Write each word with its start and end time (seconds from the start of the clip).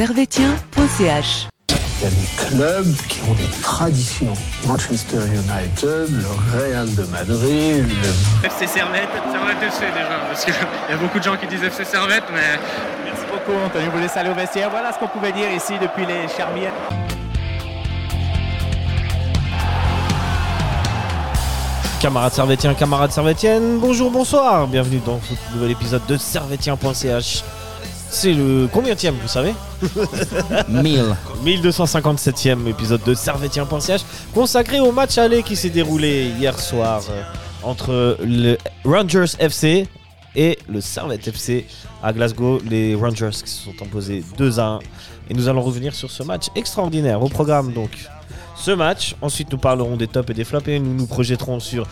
servetien.ch. 0.00 1.48
Il 1.68 2.04
y 2.04 2.06
a 2.06 2.08
des 2.08 2.48
clubs 2.48 2.96
qui 3.06 3.20
ont 3.28 3.34
des 3.34 3.60
traditions. 3.60 4.32
Manchester 4.66 5.18
United, 5.26 6.08
le 6.08 6.58
Real 6.58 6.94
de 6.94 7.02
Madrid, 7.04 7.84
le 7.86 8.46
FC 8.46 8.66
Servette, 8.66 9.10
Servette 9.30 9.62
FC 9.62 9.80
déjà, 9.92 10.20
parce 10.26 10.46
qu'il 10.46 10.54
y 10.88 10.92
a 10.94 10.96
beaucoup 10.96 11.18
de 11.18 11.24
gens 11.24 11.36
qui 11.36 11.46
disent 11.48 11.62
FC 11.62 11.84
Servette, 11.84 12.24
mais 12.32 12.58
Merci 13.04 13.24
beaucoup, 13.30 13.52
Antonio. 13.62 13.90
Vous 13.92 14.00
laisse 14.00 14.16
aller 14.16 14.30
au 14.30 14.34
vestiaire. 14.34 14.70
Voilà 14.70 14.90
ce 14.94 14.98
qu'on 14.98 15.08
pouvait 15.08 15.32
dire 15.32 15.52
ici 15.54 15.74
depuis 15.78 16.06
les 16.06 16.34
Charmières. 16.34 16.72
Camarades 22.00 22.32
servétiens, 22.32 22.72
camarades 22.72 23.12
servétiennes, 23.12 23.78
bonjour, 23.78 24.10
bonsoir, 24.10 24.66
bienvenue 24.66 25.02
dans 25.04 25.20
ce 25.20 25.54
nouvel 25.54 25.72
épisode 25.72 26.06
de 26.08 26.16
servetien.ch. 26.16 27.44
C'est 28.12 28.32
le 28.32 28.66
combienième, 28.72 29.14
vous 29.22 29.28
savez 29.28 29.54
1000. 30.68 31.14
1257e 31.44 32.66
épisode 32.66 33.02
de 33.04 33.14
servetien.ch 33.14 34.00
consacré 34.34 34.80
au 34.80 34.92
match 34.92 35.16
aller 35.18 35.42
qui 35.42 35.56
s'est 35.56 35.70
déroulé 35.70 36.32
hier 36.38 36.58
soir 36.58 37.02
euh, 37.10 37.22
entre 37.62 38.18
le 38.22 38.56
Rangers 38.84 39.32
FC 39.38 39.86
et 40.34 40.58
le 40.68 40.80
Servette 40.80 41.28
FC 41.28 41.66
à 42.02 42.12
Glasgow. 42.12 42.60
Les 42.68 42.94
Rangers 42.94 43.30
qui 43.44 43.50
se 43.50 43.64
sont 43.64 43.74
imposés 43.80 44.24
2 44.36 44.58
à 44.58 44.64
1 44.64 44.78
et 45.30 45.34
nous 45.34 45.48
allons 45.48 45.62
revenir 45.62 45.94
sur 45.94 46.10
ce 46.10 46.22
match 46.22 46.46
extraordinaire. 46.56 47.22
Au 47.22 47.28
programme 47.28 47.72
donc 47.72 47.90
ce 48.56 48.70
match. 48.72 49.16
Ensuite, 49.22 49.50
nous 49.50 49.58
parlerons 49.58 49.96
des 49.96 50.06
tops 50.06 50.30
et 50.30 50.34
des 50.34 50.44
flops 50.44 50.68
et 50.68 50.78
nous 50.78 50.94
nous 50.94 51.06
projetterons 51.06 51.60
sur 51.60 51.86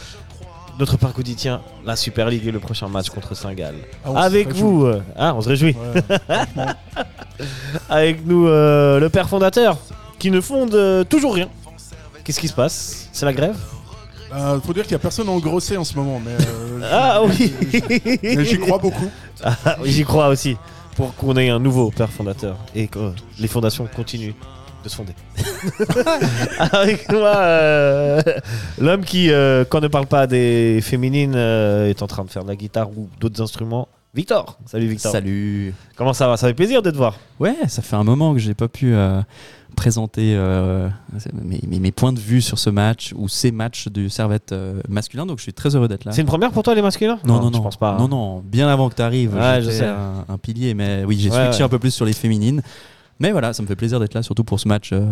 notre 0.78 0.96
parc 0.96 1.14
quotidien, 1.16 1.60
la 1.84 1.96
Super 1.96 2.28
League 2.28 2.46
et 2.46 2.52
le 2.52 2.60
prochain 2.60 2.88
match 2.88 3.10
contre 3.10 3.34
Saint-Gall. 3.34 3.74
Ah, 4.04 4.22
Avec 4.22 4.52
vous, 4.52 4.86
euh, 4.86 5.02
ah, 5.16 5.34
on 5.34 5.40
se 5.40 5.48
réjouit. 5.48 5.74
Ouais. 5.94 6.02
Avec 7.88 8.24
nous, 8.26 8.46
euh, 8.46 9.00
le 9.00 9.08
père 9.08 9.28
fondateur 9.28 9.76
qui 10.18 10.30
ne 10.30 10.40
fonde 10.40 10.74
euh, 10.74 11.04
toujours 11.04 11.34
rien. 11.34 11.48
Qu'est-ce 12.24 12.40
qui 12.40 12.48
se 12.48 12.54
passe? 12.54 13.08
C'est 13.12 13.26
la 13.26 13.32
grève? 13.32 13.56
Euh, 14.34 14.60
faut 14.60 14.74
dire 14.74 14.82
qu'il 14.82 14.92
y 14.92 14.96
a 14.96 14.98
personne 14.98 15.28
en 15.28 15.38
grossé 15.38 15.76
en 15.76 15.84
ce 15.84 15.94
moment, 15.94 16.20
mais, 16.22 16.32
euh, 16.32 16.80
Ah 16.92 17.22
oui 17.24 17.52
mais 18.22 18.44
j'y 18.44 18.58
crois 18.58 18.78
beaucoup. 18.78 19.10
Ah, 19.42 19.76
oui, 19.80 19.90
J'y 19.92 20.04
crois 20.04 20.28
aussi. 20.28 20.56
Pour 20.96 21.14
qu'on 21.14 21.36
ait 21.36 21.48
un 21.48 21.60
nouveau 21.60 21.90
père 21.92 22.10
fondateur 22.10 22.56
et 22.74 22.88
que 22.88 23.12
les 23.38 23.46
fondations 23.46 23.88
continuent 23.94 24.34
se 24.88 24.96
fonder. 24.96 25.14
Avec 26.72 27.10
moi, 27.12 27.36
euh, 27.36 28.22
l'homme 28.78 29.04
qui, 29.04 29.30
euh, 29.30 29.64
quand 29.68 29.80
ne 29.80 29.88
parle 29.88 30.06
pas 30.06 30.26
des 30.26 30.80
féminines, 30.82 31.34
euh, 31.36 31.88
est 31.88 32.02
en 32.02 32.06
train 32.06 32.24
de 32.24 32.30
faire 32.30 32.44
de 32.44 32.48
la 32.48 32.56
guitare 32.56 32.90
ou 32.90 33.08
d'autres 33.20 33.42
instruments. 33.42 33.88
Victor 34.14 34.58
Salut 34.66 34.86
Victor. 34.88 35.12
Salut. 35.12 35.74
Comment 35.96 36.12
ça 36.14 36.26
va? 36.26 36.36
Ça 36.36 36.46
fait 36.48 36.54
plaisir 36.54 36.82
de 36.82 36.90
te 36.90 36.96
voir. 36.96 37.16
Ouais, 37.38 37.54
ça 37.68 37.82
fait 37.82 37.94
un 37.94 38.04
moment 38.04 38.32
que 38.32 38.40
j'ai 38.40 38.54
pas 38.54 38.66
pu 38.68 38.94
présenter 39.76 40.36
mes, 41.44 41.60
mes- 41.68 41.78
mes 41.78 41.92
points 41.92 42.12
de 42.14 42.18
vue 42.18 42.40
sur 42.40 42.58
ce 42.58 42.70
match 42.70 43.12
ou 43.16 43.28
ces 43.28 43.52
matchs 43.52 43.88
du 43.88 44.08
Servette 44.08 44.54
masculin, 44.88 45.26
donc 45.26 45.38
je 45.38 45.42
suis 45.42 45.52
très 45.52 45.76
heureux 45.76 45.88
d'être 45.88 46.04
là. 46.06 46.12
C'est 46.12 46.22
une 46.22 46.26
première 46.26 46.50
pour 46.50 46.62
toi 46.62 46.74
les 46.74 46.82
masculins? 46.82 47.18
Non, 47.24 47.34
non, 47.40 47.48
je 47.48 47.58
non, 47.58 47.62
pense 47.62 47.76
pas. 47.76 47.90
hein. 47.90 47.96
Non, 47.98 48.08
non, 48.08 48.40
bien 48.44 48.66
avant 48.68 48.88
que 48.88 48.94
tu 48.96 49.02
arrives, 49.02 49.34
Ouais, 49.36 49.60
je 49.62 49.70
sais. 49.70 49.84
un, 49.86 50.24
un 50.28 50.38
pilier, 50.38 50.72
mais 50.74 51.04
oui, 51.06 51.18
j'ai 51.20 51.30
Ouais, 51.30 51.44
switché 51.44 51.58
ouais. 51.58 51.64
un 51.64 51.68
peu 51.68 51.78
plus 51.78 51.92
sur 51.92 52.06
les 52.06 52.14
féminines. 52.14 52.62
Mais 53.20 53.32
voilà, 53.32 53.52
ça 53.52 53.62
me 53.62 53.66
fait 53.68 53.74
plaisir 53.76 53.98
d'être 53.98 54.14
là, 54.14 54.22
surtout 54.22 54.44
pour 54.44 54.60
ce 54.60 54.68
match 54.68 54.90
euh, 54.92 55.04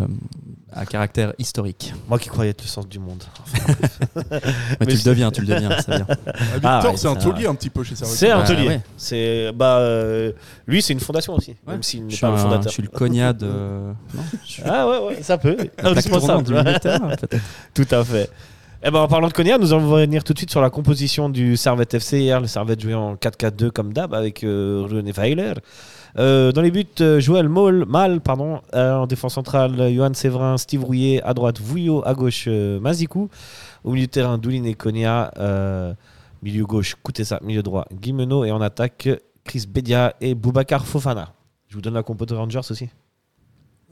à 0.73 0.85
caractère 0.85 1.33
historique. 1.39 1.93
Moi 2.07 2.17
qui 2.19 2.29
croyais 2.29 2.51
être 2.51 2.61
le 2.63 2.67
sens 2.67 2.87
du 2.87 2.99
monde. 2.99 3.23
Mais, 4.15 4.23
Mais 4.79 4.85
tu 4.87 4.95
le 4.97 5.03
deviens, 5.03 5.29
tu 5.31 5.41
le 5.41 5.47
deviens, 5.47 5.69
bien. 5.69 5.77
Ah, 6.09 6.33
Victor, 6.53 6.61
Ah, 6.63 6.87
ouais, 6.89 6.97
c'est 6.97 7.07
un 7.07 7.15
taulier 7.15 7.47
un 7.47 7.55
petit 7.55 7.69
peu 7.69 7.83
chez 7.83 7.95
Servette. 7.95 8.15
C'est 8.17 8.31
un 8.31 8.39
Bah, 8.39 8.45
taulier. 8.47 8.67
ouais. 8.67 8.81
C'est 8.95 9.51
bah 9.53 9.77
euh, 9.79 10.31
lui 10.67 10.81
c'est 10.81 10.93
une 10.93 10.99
fondation 11.01 11.33
aussi, 11.33 11.51
Ouais. 11.65 11.73
même 11.73 11.83
s'il 11.83 11.99
Je 12.01 12.05
n'est 12.05 12.11
suis, 12.11 12.21
pas 12.21 12.31
le 12.31 12.37
fondateur. 12.37 12.63
je 12.63 12.69
suis 12.69 12.83
le 12.83 12.87
cognat 12.89 13.33
de. 13.33 13.45
Non, 13.45 13.95
je 14.45 14.51
suis 14.51 14.63
Ah 14.65 14.87
ouais 14.87 14.99
ouais 15.07 15.21
ça 15.21 15.37
peut. 15.37 15.57
Indispensable. 15.83 16.43
peut-être. 16.63 17.35
Tout 17.73 17.87
à 17.91 18.03
fait. 18.05 18.29
Eh 18.83 18.91
ben, 18.91 18.99
en 18.99 19.07
parlant 19.07 19.27
de 19.27 19.33
Cognac, 19.33 19.59
nous 19.59 19.73
allons 19.73 19.89
revenir 19.89 20.23
tout 20.23 20.33
de 20.33 20.37
suite 20.37 20.51
sur 20.51 20.61
la 20.61 20.69
composition 20.69 21.29
du 21.29 21.57
Servette 21.57 21.95
FC. 21.95 22.19
Hier, 22.19 22.39
le 22.39 22.45
Servette 22.47 22.79
jouait 22.79 22.93
en 22.93 23.15
4-4-2 23.15 23.71
comme 23.71 23.91
d'hab 23.91 24.13
avec 24.13 24.43
euh, 24.43 24.85
René 24.89 25.11
Weiler. 25.11 25.53
Euh, 26.17 26.51
dans 26.51 26.61
les 26.61 26.71
buts, 26.71 26.85
euh, 27.01 27.19
Joël 27.19 27.47
Maul, 27.49 27.85
Mal, 27.87 28.21
pardon, 28.21 28.61
euh, 28.73 28.93
en 28.95 29.07
défense 29.07 29.33
centrale, 29.35 29.93
Johan 29.93 30.13
Séverin, 30.13 30.57
Steve 30.57 30.83
Rouillet, 30.83 31.21
à 31.23 31.33
droite, 31.33 31.59
Vouillot, 31.59 32.01
à 32.05 32.13
gauche, 32.13 32.45
euh, 32.47 32.79
Mazikou. 32.79 33.29
Au 33.83 33.91
milieu 33.91 34.07
de 34.07 34.11
terrain, 34.11 34.37
Doulin 34.37 34.63
et 34.63 34.75
euh, 34.85 35.93
milieu 36.41 36.65
gauche, 36.65 36.95
Koutessa, 37.03 37.39
milieu 37.43 37.61
droit, 37.63 37.85
Guimeno. 37.93 38.45
Et 38.45 38.51
en 38.51 38.61
attaque, 38.61 39.09
Chris 39.43 39.65
Bedia 39.67 40.15
et 40.21 40.33
Boubacar 40.35 40.85
Fofana. 40.85 41.33
Je 41.67 41.75
vous 41.75 41.81
donne 41.81 41.93
la 41.93 42.03
compo 42.03 42.25
de 42.25 42.33
Rangers 42.33 42.59
aussi, 42.69 42.89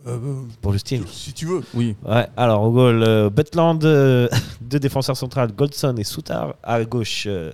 Euh, 0.08 0.18
pour 0.62 0.72
le 0.72 0.78
style. 0.78 1.04
si 1.08 1.34
tu 1.34 1.46
veux. 1.46 1.62
Oui, 1.74 1.96
Ouais, 2.06 2.28
alors 2.38 2.62
au 2.64 2.72
goal, 2.72 3.04
euh, 3.04 3.30
Butland, 3.30 3.84
euh, 3.84 4.28
deux 4.62 4.80
défenseurs 4.80 5.18
centrales, 5.18 5.52
Goldson 5.54 5.96
et 5.98 6.04
Soutar. 6.04 6.56
À 6.64 6.84
gauche, 6.84 7.26
euh, 7.28 7.52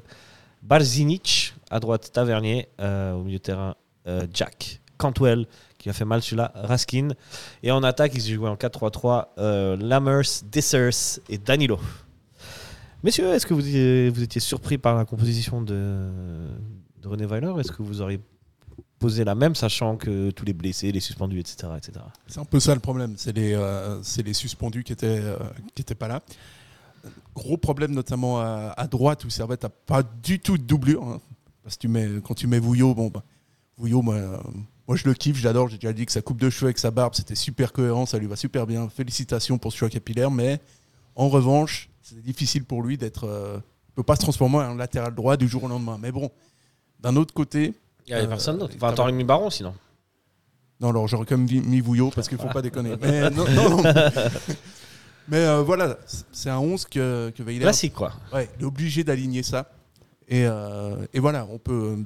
Barzinic. 0.61 1.53
À 1.69 1.79
droite, 1.79 2.11
Tavernier. 2.11 2.67
Euh, 2.79 3.13
au 3.13 3.23
milieu 3.23 3.37
de 3.37 3.43
terrain, 3.43 3.75
euh, 4.07 4.25
Jack 4.33 4.81
Cantwell, 4.97 5.47
qui 5.77 5.89
a 5.89 5.93
fait 5.93 6.05
mal 6.05 6.21
celui-là, 6.21 6.51
Raskin. 6.55 7.09
Et 7.63 7.71
en 7.71 7.83
attaque, 7.83 8.13
ils 8.15 8.21
jouaient 8.33 8.49
en 8.49 8.55
4-3-3, 8.55 9.29
euh, 9.37 9.75
Lammers, 9.77 10.43
Dessers 10.51 11.19
et 11.29 11.37
Danilo. 11.37 11.79
Messieurs, 13.03 13.29
est-ce 13.33 13.47
que 13.47 13.55
vous, 13.55 13.67
étiez- 13.67 14.39
surpris 14.39 14.77
par 14.77 14.95
la 14.95 15.05
composition 15.05 15.61
de, 15.61 16.07
René 17.03 17.25
Weiler? 17.25 17.51
Est-ce 17.59 17.71
que 17.71 17.81
vous 17.81 18.01
auriez 18.01 18.19
posé 18.99 19.23
la 19.23 19.33
même, 19.33 19.55
sachant 19.55 19.97
que 19.97 20.29
tous 20.29 20.45
les 20.45 20.53
blessés, 20.53 20.91
les 20.91 20.99
suspendus, 20.99 21.39
etc. 21.39 21.73
etc. 21.75 21.93
C'est 22.27 22.39
un 22.39 22.45
peu 22.45 22.59
ça 22.59 22.75
le 22.75 22.79
problème. 22.79 23.15
C'est 23.17 23.35
les, 23.35 23.53
euh, 23.55 24.03
suspendus 24.03 24.83
qui 24.83 24.93
étaient, 24.93 25.19
euh, 25.19 25.95
pas 25.97 26.07
là. 26.07 26.21
Gros 27.33 27.57
problème 27.57 27.93
notamment 27.93 28.39
à, 28.39 28.87
droite 28.87 29.25
où 29.25 29.31
Servette 29.31 29.63
n'a 29.63 29.69
pas 29.69 30.03
du 30.03 30.39
tout 30.39 30.59
de 30.59 30.63
doublure. 30.63 31.01
hein. 31.03 31.19
Parce 31.63 31.77
que 31.77 32.19
quand 32.19 32.35
tu 32.35 32.45
mets 32.45 32.59
Vouillot, 32.59 32.93
bon, 32.93 33.07
bah, 33.07 33.23
Vouillot, 33.77 34.01
moi, 34.01 34.15
euh, 34.15 34.37
moi 34.87 34.95
je 34.97 35.05
le 35.07 35.13
kiffe, 35.13 35.37
j'adore. 35.37 35.67
J'ai 35.69 35.77
déjà 35.77 35.93
dit 35.93 36.05
que 36.05 36.11
sa 36.11 36.21
coupe 36.21 36.39
de 36.39 36.49
cheveux 36.49 36.67
avec 36.67 36.77
sa 36.79 36.91
barbe, 36.91 37.15
c'était 37.15 37.35
super 37.35 37.73
cohérent, 37.73 38.05
ça 38.05 38.17
lui 38.17 38.27
va 38.27 38.35
super 38.35 38.67
bien. 38.67 38.89
Félicitations 38.89 39.57
pour 39.57 39.71
ce 39.71 39.77
choix 39.77 39.89
capillaire. 39.89 40.31
Mais 40.31 40.59
en 41.15 41.29
revanche, 41.29 41.89
c'est 42.01 42.21
difficile 42.21 42.63
pour 42.65 42.83
lui 42.83 42.97
d'être. 42.97 43.25
euh, 43.27 43.57
il 43.89 43.93
peut 43.95 44.03
pas 44.03 44.15
se 44.15 44.21
transformer 44.21 44.57
en 44.57 44.75
latéral 44.75 45.13
droit 45.13 45.35
du 45.37 45.47
jour 45.47 45.63
au 45.65 45.67
lendemain. 45.67 45.97
Mais 46.01 46.11
bon, 46.11 46.29
d'un 46.99 47.15
autre 47.15 47.33
côté, 47.33 47.73
Il 48.07 48.09
n'y 48.09 48.13
avait 48.13 48.25
Euh, 48.25 48.29
personne 48.29 48.57
d'autre. 48.57 48.73
t'as- 48.77 48.85
Enfin, 48.87 48.95
t'aurais 48.95 49.11
mis 49.11 49.23
Baron 49.23 49.49
sinon. 49.49 49.73
Non, 50.79 50.89
alors 50.89 51.07
j'aurais 51.07 51.25
quand 51.25 51.37
même 51.37 51.45
mis 51.65 51.79
Vouillot 51.81 52.09
parce 52.09 52.27
qu'il 52.27 52.37
ne 52.37 52.41
faut 52.41 52.49
pas 52.49 52.61
déconner. 52.63 52.95
Mais, 53.01 53.29
non, 53.29 53.45
non, 53.49 53.69
non. 53.69 53.83
Mais, 55.27 55.37
euh, 55.37 55.61
voilà, 55.61 55.97
c'est 56.31 56.49
un 56.49 56.57
11 56.57 56.85
que, 56.85 57.31
que 57.35 57.43
Weiler 57.43 57.59
Classique 57.61 57.93
quoi. 57.93 58.11
ouais, 58.33 58.49
il 58.57 58.63
est 58.63 58.65
obligé 58.65 59.03
d'aligner 59.03 59.43
ça. 59.43 59.69
Et, 60.27 60.45
euh, 60.45 61.05
et 61.13 61.19
voilà, 61.19 61.45
on 61.51 61.59
peut 61.59 61.97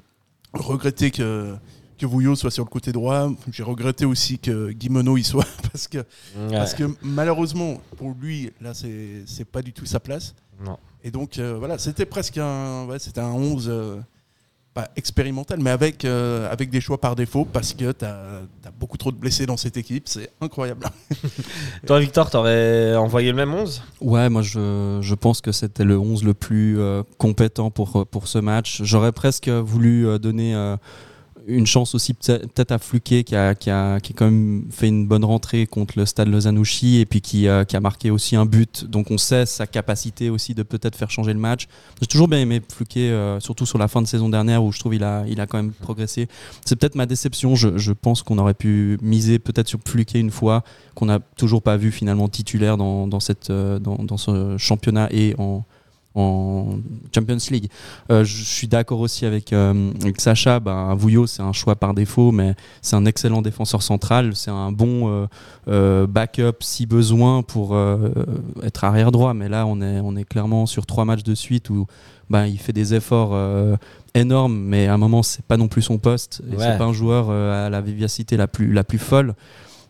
regretter 0.55 1.11
que, 1.11 1.55
que 1.97 2.05
Vouillot 2.05 2.35
soit 2.35 2.51
sur 2.51 2.63
le 2.63 2.69
côté 2.69 2.91
droit. 2.91 3.29
J'ai 3.51 3.63
regretté 3.63 4.05
aussi 4.05 4.39
que 4.39 4.71
Guimeno 4.71 5.17
y 5.17 5.23
soit 5.23 5.47
parce 5.71 5.87
que, 5.87 6.05
parce 6.49 6.73
que 6.73 6.83
malheureusement, 7.01 7.81
pour 7.97 8.13
lui, 8.19 8.51
là, 8.61 8.73
c'est 8.73 9.23
c'est 9.25 9.45
pas 9.45 9.61
du 9.61 9.73
tout 9.73 9.85
sa 9.85 9.99
place. 9.99 10.35
Non. 10.63 10.77
Et 11.03 11.11
donc, 11.11 11.37
euh, 11.37 11.55
voilà, 11.57 11.77
c'était 11.77 12.05
presque 12.05 12.37
un, 12.37 12.85
ouais, 12.85 12.97
c'était 12.99 13.21
un 13.21 13.31
11 13.31 13.67
euh, 13.69 13.99
pas 14.75 14.89
expérimental, 14.97 15.57
mais 15.61 15.69
avec, 15.69 16.03
euh, 16.03 16.51
avec 16.51 16.69
des 16.69 16.81
choix 16.81 16.99
par 16.99 17.15
défaut 17.15 17.45
parce 17.45 17.73
que 17.73 17.93
tu 17.93 18.03
as, 18.03 18.41
beaucoup 18.77 18.97
trop 18.97 19.09
de 19.09 19.15
blessés 19.15 19.45
dans 19.45 19.55
cette 19.55 19.77
équipe. 19.77 20.09
C'est 20.09 20.29
incroyable. 20.41 20.85
Toi, 21.87 22.01
Victor, 22.01 22.29
t'aurais 22.29 22.93
envoyé 22.97 23.31
le 23.31 23.37
même 23.37 23.53
11 23.53 23.81
Ouais, 24.01 24.27
moi 24.29 24.41
je, 24.41 24.99
je 25.01 25.15
pense 25.15 25.39
que 25.39 25.53
c'était 25.53 25.85
le 25.85 25.97
11 25.97 26.25
le 26.25 26.33
plus 26.33 26.77
euh, 26.77 27.03
compétent 27.17 27.71
pour, 27.71 28.05
pour 28.05 28.27
ce 28.27 28.37
match. 28.37 28.81
J'aurais 28.83 29.13
presque 29.13 29.47
voulu 29.47 30.05
euh, 30.05 30.17
donner 30.19 30.53
euh, 30.53 30.75
une 31.47 31.65
chance 31.67 31.95
aussi 31.95 32.13
peut- 32.13 32.39
peut-être 32.53 32.71
à 32.71 32.79
Fluquet 32.79 33.23
qui 33.23 33.35
a, 33.35 33.55
qui, 33.55 33.69
a, 33.69 33.99
qui 33.99 34.13
a 34.13 34.15
quand 34.15 34.25
même 34.25 34.65
fait 34.71 34.87
une 34.87 35.07
bonne 35.07 35.23
rentrée 35.23 35.67
contre 35.67 35.97
le 35.97 36.05
stade 36.05 36.27
Lausanne-Ouchy 36.29 36.99
et 36.99 37.05
puis 37.05 37.21
qui, 37.21 37.47
euh, 37.47 37.63
qui 37.63 37.75
a 37.75 37.79
marqué 37.79 38.09
aussi 38.11 38.35
un 38.35 38.45
but. 38.45 38.85
Donc 38.85 39.11
on 39.11 39.17
sait 39.17 39.45
sa 39.45 39.67
capacité 39.67 40.29
aussi 40.29 40.53
de 40.55 40.63
peut-être 40.63 40.95
faire 40.95 41.11
changer 41.11 41.33
le 41.33 41.39
match. 41.39 41.67
J'ai 42.01 42.07
toujours 42.07 42.27
bien 42.27 42.39
aimé 42.39 42.61
Fluquet, 42.73 43.09
euh, 43.09 43.39
surtout 43.39 43.65
sur 43.65 43.77
la 43.77 43.87
fin 43.87 44.01
de 44.01 44.07
saison 44.07 44.29
dernière 44.29 44.63
où 44.63 44.71
je 44.71 44.79
trouve 44.79 44.95
il 44.95 45.03
a, 45.03 45.23
il 45.27 45.39
a 45.39 45.47
quand 45.47 45.57
même 45.57 45.71
progressé. 45.71 46.27
C'est 46.65 46.75
peut-être 46.75 46.95
ma 46.95 47.05
déception. 47.05 47.55
Je, 47.55 47.77
je 47.77 47.91
pense 47.91 48.23
qu'on 48.23 48.37
aurait 48.37 48.53
pu 48.53 48.97
miser 49.01 49.39
peut-être 49.39 49.67
sur 49.67 49.79
Fluquet 49.85 50.19
une 50.19 50.31
fois 50.31 50.63
qu'on 50.95 51.05
n'a 51.05 51.19
toujours 51.37 51.61
pas 51.61 51.77
vu 51.77 51.91
finalement 51.91 52.27
titulaire 52.27 52.77
dans, 52.77 53.07
dans, 53.07 53.19
cette, 53.19 53.49
euh, 53.49 53.79
dans, 53.79 53.95
dans 53.97 54.17
ce 54.17 54.57
championnat 54.57 55.09
et 55.11 55.35
en, 55.37 55.63
en 56.15 56.77
Champions 57.13 57.37
League. 57.51 57.69
Euh, 58.11 58.23
je 58.23 58.43
suis 58.43 58.67
d'accord 58.67 58.99
aussi 59.01 59.25
avec, 59.25 59.53
euh, 59.53 59.91
avec 60.01 60.19
Sacha. 60.21 60.59
Ben, 60.59 60.95
Vouillot, 60.95 61.27
c'est 61.27 61.41
un 61.41 61.51
choix 61.53 61.75
par 61.75 61.93
défaut, 61.93 62.31
mais 62.31 62.55
c'est 62.81 62.95
un 62.95 63.05
excellent 63.05 63.41
défenseur 63.41 63.83
central. 63.83 64.35
C'est 64.35 64.51
un 64.51 64.71
bon 64.71 65.27
euh, 65.67 66.07
backup 66.07 66.57
si 66.61 66.85
besoin 66.85 67.43
pour 67.43 67.77
être 68.63 68.83
arrière 68.83 69.11
droit. 69.11 69.33
Mais 69.33 69.49
là, 69.49 69.65
on 69.65 69.81
est, 69.81 69.99
on 69.99 70.15
est 70.15 70.23
clairement 70.25 70.65
sur 70.65 70.85
trois 70.85 71.05
matchs 71.05 71.23
de 71.23 71.35
suite 71.35 71.69
où 71.69 71.85
ben, 72.29 72.45
il 72.47 72.57
fait 72.57 72.73
des 72.73 72.93
efforts 72.95 73.31
euh, 73.33 73.75
énorme, 74.15 74.55
mais 74.57 74.87
à 74.87 74.93
un 74.93 74.97
moment, 74.97 75.21
c'est 75.21 75.45
pas 75.45 75.57
non 75.57 75.67
plus 75.67 75.81
son 75.83 75.97
poste. 75.99 76.41
Et 76.51 76.55
Ouais. 76.55 76.63
c'est 76.63 76.77
pas 76.77 76.85
un 76.85 76.93
joueur 76.93 77.29
à 77.29 77.69
la 77.69 77.81
vivacité 77.81 78.37
la 78.37 78.47
plus, 78.47 78.71
la 78.73 78.83
plus 78.83 78.97
folle. 78.97 79.35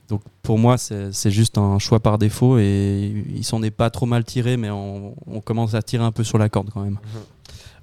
Donc 0.09 0.21
pour 0.43 0.59
moi, 0.59 0.77
c'est 0.77 1.31
juste 1.31 1.57
un 1.57 1.79
choix 1.79 1.99
par 1.99 2.17
défaut 2.17 2.57
et 2.59 3.25
il 3.35 3.43
s'en 3.43 3.63
est 3.63 3.71
pas 3.71 3.89
trop 3.89 4.05
mal 4.05 4.23
tiré, 4.23 4.55
mais 4.57 4.69
on, 4.69 5.15
on 5.25 5.41
commence 5.41 5.73
à 5.73 5.81
tirer 5.81 6.03
un 6.03 6.11
peu 6.11 6.23
sur 6.23 6.37
la 6.37 6.49
corde 6.49 6.69
quand 6.73 6.81
même. 6.81 6.97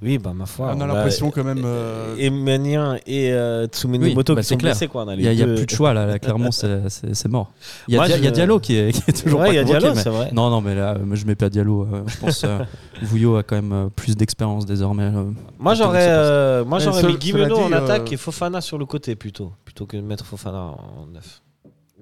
Oui, 0.05 0.19
bah 0.19 0.33
ma 0.35 0.47
foi. 0.47 0.73
On 0.77 0.81
a 0.81 0.87
bah, 0.87 0.95
l'impression 0.95 1.31
quand 1.31 1.45
même. 1.45 1.63
euh, 1.65 2.17
Et 2.19 2.29
Manien 2.29 2.97
et 3.07 3.33
euh, 3.33 3.69
Tsumene 3.69 4.03
Oui, 4.03 4.15
Moto 4.17 4.35
bah, 4.35 4.41
qui 4.41 4.49
c'est 4.49 4.55
sont 4.55 4.59
clair. 4.59 4.73
blessés 4.73 4.89
quoi. 4.89 5.07
Il 5.17 5.19
n'y 5.31 5.43
a, 5.43 5.47
plus 5.47 5.65
de 5.65 5.71
choix 5.71 5.95
là, 5.95 6.07
là, 6.07 6.19
clairement, 6.19 6.51
c'est- 6.51 7.29
mort. 7.29 7.53
Il 7.87 7.95
y, 7.95 7.99
a 7.99 8.31
Diallo 8.33 8.59
qui 8.59 8.75
est, 8.75 8.91
qui 8.93 9.03
est 9.09 9.23
toujours 9.23 9.39
Ouais, 9.41 9.47
pas 9.47 9.53
il 9.53 9.57
y 9.57 9.59
a 9.59 9.63
convoqué, 9.63 9.79
Diallo, 9.79 9.95
mais- 9.95 10.03
c'est 10.03 10.11
vrai. 10.11 10.31
Non, 10.33 10.51
non, 10.51 10.61
mais 10.61 10.75
là, 10.75 10.97
je 11.13 11.25
mets 11.25 11.37
pas 11.37 11.49
Diallo. 11.51 11.83
euh, 11.93 12.03
je 12.09 12.17
pense 12.19 12.43
euh, 12.43 12.59
Vouillot 13.03 13.37
a 13.37 13.45
quand 13.45 13.55
même 13.55 13.73
euh, 13.73 13.89
plus 13.95 14.17
d'expérience 14.17 14.67
désormais. 14.67 15.05
euh. 15.05 15.25
Moi 15.61 15.75
j'aurais 15.75 16.07
euh, 16.09 16.65
moi 16.65 16.81
j'aurais 16.81 17.03
ce- 17.03 17.07
mis 17.07 17.17
Guimeno 17.17 17.57
en 17.59 17.71
attaque 17.73 18.09
euh, 18.11 18.15
et 18.15 18.17
Fofana 18.17 18.61
sur 18.61 18.79
le 18.79 18.87
côté 18.87 19.15
plutôt 19.15 19.53
plutôt 19.65 19.87
que 19.87 19.97
de 19.97 20.03
mettre 20.03 20.27
Fofana 20.27 20.59
en 20.63 21.07
neuf. 21.13 21.42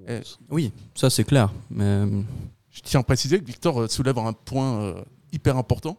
Eh, 0.07 0.19
Oui, 0.49 0.71
ça 0.95 1.09
c'est 1.09 1.23
clair. 1.23 1.51
Mais 1.69 1.83
euh, 1.83 2.21
Je 2.71 2.81
tiens 2.81 2.99
à 3.01 3.03
préciser 3.03 3.39
que 3.39 3.45
Victor 3.45 3.81
euh, 3.81 3.87
soulève 3.87 4.17
un 4.19 4.33
point 4.33 4.81
euh, 4.81 5.01
hyper 5.31 5.57
important. 5.57 5.97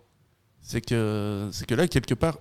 C'est 0.61 0.81
que, 0.81 1.49
c'est 1.53 1.67
que 1.67 1.75
là, 1.75 1.89
quelque 1.89 2.15
part, 2.15 2.39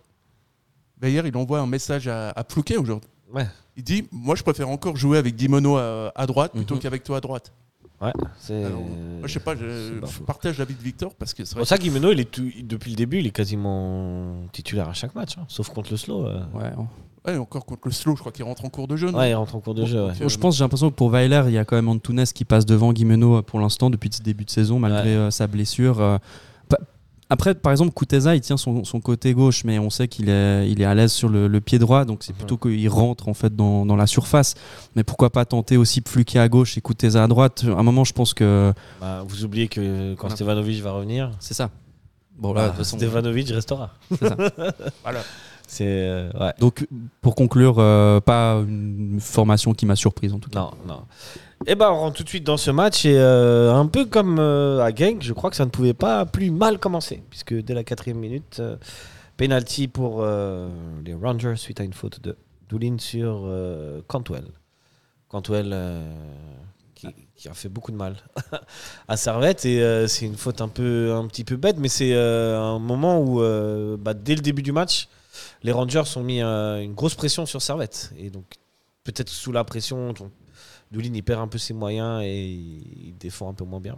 Bayer, 0.99 1.23
il 1.25 1.35
envoie 1.37 1.59
un 1.59 1.67
message 1.67 2.07
à, 2.07 2.29
à 2.29 2.43
Plouquet 2.43 2.77
aujourd'hui. 2.77 3.09
Ouais. 3.33 3.47
Il 3.75 3.83
dit 3.83 4.07
Moi, 4.11 4.35
je 4.35 4.43
préfère 4.43 4.69
encore 4.69 4.95
jouer 4.95 5.17
avec 5.17 5.35
Dimono 5.35 5.77
à, 5.77 6.11
à 6.15 6.25
droite 6.27 6.51
plutôt 6.53 6.75
Mhm. 6.75 6.81
qu'avec 6.81 7.03
toi 7.03 7.17
à 7.17 7.21
droite. 7.21 7.51
Ouais, 8.01 8.11
c'est 8.39 8.63
je 9.23 9.27
sais 9.31 9.39
pas, 9.39 9.55
je, 9.55 9.99
pas 9.99 10.07
partage 10.25 10.57
l'avis 10.57 10.73
de 10.73 10.81
Victor 10.81 11.13
parce 11.13 11.35
que 11.35 11.45
c'est 11.45 11.51
vrai 11.53 11.59
pour 11.61 11.67
ça 11.67 11.77
Guimeno 11.77 12.11
il 12.11 12.19
est 12.19 12.31
tout- 12.31 12.49
depuis 12.63 12.89
le 12.89 12.95
début 12.95 13.19
il 13.19 13.27
est 13.27 13.31
quasiment 13.31 14.37
titulaire 14.51 14.89
à 14.89 14.93
chaque 14.93 15.13
match 15.13 15.37
hein, 15.37 15.45
sauf 15.47 15.69
contre 15.69 15.91
le 15.91 15.97
slow. 15.97 16.25
euh. 16.25 16.39
ouais, 16.55 16.71
que- 16.71 16.81
ouais, 17.27 17.37
encore 17.37 17.65
contre 17.65 17.81
le 17.85 17.91
slow, 17.91 18.15
je 18.15 18.19
crois 18.21 18.31
qu'il 18.31 18.43
rentre 18.45 18.65
en 18.65 18.69
cours 18.69 18.87
de 18.87 18.95
jeu. 18.95 19.11
non 19.11 19.19
Ouais, 19.19 19.31
il 19.31 19.35
rentre 19.35 19.55
en 19.55 19.59
cours 19.59 19.75
de 19.75 19.85
jeu. 19.85 20.05
ouais. 20.07 20.13
Je 20.27 20.37
pense, 20.37 20.57
j'ai 20.57 20.63
l'impression 20.63 20.89
que 20.89 20.95
pour 20.95 21.09
Weiler, 21.11 21.43
il 21.47 21.53
y 21.53 21.57
a 21.57 21.65
quand 21.65 21.75
même 21.75 21.89
Antunes 21.89 22.23
qui 22.25 22.45
passe 22.45 22.65
devant 22.65 22.93
Guimeno 22.93 23.37
euh, 23.37 23.41
pour 23.41 23.59
l'instant 23.59 23.89
depuis 23.89 24.09
ce 24.11 24.21
début 24.21 24.45
de 24.45 24.49
saison, 24.51 24.79
malgré 24.79 25.09
euh, 25.15 25.31
sa 25.31 25.47
blessure. 25.47 25.99
euh. 26.01 26.17
Pa- 26.69 26.79
Après, 27.29 27.55
par 27.55 27.71
exemple, 27.71 27.91
Kuteza, 27.93 28.35
il 28.35 28.41
tient 28.41 28.57
son, 28.57 28.83
son 28.83 28.99
côté 28.99 29.33
gauche, 29.33 29.63
mais 29.63 29.79
on 29.79 29.89
sait 29.89 30.07
qu'il 30.07 30.27
est, 30.29 30.69
il 30.69 30.81
est 30.81 30.85
à 30.85 30.93
l'aise 30.95 31.13
sur 31.13 31.29
le, 31.29 31.47
le 31.47 31.61
pied 31.61 31.79
droit, 31.79 32.03
donc 32.05 32.23
c'est 32.23 32.33
plutôt 32.33 32.57
qu'il 32.57 32.89
rentre 32.89 33.29
en 33.29 33.33
fait 33.33 33.55
dans, 33.55 33.85
dans 33.85 33.95
la 33.95 34.07
surface. 34.07 34.55
Mais 34.95 35.03
pourquoi 35.03 35.29
pas 35.29 35.45
tenter 35.45 35.77
aussi 35.77 36.01
Pfluquet 36.01 36.39
à 36.39 36.49
gauche 36.49 36.77
et 36.77 36.81
Kuteza 36.81 37.23
à 37.23 37.27
droite? 37.27 37.63
À 37.67 37.79
un 37.79 37.83
moment, 37.83 38.03
je 38.03 38.13
pense 38.13 38.33
que 38.33 38.73
Bah, 38.99 39.23
vous 39.27 39.45
oubliez 39.45 39.67
que 39.69 40.13
quand. 40.15 40.29
Stevanovic 40.29 40.81
va 40.81 40.91
revenir, 40.91 41.31
c'est 41.39 41.53
ça. 41.53 41.69
Bon 42.37 42.53
là, 42.53 42.61
de 42.63 42.65
bah, 42.67 42.73
toute 42.73 42.77
façon, 42.85 42.97
Stevanovic 42.97 43.49
restera. 43.49 43.91
c'est 44.09 44.27
ça. 44.27 44.35
Voilà. 45.03 45.21
C'est 45.71 45.85
euh, 45.87 46.29
ouais. 46.37 46.53
Donc, 46.59 46.85
pour 47.21 47.33
conclure, 47.33 47.75
euh, 47.79 48.19
pas 48.19 48.55
une 48.55 49.21
formation 49.21 49.73
qui 49.73 49.85
m'a 49.85 49.95
surprise 49.95 50.33
en 50.33 50.39
tout 50.39 50.49
cas. 50.49 50.59
Non, 50.59 50.71
non. 50.85 51.03
Et 51.65 51.75
ben 51.75 51.89
on 51.91 51.95
rentre 51.95 52.17
tout 52.17 52.23
de 52.23 52.27
suite 52.27 52.43
dans 52.43 52.57
ce 52.57 52.71
match 52.71 53.05
et 53.05 53.17
euh, 53.17 53.73
un 53.73 53.85
peu 53.87 54.03
comme 54.03 54.37
à 54.39 54.93
Genk, 54.93 55.21
je 55.21 55.31
crois 55.31 55.49
que 55.49 55.55
ça 55.55 55.63
ne 55.63 55.69
pouvait 55.69 55.93
pas 55.93 56.25
plus 56.25 56.51
mal 56.51 56.77
commencer 56.77 57.23
puisque 57.29 57.53
dès 57.53 57.73
la 57.73 57.85
quatrième 57.85 58.17
minute, 58.17 58.61
penalty 59.37 59.87
pour 59.87 60.25
les 61.05 61.13
Rangers 61.13 61.55
suite 61.55 61.79
à 61.79 61.85
une 61.85 61.93
faute 61.93 62.21
de 62.21 62.35
Doulin 62.67 62.97
sur 62.99 63.49
Cantwell. 64.07 64.47
Cantwell 65.29 65.73
qui, 66.95 67.07
qui 67.33 67.47
a 67.47 67.53
fait 67.53 67.69
beaucoup 67.69 67.93
de 67.93 67.97
mal 67.97 68.17
à 69.07 69.15
Servette 69.15 69.63
et 69.63 70.05
c'est 70.09 70.25
une 70.25 70.35
faute 70.35 70.59
un 70.59 70.67
peu 70.67 71.13
un 71.13 71.27
petit 71.27 71.45
peu 71.45 71.55
bête, 71.55 71.77
mais 71.79 71.87
c'est 71.87 72.13
un 72.13 72.79
moment 72.79 73.21
où 73.21 73.39
bah, 73.97 74.13
dès 74.13 74.35
le 74.35 74.41
début 74.41 74.63
du 74.63 74.73
match, 74.73 75.07
les 75.63 75.71
Rangers 75.71 76.03
ont 76.15 76.23
mis 76.23 76.41
une 76.41 76.93
grosse 76.93 77.15
pression 77.15 77.45
sur 77.45 77.61
Servette 77.61 78.11
et 78.17 78.29
donc 78.29 78.45
peut-être 79.03 79.29
sous 79.29 79.51
la 79.51 79.63
pression. 79.63 80.13
Doulin 80.91 81.11
il 81.13 81.23
perd 81.23 81.39
un 81.41 81.47
peu 81.47 81.57
ses 81.57 81.73
moyens 81.73 82.21
et 82.23 82.43
il 82.49 83.15
défend 83.19 83.49
un 83.49 83.53
peu 83.53 83.63
moins 83.63 83.79
bien. 83.79 83.97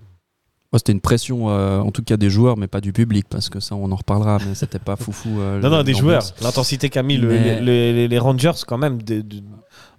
C'était 0.76 0.92
une 0.92 1.02
pression, 1.02 1.50
euh, 1.52 1.80
en 1.80 1.92
tout 1.92 2.02
cas 2.02 2.18
des 2.18 2.32
joueurs, 2.32 2.58
mais 2.58 2.66
pas 2.66 2.82
du 2.82 2.94
public, 2.94 3.28
parce 3.30 3.48
que 3.48 3.60
ça, 3.60 3.76
on 3.76 3.92
en 3.92 3.96
reparlera, 3.96 4.40
mais 4.48 4.56
c'était 4.56 4.80
pas 4.80 4.96
foufou. 4.96 5.40
euh, 5.40 5.60
Non, 5.60 5.70
non, 5.70 5.84
des 5.84 5.94
joueurs. 5.94 6.24
L'intensité 6.42 6.90
qu'a 6.90 7.04
mis 7.04 7.20
Mais- 7.20 7.62
les, 7.62 7.94
les- 7.94 8.08
les 8.08 8.18
Rangers, 8.20 8.54
quand 8.66 8.80
même, 8.80 9.00
de- 9.04 9.22
de- 9.22 9.44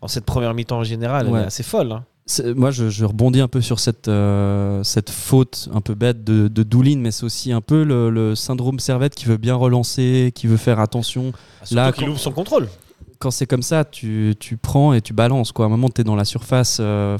en 0.01 0.09
cette 0.09 0.25
première 0.25 0.53
mi-temps 0.53 0.79
en 0.79 0.83
général, 0.85 1.27
elle 1.29 1.33
Ouais. 1.33 1.43
est 1.43 1.47
assez 1.47 1.63
folle. 1.63 1.93
hein. 1.93 2.05
Moi, 2.56 2.71
je, 2.71 2.88
je 2.88 3.05
rebondis 3.05 3.41
un 3.41 3.49
peu 3.49 3.61
sur 3.61 3.79
cette, 3.81 4.09
euh, 4.09 4.82
cette 4.82 5.11
faute 5.11 5.69
un 5.75 5.82
peu 5.82 5.94
bête 5.94 6.25
de, 6.25 6.49
de 6.49 6.62
Doulin, 6.62 6.99
mais 6.99 7.11
c'est 7.11 7.25
aussi 7.25 7.53
un 7.53 7.61
peu 7.61 7.85
le, 7.85 8.09
le 8.09 8.35
syndrome 8.35 8.79
Servette 8.79 9.15
qui 9.15 9.26
veut 9.26 9.37
bien 9.37 9.55
relancer, 9.55 10.32
qui 10.35 10.47
veut 10.47 10.56
faire 10.56 10.81
attention. 10.81 11.32
Surtout 11.59 11.75
Là, 11.75 11.93
qu'il 11.93 12.09
ouvre 12.09 12.19
son 12.19 12.32
contrôle. 12.32 12.69
Quand 13.19 13.31
c'est 13.31 13.47
comme 13.47 13.62
ça, 13.62 13.85
tu, 13.85 14.35
tu 14.41 14.56
prends 14.56 14.94
et 14.94 15.03
tu 15.03 15.12
balances. 15.12 15.53
Quoi. 15.53 15.67
À 15.67 15.69
un 15.69 15.71
moment, 15.71 15.91
tu 15.91 16.00
es 16.00 16.05
dans 16.05 16.17
la 16.17 16.25
surface, 16.25 16.79
euh, 16.81 17.19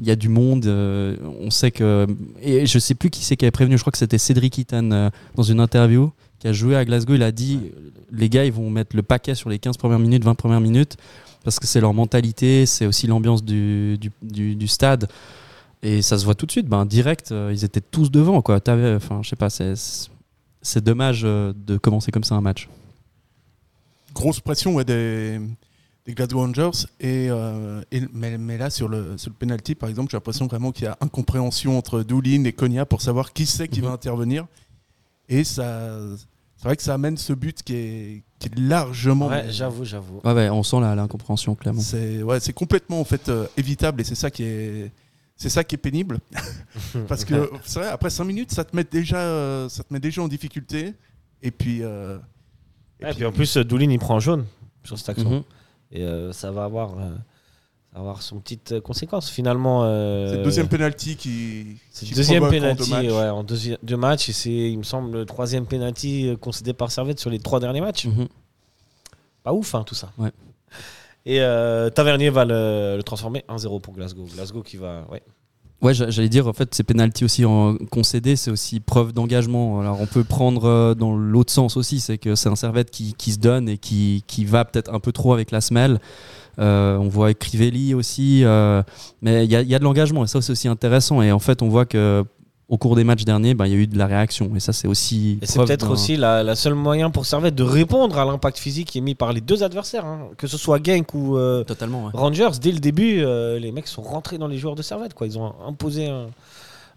il 0.00 0.06
y 0.06 0.10
a 0.10 0.16
du 0.16 0.28
monde, 0.28 0.66
euh, 0.66 1.16
on 1.40 1.50
sait 1.50 1.70
que. 1.70 2.06
Et 2.42 2.66
je 2.66 2.78
sais 2.78 2.94
plus 2.94 3.10
qui 3.10 3.22
c'est 3.24 3.36
qui 3.36 3.44
avait 3.44 3.50
prévenu, 3.52 3.76
je 3.76 3.82
crois 3.82 3.92
que 3.92 3.98
c'était 3.98 4.18
Cédric 4.18 4.58
Itan 4.58 4.90
euh, 4.90 5.10
dans 5.36 5.42
une 5.42 5.60
interview 5.60 6.10
qui 6.40 6.48
a 6.48 6.52
joué 6.52 6.74
à 6.74 6.84
Glasgow. 6.84 7.14
Il 7.14 7.22
a 7.22 7.32
dit 7.32 7.60
les 8.10 8.28
gars, 8.28 8.44
ils 8.44 8.52
vont 8.52 8.70
mettre 8.70 8.96
le 8.96 9.02
paquet 9.02 9.34
sur 9.34 9.48
les 9.50 9.58
15 9.58 9.76
premières 9.76 9.98
minutes, 9.98 10.24
20 10.24 10.34
premières 10.34 10.60
minutes, 10.60 10.96
parce 11.44 11.58
que 11.58 11.66
c'est 11.66 11.80
leur 11.80 11.94
mentalité, 11.94 12.66
c'est 12.66 12.86
aussi 12.86 13.06
l'ambiance 13.06 13.42
du, 13.44 13.96
du, 13.98 14.10
du- 14.22 14.54
du 14.56 14.68
stade. 14.68 15.08
Et 15.82 16.02
ça 16.02 16.18
se 16.18 16.24
voit 16.26 16.34
tout 16.34 16.44
de 16.46 16.50
suite, 16.52 16.66
ben, 16.68 16.84
direct, 16.84 17.32
euh, 17.32 17.50
ils 17.52 17.64
étaient 17.64 17.80
tous 17.80 18.10
devant. 18.10 18.42
Quoi. 18.42 18.60
T'avais- 18.60 18.94
Enfin, 18.94 19.20
je 19.22 19.30
sais 19.30 19.36
pas, 19.36 19.48
c'est, 19.48 19.74
dommage 20.84 21.22
euh, 21.24 21.54
de 21.56 21.78
commencer 21.78 22.10
comme 22.10 22.24
ça 22.24 22.34
un 22.34 22.40
match. 22.42 22.68
grosse 24.12 24.40
pression 24.40 24.74
ouais, 24.74 24.84
des, 24.84 25.40
des 26.04 26.12
Glasgow 26.14 26.40
Rangers. 26.40 26.86
Et, 27.00 27.28
euh, 27.30 27.80
et- 27.92 28.02
mais, 28.12 28.36
mais 28.36 28.58
là, 28.58 28.68
sur 28.68 28.88
le, 28.88 29.16
sur 29.16 29.30
le 29.30 29.36
penalty, 29.36 29.74
par 29.74 29.88
exemple, 29.88 30.10
j'ai 30.10 30.16
l'impression 30.16 30.46
vraiment 30.46 30.72
qu'il 30.72 30.84
y 30.84 30.88
a 30.88 30.98
incompréhension 31.00 31.78
entre 31.78 32.02
Doulin 32.02 32.44
et 32.44 32.52
Konya 32.52 32.84
pour 32.84 33.00
savoir 33.00 33.32
qui 33.32 33.46
c'est 33.46 33.68
qui 33.68 33.80
Mhm. 33.80 33.86
va 33.86 33.92
intervenir. 33.92 34.46
Et 35.30 35.44
ça, 35.44 35.96
c'est 36.60 36.68
vrai 36.68 36.76
que 36.76 36.82
ça 36.82 36.92
amène 36.94 37.16
ce 37.16 37.32
but 37.32 37.62
qui 37.62 37.74
est, 37.74 38.22
qui 38.38 38.48
est 38.48 38.58
largement. 38.58 39.28
Ouais, 39.28 39.46
j'avoue, 39.50 39.84
j'avoue. 39.86 40.20
Ouais, 40.24 40.32
ouais, 40.34 40.50
on 40.50 40.62
sent 40.62 40.78
la- 40.80 40.94
l'incompréhension, 40.94 41.54
clairement. 41.54 41.80
C'est 41.80 42.22
ouais, 42.22 42.38
complètement 42.54 43.00
en 43.00 43.04
fait 43.04 43.28
euh, 43.30 43.46
évitable 43.56 44.02
et 44.02 44.04
c'est 44.04 44.14
ça 44.14 44.30
qui 44.30 44.42
est 44.44 44.92
c'est 45.36 45.48
ça 45.48 45.64
qui 45.64 45.74
est 45.74 45.78
pénible 45.78 46.18
parce 47.08 47.24
que 47.24 47.50
c'est 47.64 47.78
vrai 47.80 47.88
après 47.88 48.10
5 48.10 48.24
minutes 48.24 48.52
ça 48.52 48.62
te 48.62 48.76
met 48.76 48.84
déjà 48.84 49.16
euh, 49.16 49.68
ça 49.70 49.82
te 49.82 49.90
met 49.92 49.98
déjà 50.00 50.20
en 50.22 50.28
difficulté 50.28 50.92
et 51.42 51.50
puis 51.50 51.82
euh, 51.82 52.18
et 53.00 53.06
puis- 53.06 53.14
puis 53.14 53.24
en 53.24 53.32
plus, 53.32 53.56
Doulin, 53.56 53.90
il 53.90 53.98
prend 53.98 54.16
un 54.16 54.20
jaune 54.20 54.44
sur 54.84 54.98
cette 54.98 55.08
action. 55.08 55.30
Mhm. 55.30 55.42
Et 55.92 56.02
euh, 56.02 56.32
ça 56.32 56.50
va 56.52 56.64
avoir, 56.64 56.98
euh, 56.98 57.10
ça 57.92 57.96
va 57.98 58.00
avoir 58.00 58.22
son 58.22 58.38
petite 58.38 58.72
euh, 58.72 58.80
conséquence. 58.80 59.28
Finalement, 59.30 59.82
euh, 59.84 60.30
c'est 60.30 60.36
le 60.38 60.42
deuxième 60.44 60.68
penalty 60.68 61.16
qui 61.16 61.76
c'est 61.90 62.06
qui 62.06 62.12
le 62.12 62.16
deuxième 62.16 62.48
penalty 62.48 62.88
deux 62.90 62.96
matchs. 62.96 63.06
ouais, 63.06 63.28
en 63.28 63.42
deuxi- 63.44 63.78
deux 63.82 63.96
matchs. 63.96 64.28
Et 64.28 64.32
c'est, 64.32 64.50
il 64.50 64.78
me 64.78 64.82
semble, 64.84 65.10
le 65.18 65.26
troisième 65.26 65.66
penalty 65.66 66.28
euh, 66.28 66.36
concédé 66.36 66.72
par 66.72 66.92
Servette 66.92 67.18
sur 67.18 67.30
les 67.30 67.38
trois 67.40 67.58
derniers 67.60 67.80
matchs. 67.80 68.06
Mhm. 68.06 68.28
Pas 69.42 69.52
ouf, 69.52 69.74
hein, 69.74 69.82
tout 69.84 69.94
ça. 69.94 70.12
Ouais. 70.18 70.30
Et 71.26 71.40
euh, 71.40 71.90
Tavernier 71.90 72.30
va 72.30 72.44
le, 72.44 72.94
le 72.96 73.02
transformer 73.02 73.44
1-0 73.48 73.80
pour 73.80 73.94
Glasgow. 73.94 74.26
Glasgow 74.34 74.62
qui 74.62 74.76
va. 74.76 75.04
Ouais. 75.10 75.22
Ouais, 75.82 75.94
j'a- 75.94 76.10
j'allais 76.10 76.28
dire, 76.28 76.46
en 76.46 76.52
fait, 76.52 76.74
ces 76.74 76.82
pénalties 76.82 77.24
aussi 77.24 77.44
en 77.46 77.76
concédés, 77.90 78.36
c'est 78.36 78.50
aussi 78.50 78.80
preuve 78.80 79.12
d'engagement. 79.12 79.80
Alors, 79.80 79.98
on 80.00 80.06
peut 80.06 80.24
prendre 80.24 80.94
dans 80.94 81.16
l'autre 81.16 81.52
sens 81.52 81.76
aussi, 81.78 82.00
c'est 82.00 82.18
que 82.18 82.34
c'est 82.34 82.50
un 82.50 82.56
servette 82.56 82.90
qui, 82.90 83.14
qui 83.14 83.32
se 83.32 83.38
donne 83.38 83.68
et 83.68 83.78
qui, 83.78 84.22
qui 84.26 84.44
va 84.44 84.64
peut-être 84.66 84.92
un 84.92 85.00
peu 85.00 85.10
trop 85.10 85.32
avec 85.32 85.50
la 85.50 85.60
semelle. 85.62 85.98
Euh, 86.58 86.96
on 86.98 87.08
voit 87.08 87.32
Crivelli 87.34 87.94
aussi, 87.94 88.42
euh, 88.44 88.82
mais 89.22 89.44
il 89.44 89.50
y 89.50 89.56
a, 89.56 89.62
il 89.62 89.68
y 89.68 89.74
a 89.74 89.78
de 89.78 89.84
l'engagement 89.84 90.24
et 90.24 90.26
ça 90.26 90.42
c'est 90.42 90.52
aussi 90.52 90.68
intéressant. 90.68 91.22
Et 91.22 91.32
en 91.32 91.38
fait, 91.38 91.62
on 91.62 91.68
voit 91.68 91.86
que 91.86 92.24
au 92.68 92.78
cours 92.78 92.94
des 92.94 93.02
matchs 93.02 93.24
derniers, 93.24 93.54
bah, 93.54 93.66
il 93.66 93.72
y 93.72 93.74
a 93.74 93.78
eu 93.78 93.86
de 93.88 93.98
la 93.98 94.06
réaction 94.06 94.52
et 94.54 94.60
ça 94.60 94.72
c'est 94.72 94.86
aussi. 94.86 95.38
Et 95.42 95.46
c'est 95.46 95.58
peut-être 95.58 95.90
aussi 95.90 96.16
la, 96.16 96.42
la 96.44 96.54
seule 96.54 96.74
moyen 96.74 97.10
pour 97.10 97.26
Servette 97.26 97.54
de 97.56 97.64
répondre 97.64 98.16
à 98.18 98.24
l'impact 98.24 98.58
physique 98.58 98.88
qui 98.90 98.98
est 98.98 99.00
mis 99.00 99.16
par 99.16 99.32
les 99.32 99.40
deux 99.40 99.62
adversaires, 99.64 100.04
hein. 100.06 100.28
que 100.36 100.46
ce 100.46 100.56
soit 100.56 100.80
Genk 100.84 101.12
ou 101.14 101.36
euh, 101.36 101.64
totalement. 101.64 102.04
ouais. 102.06 102.10
Rangers. 102.14 102.50
Dès 102.62 102.70
le 102.72 102.78
début, 102.78 103.22
euh, 103.22 103.58
les 103.58 103.72
mecs 103.72 103.88
sont 103.88 104.02
rentrés 104.02 104.38
dans 104.38 104.46
les 104.46 104.56
joueurs 104.58 104.76
de 104.76 104.82
Servette. 104.82 105.14
Quoi. 105.14 105.26
Ils 105.26 105.36
ont 105.38 105.52
imposé 105.66 106.08
un, 106.08 106.26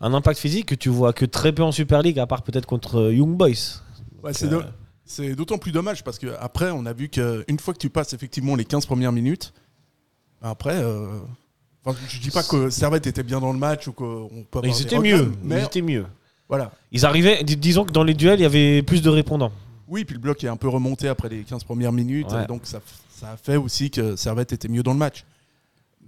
un 0.01 0.13
impact 0.13 0.39
physique 0.39 0.67
que 0.67 0.75
tu 0.75 0.89
vois 0.89 1.11
que 1.11 1.25
très 1.25 1.51
peu 1.53 1.63
en 1.63 1.71
Super 1.71 2.03
League, 2.03 2.19
à 2.19 2.27
part 2.27 2.43
peut-être 2.43 2.67
contre 2.67 3.11
Young 3.11 3.35
Boys. 3.35 3.79
Ouais, 4.23 4.31
c'est 4.33 4.45
euh, 4.45 4.49
do- 4.49 4.61
c'est 5.13 5.35
d'autant 5.35 5.57
plus 5.57 5.71
dommage 5.71 6.03
parce 6.03 6.17
que 6.19 6.27
après 6.39 6.71
on 6.71 6.85
a 6.85 6.93
vu 6.93 7.07
qu'une 7.09 7.59
fois 7.59 7.73
que 7.73 7.79
tu 7.79 7.89
passes 7.89 8.13
effectivement 8.13 8.55
les 8.55 8.65
15 8.65 8.85
premières 8.85 9.11
minutes 9.11 9.53
après 10.41 10.75
euh, 10.75 11.19
enfin, 11.85 11.97
je 12.09 12.19
dis 12.19 12.31
pas 12.31 12.43
que 12.43 12.69
Servette 12.69 13.07
était 13.07 13.23
bien 13.23 13.39
dans 13.39 13.53
le 13.53 13.59
match 13.59 13.87
ou 13.87 13.91
qu'on 13.93 14.45
peut 14.49 14.59
avoir 14.59 14.75
Ils 14.75 14.81
étaient 14.81 14.99
mieux. 14.99 15.31
mais 15.43 15.61
Ils 15.61 15.65
étaient 15.65 15.81
mieux. 15.81 16.05
voilà 16.49 16.71
Ils 16.91 17.05
arrivaient, 17.05 17.43
dis- 17.43 17.57
disons 17.57 17.85
que 17.85 17.91
dans 17.91 18.03
les 18.03 18.13
duels, 18.13 18.39
il 18.39 18.43
y 18.43 18.45
avait 18.45 18.81
plus 18.81 19.01
de 19.01 19.09
répondants. 19.09 19.51
Oui, 19.87 20.05
puis 20.05 20.15
le 20.15 20.19
bloc 20.21 20.43
est 20.43 20.47
un 20.47 20.57
peu 20.57 20.67
remonté 20.69 21.07
après 21.07 21.29
les 21.29 21.43
15 21.43 21.63
premières 21.63 21.91
minutes, 21.91 22.31
Ouais. 22.31 22.47
donc 22.47 22.61
ça, 22.63 22.79
ça 23.15 23.31
a 23.31 23.37
fait 23.37 23.57
aussi 23.57 23.91
que 23.91 24.15
Servette 24.15 24.51
était 24.53 24.67
mieux 24.67 24.81
dans 24.83 24.93
le 24.93 24.97
match. 24.99 25.23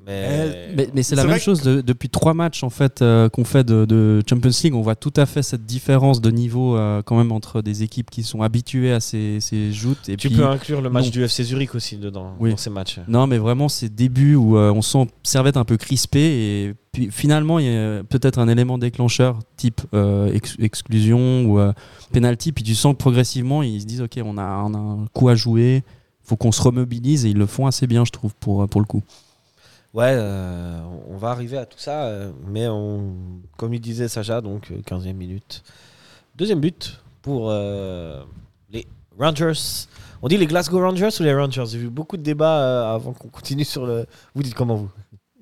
Mais, 0.05 0.69
Mais, 0.75 0.89
mais 0.93 1.03
c'est 1.03 1.15
la 1.15 1.25
même 1.25 1.39
chose 1.39 1.61
de- 1.63 1.81
depuis 1.81 2.09
trois 2.09 2.33
matchs 2.33 2.63
en 2.63 2.69
fait 2.69 3.01
euh, 3.01 3.27
qu'on 3.29 3.43
fait 3.43 3.63
de, 3.63 3.85
de 3.85 4.21
Champions 4.29 4.51
League. 4.63 4.75
On 4.75 4.81
voit 4.81 4.95
tout 4.95 5.13
à 5.15 5.25
fait 5.25 5.41
cette 5.41 5.65
différence 5.65 6.21
de 6.21 6.29
niveau 6.29 6.77
euh, 6.77 7.01
quand 7.01 7.17
même 7.17 7.31
entre 7.31 7.61
des 7.61 7.81
équipes 7.83 8.11
qui 8.11 8.21
sont 8.23 8.41
habituées 8.43 8.91
à 8.93 8.99
ces, 8.99 9.39
ces 9.39 9.71
joutes 9.73 10.07
et 10.09 10.15
tu 10.17 10.27
puis 10.29 10.37
peux 10.37 10.45
inclure 10.45 10.81
le 10.81 10.89
match 10.89 11.05
non. 11.05 11.11
du 11.11 11.23
FC 11.23 11.43
Zurich 11.43 11.73
aussi 11.75 11.97
dedans, 11.97 12.33
Oui. 12.39 12.51
dans 12.51 12.57
ces 12.57 12.69
matchs. 12.69 12.99
non, 13.07 13.25
mais 13.25 13.37
vraiment 13.39 13.67
ces 13.67 13.89
débuts 13.89 14.35
où 14.35 14.57
euh, 14.57 14.71
on 14.71 14.81
sent 14.81 15.07
Servette 15.23 15.57
un 15.57 15.65
peu 15.65 15.77
crispé 15.77 16.19
et 16.19 16.73
puis 16.91 17.09
finalement 17.11 17.57
il 17.59 17.65
y 17.65 17.75
a 17.75 18.03
peut-être 18.03 18.37
un 18.39 18.47
élément 18.47 18.77
déclencheur 18.77 19.39
type 19.57 19.81
euh, 19.93 20.31
ex- 20.33 20.55
exclusion 20.59 21.45
ou 21.45 21.59
euh, 21.59 21.73
penalty. 22.13 22.51
Puis 22.51 22.63
tu 22.63 22.75
sens 22.75 22.93
que 22.93 22.99
progressivement 22.99 23.63
ils 23.63 23.81
se 23.81 23.85
disent 23.85 24.01
ok 24.01 24.19
on 24.23 24.37
a, 24.37 24.63
on 24.65 24.73
a 24.73 24.77
un 24.77 25.05
coup 25.13 25.29
à 25.29 25.35
jouer, 25.35 25.83
faut 26.23 26.35
qu'on 26.35 26.51
se 26.51 26.61
remobilise 26.61 27.25
et 27.25 27.29
ils 27.29 27.37
le 27.37 27.45
font 27.47 27.65
assez 27.67 27.87
bien 27.87 28.05
je 28.05 28.11
trouve 28.11 28.33
pour 28.39 28.67
pour 28.67 28.81
le 28.81 28.85
coup. 28.87 29.01
Ouais, 29.95 30.11
euh, 30.13 30.81
on 31.07 31.15
va 31.15 31.29
arriver 31.29 31.57
à 31.57 31.65
tout 31.65 31.77
ça, 31.77 32.07
euh, 32.07 32.29
mais 32.45 32.67
comme 33.55 33.73
il 33.73 33.79
disait 33.79 34.09
Sacha, 34.09 34.41
donc 34.41 34.69
euh, 34.69 34.81
15e 34.81 35.13
minute. 35.13 35.63
Deuxième 36.35 36.59
but 36.59 37.01
pour 37.21 37.49
euh, 37.49 38.21
les 38.71 38.85
Rangers. 39.17 39.87
On 40.21 40.27
dit 40.27 40.35
les 40.35 40.47
Glasgow 40.47 40.81
Rangers 40.81 41.11
ou 41.17 41.23
les 41.23 41.33
Rangers? 41.33 41.63
J'ai 41.67 41.77
vu 41.77 41.89
beaucoup 41.89 42.17
de 42.17 42.23
débats 42.23 42.59
euh, 42.59 42.93
avant 42.93 43.13
qu'on 43.13 43.29
continue 43.29 43.63
sur 43.63 43.85
le. 43.85 44.05
Vous 44.33 44.43
dites 44.43 44.53
comment 44.53 44.75
vous? 44.75 44.91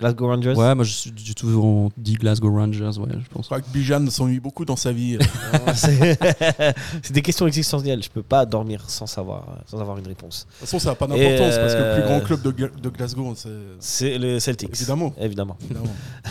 Glasgow 0.04 0.26
Rangers 0.28 0.52
Ouais, 0.54 0.74
moi 0.74 0.84
je 0.84 0.92
suis- 0.92 1.12
j'ai 1.16 1.32
toujours 1.34 1.90
dit 1.96 2.14
Glasgow 2.14 2.50
Rangers, 2.54 2.98
ouais, 2.98 3.08
je 3.12 3.28
pense. 3.32 3.44
Je 3.44 3.48
crois 3.48 3.60
que 3.60 3.68
Bijan 3.72 4.04
s'ennuie 4.10 4.38
beaucoup 4.40 4.64
dans 4.66 4.76
sa 4.76 4.92
vie. 4.92 5.18
C'est 5.74 6.18
c'est 7.02 7.12
des 7.12 7.22
questions 7.22 7.46
existentielles. 7.46 8.02
Je 8.02 8.10
peux 8.10 8.22
pas 8.22 8.44
dormir 8.44 8.84
sans 8.88 9.06
savoir, 9.06 9.44
euh, 9.48 9.60
sans 9.66 9.80
avoir 9.80 9.96
une 9.98 10.06
réponse. 10.06 10.46
De 10.46 10.50
toute 10.50 10.60
façon, 10.60 10.78
ça 10.78 10.90
n'a 10.90 10.94
pas 10.94 11.06
d'importance 11.06 11.56
parce 11.56 11.74
que 11.74 11.78
le 11.78 11.84
euh, 11.84 11.94
plus 12.00 12.08
grand 12.08 12.20
club 12.20 12.42
de, 12.42 12.50
Gla- 12.50 12.80
de 12.80 12.88
Glasgow, 12.90 13.32
c'est. 13.34 13.48
C'est 13.80 14.18
les 14.18 14.40
Celtics. 14.40 14.70
Évidemment. 14.74 15.14
Évidemment. 15.18 15.56
évidemment. 15.64 15.86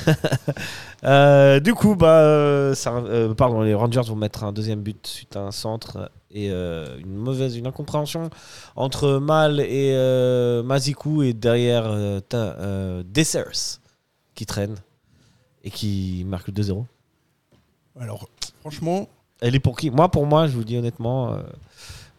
Euh, 1.06 1.60
du 1.60 1.74
coup, 1.74 1.96
bah, 1.98 2.20
euh, 2.22 2.74
ça, 2.75 2.94
euh, 2.94 3.34
pardon, 3.34 3.62
les 3.62 3.74
Rangers 3.74 4.03
vont 4.08 4.15
mettre 4.15 4.46
un 4.46 4.53
deuxième 4.53 4.80
but 4.82 5.06
suite 5.06 5.36
à 5.36 5.42
un 5.42 5.51
centre 5.51 6.10
et 6.34 6.50
euh, 6.50 6.98
une 7.00 7.16
mauvaise, 7.16 7.56
une 7.56 7.68
incompréhension 7.68 8.30
entre 8.75 9.20
Mal 9.20 9.60
et 9.60 9.94
euh, 9.94 10.63
Mazikou 10.63 11.22
et 11.22 11.34
derrière 11.34 11.86
euh, 11.86 12.20
euh, 12.34 13.04
Dessers 13.06 13.80
qui 14.34 14.46
traîne 14.46 14.75
et 15.63 15.70
qui 15.70 16.25
marque 16.28 16.48
le 16.48 16.54
2-0. 16.54 16.84
Alors, 18.00 18.28
franchement, 18.62 19.08
Elle 19.42 19.56
est 19.56 19.60
pour 19.60 19.78
qui? 19.78 19.92
Moi, 19.92 20.10
pour 20.10 20.25
moi, 20.25 20.48
je 20.48 20.54
vous 20.54 20.63
dis 20.63 20.78
honnêtement, 20.78 21.34
euh, 21.34 21.42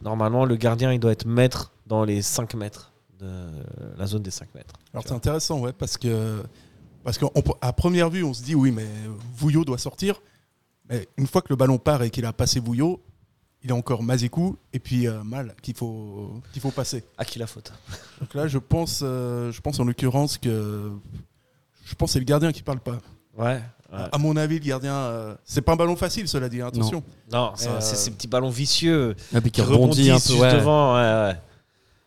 normalement, 0.03 0.45
le 0.45 0.57
gardien, 0.57 0.93
il 0.93 1.01
doit 1.01 1.13
être 1.13 1.27
maître 1.27 1.73
dans 1.87 2.05
les 2.05 2.23
5 2.23 2.55
mètres 2.55 2.93
de 3.19 3.49
la 3.99 4.07
zone 4.07 4.23
des 4.23 4.31
5 4.31 4.55
mètres. 4.55 4.75
alors 4.93 5.05
c'est 5.07 5.15
intéressant, 5.15 5.61
ouais, 5.61 5.73
parce 5.73 5.97
que. 5.99 6.43
Parce 7.03 7.19
qu'à 7.19 7.73
première 7.75 8.09
vue, 8.09 8.25
on 8.25 8.33
se 8.33 8.43
dit, 8.43 8.55
oui, 8.55 8.71
mais 8.73 8.87
Vouillot 9.37 9.65
doit 9.67 9.77
sortir. 9.77 10.23
Mais 10.89 11.07
une 11.19 11.27
fois 11.27 11.43
que 11.43 11.49
le 11.51 11.57
ballon 11.57 11.77
part 11.77 12.03
et 12.03 12.09
qu'il 12.09 12.25
a 12.25 12.33
passé 12.33 12.61
Vouillot, 12.61 12.99
il 13.65 13.73
a 13.73 13.75
encore 13.75 14.03
Mazikou 14.03 14.57
et 14.73 14.79
puis 14.79 15.07
euh, 15.09 15.25
Mal 15.25 15.55
qu'il 15.63 15.75
faut, 15.75 16.35
qu'il 16.53 16.63
faut 16.63 16.71
passer. 16.71 17.03
À 17.19 17.25
qui 17.25 17.39
la 17.39 17.47
faute? 17.47 17.73
Donc 18.21 18.35
là, 18.35 18.47
je 18.47 18.59
pense, 18.59 19.01
euh, 19.03 19.51
je 19.51 19.61
pense 19.61 19.81
en 19.81 19.85
l'occurrence 19.85 20.39
que. 20.39 20.91
Je 21.87 21.95
pense 21.95 22.11
que 22.11 22.13
c'est 22.15 22.19
le 22.21 22.25
gardien 22.25 22.53
qui 22.53 22.63
parle 22.63 22.81
pas. 22.81 22.99
Ouais. 23.37 23.61
À 24.13 24.19
mon 24.19 24.37
avis, 24.37 24.59
le 24.59 24.65
gardien. 24.65 24.93
euh, 24.95 25.35
c'est 25.45 25.63
pas 25.63 25.73
un 25.73 25.77
ballon 25.77 25.95
facile, 25.97 26.27
cela 26.27 26.49
dit, 26.49 26.61
hein, 26.61 26.67
attention. 26.67 27.03
Non, 27.33 27.53
c'est 27.55 27.69
Euh, 27.69 27.81
c'est 27.81 27.95
ces 27.97 28.11
petits 28.11 28.27
ballons 28.27 28.51
vicieux. 28.51 29.15
Puis 29.31 29.41
qui 29.43 29.51
qui 29.51 29.61
rebondit 29.63 30.11
un 30.11 30.15
rebondissent 30.15 30.27
peu, 30.27 30.33
juste 30.33 30.43
ouais. 30.43 30.55
devant. 30.55 30.95
Ouais, 30.97 31.29
ouais. 31.33 31.37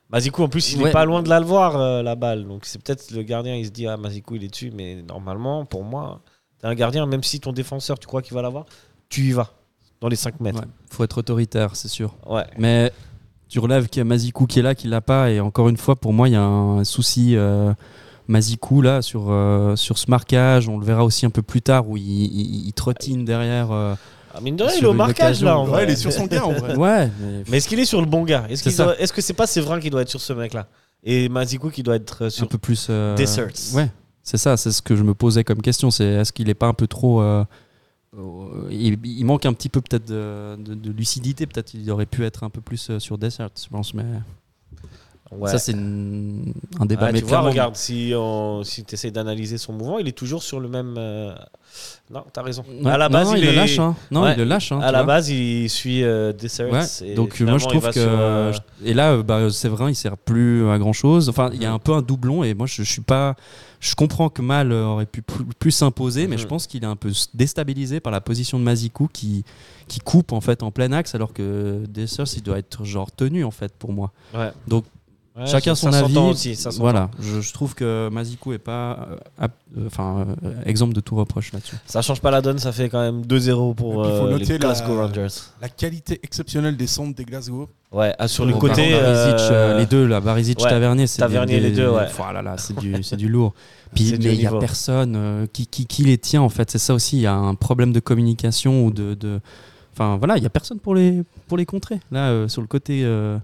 Mazikou, 0.10 0.44
en 0.44 0.50
plus, 0.50 0.74
il 0.74 0.82
Ouais. 0.82 0.90
est 0.90 0.94
pas 0.94 1.06
loin 1.06 1.22
de 1.24 1.30
la 1.30 1.40
le 1.40 1.46
voir, 1.46 1.78
euh, 1.78 2.02
la 2.04 2.16
balle. 2.16 2.46
Donc, 2.48 2.66
c'est 2.66 2.82
peut-être 2.82 3.12
le 3.12 3.24
gardien, 3.24 3.56
il 3.56 3.66
se 3.66 3.72
dit, 3.72 3.88
ah, 3.88 3.96
Mazikou, 3.98 4.36
il 4.36 4.44
est 4.44 4.48
dessus. 4.50 4.72
Mais 4.74 5.02
normalement, 5.02 5.66
pour 5.66 5.84
moi, 5.84 6.22
t'es 6.60 6.68
un 6.68 6.76
gardien, 6.76 7.06
même 7.06 7.24
si 7.24 7.40
ton 7.40 7.54
défenseur, 7.54 7.98
tu 8.00 8.08
crois 8.08 8.22
qu'il 8.22 8.34
va 8.34 8.42
l'avoir, 8.42 8.66
tu 9.10 9.22
y 9.22 9.32
vas, 9.32 9.54
dans 10.02 10.08
les 10.10 10.16
5 10.16 10.40
mètres. 10.40 10.60
Ouais, 10.60 10.66
faut 10.92 11.04
être 11.04 11.18
autoritaire, 11.18 11.76
c'est 11.76 11.88
sûr. 11.88 12.16
Ouais. 12.28 12.46
Mais 12.58 12.92
tu 13.50 13.60
relèves 13.60 13.88
qu'il 13.88 14.00
y 14.00 14.02
a 14.02 14.06
Mazikou 14.06 14.46
qui 14.46 14.60
est 14.60 14.62
là, 14.64 14.76
qui 14.76 14.88
l'a 14.88 15.02
pas. 15.02 15.32
Et 15.32 15.40
encore 15.40 15.70
une 15.70 15.78
fois, 15.78 15.96
pour 15.96 16.14
moi, 16.14 16.28
il 16.30 16.34
y 16.34 16.36
a 16.36 16.44
un 16.44 16.84
souci 16.84 17.36
euh, 17.36 17.74
Mazikou 18.28 18.82
là 18.82 19.02
sur, 19.02 19.28
euh, 19.30 19.76
sur 19.76 19.98
ce 19.98 20.10
marquage. 20.10 20.68
On 20.68 20.78
le 20.78 20.86
verra 20.86 21.04
aussi 21.06 21.26
un 21.26 21.30
peu 21.30 21.42
plus 21.42 21.62
tard 21.62 21.88
où 21.90 21.98
il, 21.98 22.04
il- 22.04 22.68
il 22.68 22.74
trottine 22.74 23.24
derrière. 23.26 23.72
euh, 23.72 23.96
Ah, 24.36 24.42
mine 24.42 24.56
de 24.56 24.64
rien, 24.64 24.72
Sur 24.74 24.82
il 24.82 24.86
est 24.86 24.90
au 24.90 24.94
marquage, 24.94 25.42
là, 25.42 25.58
en 25.58 25.64
vrai. 25.66 25.78
Ouais, 25.80 25.84
il 25.86 25.90
est 25.92 25.96
sur 25.96 26.12
son 26.12 26.26
gars, 26.28 26.46
en 26.46 26.52
vrai. 26.52 26.76
Ouais, 26.78 27.10
mais, 27.20 27.44
Mais 27.50 27.58
est-ce 27.58 27.68
qu'il 27.68 27.80
est 27.80 27.86
sur 27.86 28.02
le 28.02 28.06
bon 28.08 28.24
gars? 28.24 28.46
Est-ce 28.50 28.70
doit- 28.84 28.96
que 28.96 29.22
c'est 29.22 29.34
pas 29.34 29.48
Séverin 29.48 29.80
qui 29.80 29.90
doit 29.90 30.02
être 30.02 30.10
sur 30.10 30.22
ce 30.22 30.34
mec-là? 30.34 30.68
Et 31.04 31.30
Mazikou 31.30 31.70
qui 31.70 31.84
doit 31.84 31.96
être 31.96 32.24
euh, 32.24 32.28
un 32.28 32.30
sur. 32.30 32.48
peu 32.48 32.58
plus. 32.58 32.88
euh, 32.90 33.16
Desserts. 33.16 33.74
Ouais, 33.74 33.90
c'est 34.24 34.38
ça. 34.38 34.58
C'est 34.58 34.72
ce 34.72 34.82
que 34.82 34.96
je 34.96 35.04
me 35.04 35.14
posais 35.14 35.44
comme 35.44 35.62
question. 35.62 35.90
C'est 35.90 36.06
est-ce 36.06 36.34
qu'il 36.34 36.50
est 36.50 36.54
pas 36.56 36.68
un 36.68 36.74
peu 36.74 36.88
trop. 36.88 37.22
Euh, 38.18 38.68
il, 38.72 39.26
manque 39.26 39.46
un 39.46 39.54
petit 39.54 39.70
peu 39.70 39.82
peut-être 39.82 40.06
de, 40.08 40.56
de- 40.58 40.74
de 40.76 40.92
lucidité. 40.92 41.46
Peut-être 41.46 41.74
il 41.74 41.90
aurait 41.92 42.06
pu 42.06 42.24
être 42.26 42.44
un 42.44 42.50
peu 42.50 42.62
plus 42.62 42.90
euh, 42.90 43.00
sur 43.00 43.18
Desert, 43.18 43.50
je 43.62 43.70
pense. 43.70 43.94
Mais 43.94 44.06
Ouais. 45.32 45.52
ça, 45.52 45.58
c'est 45.60 45.74
une- 45.74 46.54
un 46.80 46.86
débat. 46.86 47.08
Ouais, 47.08 47.12
mais 47.12 47.20
tu 47.22 47.28
vois, 47.28 47.42
regarde, 47.42 47.76
si, 47.76 48.14
on, 48.16 48.64
si 48.64 48.84
tu 48.86 48.94
essaies 48.96 49.12
d'analyser 49.12 49.58
son 49.58 49.74
mouvement, 49.74 50.00
il 50.00 50.08
est 50.08 50.12
toujours 50.18 50.42
sur 50.42 50.60
le 50.60 50.70
même. 50.70 50.96
euh, 50.98 51.36
Non, 52.10 52.24
t'as 52.32 52.42
raison. 52.42 52.64
Ouais, 52.82 52.90
à 52.90 52.98
la 52.98 53.10
non, 53.10 53.14
base, 53.14 53.28
non, 53.30 53.36
il, 53.36 53.40
il, 53.40 53.44
est... 53.46 53.52
le 53.52 53.56
lâche. 53.58 53.78
Hein. 53.80 53.96
Non, 54.10 54.24
Ouais, 54.24 54.32
il 54.34 54.38
le 54.38 54.44
lâche. 54.46 54.72
hein, 54.72 54.80
à 54.80 54.92
la 54.92 55.04
vois. 55.04 55.16
base, 55.16 55.30
il 55.30 55.70
suit 55.70 56.04
euh, 56.04 56.32
et 57.04 57.14
donc 57.16 57.42
euh, 57.42 57.46
moi 57.46 57.58
je 57.58 57.66
trouve 57.68 57.86
que 57.88 57.92
sur, 57.92 58.02
euh, 58.08 58.54
et 58.86 58.94
là 58.94 59.12
euh, 59.14 59.24
bah, 59.24 59.50
Séverin 59.50 59.90
il 59.90 59.96
sert 59.96 60.18
plus 60.18 60.70
à 60.70 60.78
grand 60.78 60.94
chose 60.94 61.28
enfin 61.30 61.50
il 61.54 61.62
y 61.62 61.66
a 61.66 61.74
un 61.74 61.80
peu 61.80 61.94
un 61.94 62.02
doublon 62.02 62.44
et 62.44 62.54
moi 62.54 62.66
je, 62.68 62.84
je 62.84 62.90
suis 62.90 63.02
pas 63.02 63.36
je 63.80 63.94
comprends 63.96 64.30
que 64.30 64.42
Mal 64.42 64.72
aurait 64.72 65.06
pu 65.06 65.22
plus, 65.22 65.72
s'imposer 65.72 66.28
mais 66.28 66.38
je 66.38 66.44
Mhm. 66.44 66.48
pense 66.50 66.68
qu'il 66.68 66.84
est 66.84 66.88
un 66.88 66.96
peu 66.96 67.12
déstabilisé 67.34 68.00
par 68.00 68.12
la 68.12 68.22
position 68.22 68.58
de 68.60 68.64
Mazikou 68.64 69.10
qui 69.12 69.44
qui 69.88 70.00
coupe 70.00 70.32
en 70.32 70.42
fait 70.42 70.64
en 70.64 70.72
plein 70.72 70.92
axe 70.94 71.14
alors 71.16 71.34
que 71.34 71.84
Dessers 71.90 72.36
il 72.38 72.44
doit 72.44 72.58
être 72.60 72.84
genre 72.86 73.12
tenu 73.12 73.44
en 73.44 73.52
fait 73.52 73.74
pour 73.78 73.92
moi 73.92 74.12
Ouais. 74.34 74.52
Donc, 74.68 74.86
Ouais, 75.38 75.46
chacun 75.46 75.76
son 75.76 75.94
avis 75.94 76.18
aussi, 76.18 76.56
ça 76.56 76.72
voilà 76.78 77.12
je, 77.20 77.42
je 77.42 77.54
trouve 77.54 77.76
que 77.76 78.10
Mazikou 78.12 78.54
est 78.54 78.58
pas 78.58 79.08
euh, 79.40 79.48
euh, 79.78 79.86
enfin 79.86 80.26
euh, 80.44 80.52
exemple 80.66 80.94
de 80.94 81.00
tout 81.00 81.16
reproche 81.16 81.54
là-dessus 81.54 81.76
Ça 81.86 82.02
change 82.02 82.22
pas 82.22 82.32
la 82.32 82.42
donne, 82.42 82.58
ça 82.58 82.72
fait 82.72 82.90
quand 82.90 83.00
même 83.02 83.22
2-0 83.22 83.76
pour 83.76 84.04
il 84.06 84.10
faut 84.18 84.26
euh, 84.26 84.32
noter 84.32 84.46
les 84.46 84.54
la- 84.54 84.58
Glasgow 84.58 84.96
Rangers. 85.00 85.28
La 85.62 85.70
qualité 85.70 86.20
exceptionnelle 86.24 86.76
des 86.76 86.88
centres 86.88 87.16
des 87.16 87.24
Glasgow. 87.26 87.70
Ouais, 87.92 88.16
ah, 88.18 88.28
sur 88.28 88.46
le 88.48 88.54
Bon, 88.54 88.60
côté. 88.60 88.90
Barisic, 88.92 89.40
euh, 89.40 89.52
euh, 89.52 89.78
les 89.78 89.86
deux 89.86 90.08
là 90.08 90.20
Barisic 90.22 90.60
ouais, 90.60 90.70
Tavernier 90.70 91.06
c'est 91.06 91.20
Tavernier, 91.20 91.60
des- 91.60 91.70
les 91.70 91.76
deux, 91.76 91.90
ouais. 91.90 92.08
Voilà, 92.18 92.42
là, 92.42 92.56
c'est 92.58 92.76
du 92.78 92.96
c'est 93.04 93.16
du 93.18 93.30
lourd 93.30 93.54
puis 93.94 94.16
mais 94.20 94.34
il 94.34 94.42
y 94.42 94.48
a 94.48 94.52
personne 94.52 95.14
euh, 95.16 95.46
qui, 95.54 95.68
qui, 95.68 95.86
qui 95.86 96.04
les 96.04 96.18
tient 96.18 96.42
en 96.42 96.50
fait 96.50 96.70
c'est 96.72 96.78
ça 96.80 96.94
aussi 96.94 97.18
il 97.18 97.22
y 97.22 97.28
a 97.28 97.34
un 97.36 97.54
problème 97.56 97.94
de 97.94 98.00
communication 98.00 98.86
ou 98.86 98.92
de, 98.92 99.14
de 99.14 99.40
enfin 99.94 100.18
voilà 100.18 100.36
il 100.38 100.44
y 100.44 100.46
a 100.46 100.50
personne 100.50 100.80
pour 100.80 100.94
les 100.96 101.24
pour 101.48 101.58
les 101.58 101.66
contrer 101.66 102.00
là 102.12 102.30
euh, 102.32 102.48
sur 102.50 102.62
le 102.62 102.68
côté 102.68 103.02
euh, 103.06 103.38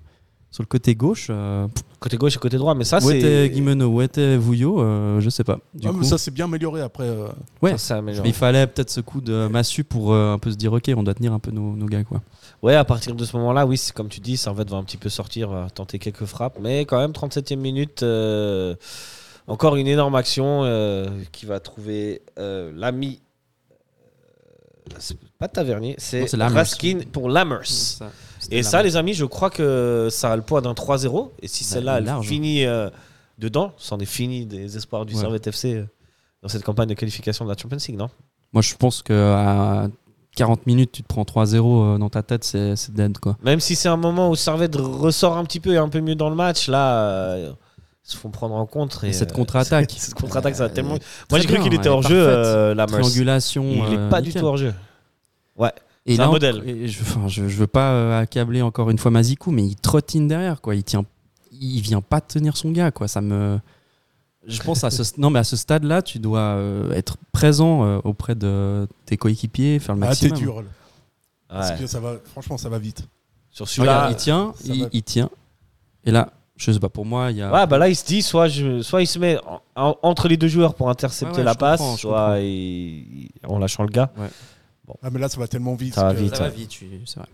sur 0.54 0.62
le 0.62 0.68
côté 0.68 0.94
gauche 0.94 1.28
euh, 1.32 1.68
Côté 2.00 2.18
gauche 2.18 2.36
et 2.36 2.40
côté 2.40 2.58
droit, 2.58 2.76
mais 2.76 2.84
ça, 2.84 3.00
où 3.02 3.10
était 3.10 3.48
c'est. 3.48 3.50
Guimeno 3.50 3.88
où 3.88 4.02
était 4.04 4.38
Vouillot 4.38 4.82
euh, 4.82 5.20
je 5.20 5.30
sais 5.32 5.44
pas 5.44 5.58
du 5.74 5.88
Ah, 5.88 5.92
mais 5.92 6.00
coup 6.00 6.04
ça 6.04 6.18
s'est 6.20 6.30
bien 6.32 6.46
amélioré 6.46 6.82
après. 6.82 7.06
euh, 7.06 7.28
ouais 7.64 7.72
Ça, 7.72 7.78
c'est 7.80 7.94
amélioré. 7.96 8.28
il 8.30 8.36
fallait 8.36 8.68
peut-être 8.68 8.92
ce 8.92 9.00
coup 9.02 9.20
de 9.22 9.48
massue 9.48 9.84
pour 9.84 10.14
euh, 10.14 10.34
un 10.34 10.38
peu 10.38 10.52
se 10.52 10.56
dire 10.58 10.72
ok 10.74 10.92
on 10.96 11.02
doit 11.02 11.16
tenir 11.16 11.34
un 11.34 11.40
peu 11.40 11.50
nos, 11.52 11.76
nos 11.76 11.86
gars 11.88 12.04
quoi 12.04 12.22
Ouais, 12.62 12.76
à 12.76 12.86
partir 12.86 13.16
de 13.16 13.26
ce 13.26 13.36
moment-là, 13.38 13.66
oui, 13.66 13.78
c'est 13.78 13.94
comme 13.94 14.08
tu 14.10 14.20
dis, 14.22 14.38
Servette 14.38 14.70
va 14.70 14.78
un 14.78 14.84
petit 14.84 14.96
peu 14.98 15.10
sortir, 15.10 15.68
tenter 15.76 16.00
quelques 16.00 16.24
frappes, 16.26 16.60
mais 16.62 16.82
quand 16.86 16.98
même, 16.98 17.12
37e 17.12 17.58
minute, 17.58 18.04
euh, 18.04 18.76
encore 19.48 19.76
une 19.76 19.88
énorme 19.88 20.16
action 20.16 20.62
euh, 20.64 21.08
qui 21.34 21.46
va 21.46 21.60
trouver 21.60 22.22
euh, 22.40 22.72
l'ami. 22.74 23.20
c'est 24.98 25.18
pas 25.40 25.48
Tavernier, 25.50 25.96
c'est 25.98 26.28
c'est. 26.28 26.42
Raskin 26.42 27.00
pour 27.12 27.30
Lammers. 27.30 28.00
Et 28.52 28.64
ça, 28.64 28.84
les 28.84 28.96
amis, 28.98 29.14
je 29.14 29.26
crois 29.26 29.50
que 29.50 30.08
ça 30.12 30.32
a 30.32 30.36
le 30.36 30.42
poids 30.42 30.62
d'un 30.62 30.74
3-0. 30.74 31.32
Et 31.42 31.48
si 31.48 31.64
Bah, 31.64 31.70
celle-là, 31.70 31.98
elle 32.00 32.24
finit 32.24 32.66
euh, 32.66 32.90
dedans, 33.38 33.74
c'en 33.78 34.00
est 34.00 34.06
fini 34.06 34.46
des 34.46 34.78
espoirs 34.78 35.06
du 35.06 35.14
Ouais. 35.16 35.22
Servette 35.22 35.48
FC 35.48 35.76
euh, 35.76 35.86
dans 36.42 36.50
cette 36.50 36.64
campagne 36.64 36.90
de 36.90 36.94
qualification 36.94 37.46
de 37.46 37.50
la 37.50 37.58
Champions 37.58 37.78
League, 37.88 37.98
non? 37.98 38.10
Moi 38.52 38.62
je 38.62 38.76
pense 38.76 39.02
que 39.02 39.14
à 39.14 39.88
40 40.36 40.68
minutes 40.68 40.92
tu 40.92 41.04
te 41.04 41.08
prends 41.08 41.24
3-0 41.24 41.56
euh, 41.56 41.98
dans 41.98 42.10
ta 42.10 42.22
tête 42.22 42.44
c'est 42.44 42.92
dead 42.92 43.18
quoi 43.18 43.38
Même 43.44 43.60
si 43.60 43.76
c'est 43.76 43.90
un 43.90 43.98
moment 43.98 44.30
où 44.30 44.36
Servette 44.36 44.76
ressort 44.76 45.38
un 45.38 45.44
petit 45.46 45.60
peu 45.60 45.74
et 45.74 45.78
un 45.78 45.90
peu 45.90 46.02
mieux 46.02 46.16
dans 46.16 46.30
le 46.30 46.36
match, 46.36 46.68
là, 46.68 47.00
euh, 47.08 47.52
ils 48.06 48.12
se 48.12 48.18
font 48.18 48.30
prendre 48.30 48.56
en 48.56 48.66
compte. 48.66 49.00
Et, 49.04 49.08
Et 49.08 49.14
cette 49.14 49.32
contre-attaque. 49.32 49.92
cette 49.98 50.14
contre-attaque, 50.14 50.56
ça 50.56 50.70
tellement. 50.70 50.98
Moi, 51.32 51.40
j'ai 51.40 51.48
cru 51.48 51.60
qu'il 51.60 51.74
était 51.74 51.90
hors 51.90 52.02
jeu, 52.04 52.74
la 52.74 52.86
triangulation 52.86 53.64
Il 53.64 53.82
euh, 53.82 54.08
est 54.08 54.10
pas 54.10 54.22
du 54.22 54.34
tout 54.34 54.46
hors 54.46 54.58
jeu. 54.58 54.74
Et 56.06 56.16
C'est 56.16 56.22
un 56.22 56.26
là, 56.26 56.32
modèle. 56.32 56.64
et 56.68 56.88
je, 56.88 57.02
enfin, 57.02 57.28
je, 57.28 57.48
je 57.48 57.56
veux 57.58 57.68
pas 57.68 57.92
euh, 57.92 58.20
accabler 58.22 58.62
encore 58.62 58.90
une 58.90 58.98
fois 58.98 59.10
Mazikou, 59.12 59.52
mais 59.52 59.64
il 59.66 59.76
trottine 59.76 60.28
derrière, 60.28 60.60
quoi. 60.62 60.76
Il 60.76 60.84
tient, 60.84 61.06
il 61.54 61.80
vient 61.82 62.02
pas 62.02 62.20
tenir 62.20 62.58
son 62.58 62.72
gars, 62.72 62.92
quoi. 62.92 63.08
Ça 63.08 63.22
me, 63.22 63.58
je 64.46 64.62
pense 64.62 64.84
à 64.84 64.92
ce, 64.92 65.04
non, 65.18 65.30
mais 65.30 65.40
à 65.40 65.44
ce 65.46 65.56
stade-là, 65.56 66.02
tu 66.02 66.20
dois 66.20 66.40
euh, 66.40 66.92
être 66.94 67.16
présent 67.32 67.86
euh, 67.86 68.00
auprès 68.04 68.36
de 68.36 68.86
tes 69.06 69.16
coéquipiers, 69.16 69.80
faire 69.80 69.96
le 69.96 70.04
Ah, 70.04 70.14
t'es 70.16 70.28
maximum. 70.28 70.38
dur. 70.40 70.62
là. 70.62 70.68
Parce 71.48 71.70
Ouais. 71.72 71.78
que 71.80 71.88
ça 71.88 72.00
va, 72.02 72.16
franchement, 72.26 72.58
ça 72.58 72.68
va 72.68 72.80
vite. 72.80 73.08
Sur 73.52 73.70
celui-là, 73.70 74.08
il 74.10 74.16
tient, 74.18 74.54
il, 74.66 74.82
va. 74.84 74.90
il 74.92 75.04
tient, 75.04 75.30
et 76.04 76.12
là, 76.12 76.34
Je 76.56 76.72
sais 76.72 76.80
pas, 76.80 76.90
pour 76.90 77.06
moi, 77.06 77.32
il 77.32 77.38
y 77.38 77.42
a. 77.42 77.52
Ouais, 77.52 77.66
bah 77.68 77.78
là, 77.80 77.90
il 77.90 77.96
se 77.96 78.06
dit 78.06 78.22
soit, 78.22 78.48
je, 78.48 78.82
soit 78.84 79.02
il 79.02 79.08
se 79.08 79.18
met 79.20 79.38
en- 79.48 79.62
en- 79.76 79.98
entre 80.04 80.28
les 80.28 80.38
deux 80.38 80.48
joueurs 80.48 80.76
pour 80.76 80.90
intercepter 80.90 81.34
Ouais, 81.34 81.38
ouais, 81.40 81.44
la 81.46 81.56
passe, 81.56 81.80
comprends, 81.80 81.98
soit 81.98 82.40
il- 82.42 83.30
en 83.48 83.58
lâchant 83.58 83.84
le 83.84 83.90
gars. 83.90 84.12
Ah, 85.02 85.10
mais 85.12 85.20
là, 85.20 85.30
ça 85.30 85.40
va 85.40 85.48
tellement 85.48 85.76
vite. 85.76 85.96
Ça 85.96 86.04
va 86.06 86.14
que- 86.14 86.20
vite. 86.20 86.36
ça 86.36 86.44
va 86.44 86.50
ouais. 86.50 86.56
vite, 86.56 86.72
c'est 87.06 87.20
vrai. 87.20 87.28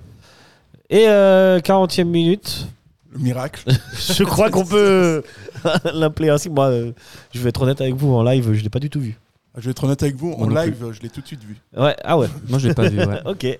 Et 0.89 1.07
euh, 1.07 1.59
40e 1.59 2.03
minute, 2.05 2.67
Le 3.11 3.19
miracle. 3.19 3.63
je 3.93 4.23
crois 4.23 4.49
qu'on 4.49 4.65
peut 4.65 5.23
l'appeler 5.93 6.29
ainsi. 6.29 6.49
Moi, 6.49 6.65
euh, 6.67 6.91
je 7.33 7.39
vais 7.41 7.49
être 7.49 7.61
honnête 7.61 7.81
avec 7.81 7.95
vous, 7.95 8.13
en 8.13 8.23
live, 8.23 8.53
je 8.53 8.63
l'ai 8.63 8.69
pas 8.69 8.79
du 8.79 8.89
tout 8.89 8.99
vu. 8.99 9.17
Je 9.57 9.65
vais 9.65 9.71
être 9.71 9.83
honnête 9.83 10.01
avec 10.03 10.15
vous, 10.15 10.31
en 10.33 10.47
Moi 10.47 10.65
live, 10.65 10.91
je 10.91 11.01
l'ai 11.01 11.09
tout 11.09 11.21
de 11.21 11.27
suite 11.27 11.43
vu. 11.43 11.57
Ouais, 11.75 11.95
ah 12.03 12.17
ouais, 12.17 12.27
Moi, 12.47 12.59
je 12.59 12.67
l'ai 12.69 12.73
pas 12.75 12.87
vu. 12.87 12.99
Ouais. 12.99 13.19
ok. 13.25 13.57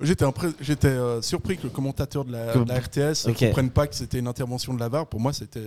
J'étais 0.00 0.24
impré- 0.24 0.52
euh, 0.84 1.20
surpris 1.22 1.56
que 1.56 1.64
le 1.64 1.70
commentateur 1.70 2.24
de 2.24 2.30
la, 2.30 2.52
Que- 2.52 2.58
de 2.60 2.68
la 2.68 2.78
RTS 2.78 3.26
ne 3.26 3.32
comprenne 3.32 3.70
pas 3.70 3.88
que 3.88 3.96
c'était 3.96 4.20
une 4.20 4.28
intervention 4.28 4.72
de 4.72 4.78
la 4.78 4.88
VAR. 4.88 5.06
Pour 5.08 5.18
moi, 5.18 5.32
c'était. 5.32 5.60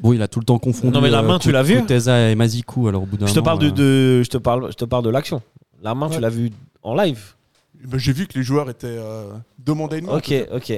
Bon, 0.00 0.14
il 0.14 0.22
a 0.22 0.28
tout 0.28 0.40
le 0.40 0.46
temps 0.46 0.58
confondu. 0.58 0.90
Non, 0.94 1.02
mais 1.02 1.10
la 1.10 1.18
euh, 1.18 1.22
main, 1.22 1.38
tu 1.38 1.52
l'as 1.52 1.62
vu 1.62 1.80
Kuteza 1.80 2.30
et 2.30 2.34
Mazikou, 2.34 2.88
alors 2.88 3.02
au 3.02 3.06
bout 3.06 3.18
d'un 3.18 3.26
Je 3.26 3.32
te 3.34 3.40
moment, 3.40 3.44
parle 3.44 3.58
de, 3.58 3.68
de- 3.70 4.22
je 4.22 4.30
te 4.30 4.38
parle, 4.38 4.70
je 4.70 4.76
te 4.76 4.86
parle 4.86 5.04
de 5.04 5.10
l'action. 5.10 5.42
La 5.82 5.94
main, 5.94 6.08
tu 6.08 6.20
l'as 6.20 6.28
vu 6.30 6.50
en 6.82 6.94
live. 6.94 7.34
Ben, 7.84 7.98
J'ai 7.98 8.12
vu 8.12 8.26
que 8.26 8.38
les 8.38 8.44
joueurs 8.44 8.70
étaient 8.70 8.86
euh, 8.88 9.32
demandés 9.58 9.98
une 9.98 10.06
main. 10.06 10.16
Ok, 10.16 10.32
ok. 10.52 10.72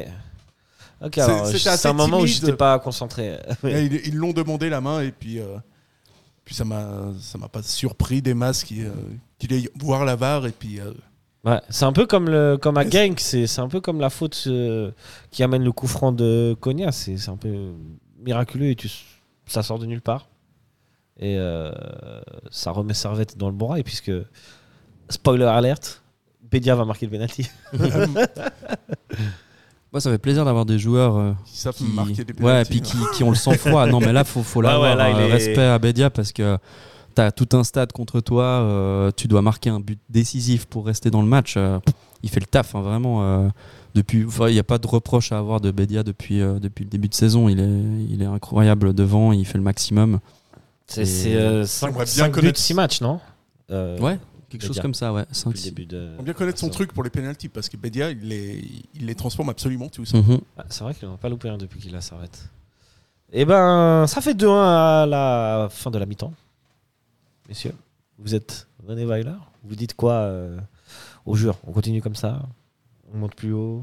Ok, 1.03 1.21
C'est- 1.57 1.87
un 1.87 1.93
moment 1.93 2.19
où 2.21 2.27
timide. 2.27 2.41
j'étais 2.41 2.57
pas 2.57 2.79
concentré. 2.79 3.37
Ils 3.65 4.15
l'ont 4.17 4.33
demandé 4.33 4.71
la 4.71 4.81
main 4.81 5.03
et 5.03 5.13
puis, 5.13 5.39
euh, 5.41 5.59
puis 6.45 6.55
ça 6.55 6.65
m'a 6.65 7.13
ça 7.21 7.37
m'a 7.37 7.49
pas 7.49 7.63
surpris 7.63 8.23
des 8.23 8.33
masses 8.33 8.65
euh, 8.73 8.91
qu'il 9.39 9.53
aille 9.53 9.69
voir 9.79 10.07
la 10.07 10.17
VAR 10.17 10.47
et 10.47 10.53
puis 10.53 10.81
euh, 10.81 10.93
Ouais, 11.45 11.61
c'est 11.69 11.85
un 11.85 11.93
peu 11.93 12.07
comme, 12.07 12.29
le, 12.29 12.57
comme 12.61 12.77
à 12.77 12.89
Genk, 12.89 13.21
c'est 13.21 13.61
un 13.61 13.69
peu 13.69 13.81
comme 13.81 14.01
la 14.01 14.11
faute 14.11 14.45
euh, 14.49 14.91
qui 15.31 15.45
amène 15.45 15.63
le 15.63 15.71
coup 15.71 15.87
franc 15.87 16.11
de 16.11 16.57
Konya. 16.59 16.91
C'est 16.91 17.29
un 17.29 17.37
peu 17.37 17.73
miraculeux 18.19 18.71
et 18.71 18.75
tu, 18.75 18.91
ça 19.47 19.63
sort 19.63 19.79
de 19.79 19.87
nulle 19.87 20.01
part. 20.01 20.29
Et 21.21 21.37
euh, 21.39 21.71
ça 22.51 22.73
remet 22.73 22.95
Servette 22.95 23.37
dans 23.39 23.47
le 23.49 23.55
bon 23.55 23.69
rail, 23.69 23.85
puisque, 23.85 24.11
spoiler 25.09 25.45
alert, 25.45 26.03
Bedia 26.51 26.75
va 26.75 26.85
marquer 26.85 27.07
le 27.07 27.13
penalty. 27.13 27.49
Moi, 29.93 30.01
ça 30.01 30.11
fait 30.11 30.19
plaisir 30.19 30.45
d'avoir 30.45 30.67
des 30.67 30.79
joueurs 30.79 31.17
euh, 31.17 31.33
qui 31.47 31.57
savent 31.59 31.75
marquer 31.95 32.25
des 32.25 32.43
ouais, 32.43 32.65
puis 32.65 32.81
qui, 32.81 32.97
qui 33.15 33.23
ont 33.25 33.31
le 33.31 33.37
sang-froid. 33.37 33.87
non, 33.87 34.01
mais 34.01 34.13
là, 34.13 34.25
faut, 34.25 34.43
faut 34.43 34.61
l'avoir. 34.63 34.97
ouais, 34.97 35.03
euh, 35.15 35.29
est- 35.29 35.33
Respect 35.33 35.63
à 35.65 35.79
Bédia 35.79 36.11
parce 36.11 36.33
que 36.33 36.59
tu 37.15 37.23
as 37.23 37.33
tout 37.33 37.49
un 37.57 37.65
stade 37.65 37.93
contre 37.93 38.21
toi. 38.21 38.45
euh, 38.45 39.11
tu 39.17 39.27
dois 39.29 39.43
marquer 39.43 39.71
un 39.71 39.81
but 39.81 39.99
décisif 40.11 40.67
pour 40.67 40.87
rester 40.87 41.11
dans 41.11 41.23
le 41.23 41.29
match. 41.29 41.55
euh, 41.57 41.79
il 42.23 42.29
fait 42.31 42.41
le 42.41 42.47
taf, 42.47 42.75
hein, 42.75 42.81
vraiment. 42.83 43.23
euh, 43.23 43.49
depuis, 43.95 44.27
il 44.49 44.53
n'y 44.53 44.59
a 44.59 44.63
pas 44.65 44.77
de 44.79 44.87
reproche 44.87 45.33
à 45.33 45.39
avoir 45.39 45.61
de 45.61 45.71
Bédia 45.71 46.03
depuis, 46.03 46.43
euh, 46.43 46.59
depuis 46.59 46.85
le 46.85 46.91
début 46.91 47.09
de 47.09 47.15
saison. 47.15 47.49
Il 47.49 47.61
est, 47.61 48.13
il 48.13 48.21
est 48.21 48.27
incroyable 48.27 48.93
devant. 48.93 49.33
Il 49.33 49.47
fait 49.47 49.57
le 49.57 49.65
maximum. 49.65 50.19
C'est 50.87 51.03
Et- 51.03 51.07
c'est, 51.07 51.35
euh, 51.37 51.65
J'aimerais 51.65 52.05
bien 52.05 52.07
5 52.07 52.27
buts, 52.27 52.41
connaître- 52.41 52.59
6 52.59 52.75
matchs, 52.75 53.01
non? 53.01 53.21
Euh, 53.71 53.99
Ouais, 53.99 54.19
quelque 54.49 54.65
chose 54.67 54.81
comme 54.81 54.95
ça, 54.95 55.13
ouais. 55.13 55.23
depuis 55.23 55.35
Cinq, 55.37 55.51
le 55.51 55.57
six. 55.57 55.65
début 55.71 55.87
de- 55.87 56.11
On 56.19 56.23
bien 56.23 56.33
connaître 56.35 56.59
son 56.59 56.69
truc 56.71 56.93
pour 56.93 57.03
les 57.03 57.11
pénalties 57.11 57.49
parce 57.49 57.69
que 57.69 57.77
Bedia, 57.77 58.11
il 58.11 58.21
les, 58.29 58.65
il 58.95 59.07
les 59.07 59.15
transforme 59.15 59.49
absolument 59.49 59.89
tous. 59.89 60.15
Mhm. 60.15 60.31
Ouais, 60.31 60.41
c'est 60.69 60.85
vrai 60.85 60.95
qu'il 60.95 61.09
n'en 61.09 61.15
a 61.15 61.19
pas 61.19 61.29
loupé 61.29 61.49
un 61.49 61.59
depuis 61.59 61.81
qu'il 61.81 61.95
a 61.97 62.01
Servette. 62.01 62.49
Et 63.33 63.45
ben, 63.45 64.07
ça 64.07 64.21
fait 64.21 64.35
2-1 64.35 64.49
à 65.03 65.07
la 65.07 65.69
fin 65.71 65.91
de 65.91 65.99
la 65.99 66.07
mi-temps. 66.07 66.33
Messieurs, 67.49 67.75
vous 68.19 68.35
êtes 68.35 68.67
René 68.87 69.05
Weiler 69.05 69.35
Vous 69.65 69.75
dites 69.75 69.95
quoi 69.95 70.13
euh, 70.13 70.57
aux 71.27 71.35
joueurs 71.35 71.59
On 71.67 71.73
continue 71.73 72.01
comme 72.03 72.15
ça 72.15 72.43
On 73.13 73.19
monte 73.19 73.35
plus 73.35 73.53
haut 73.53 73.83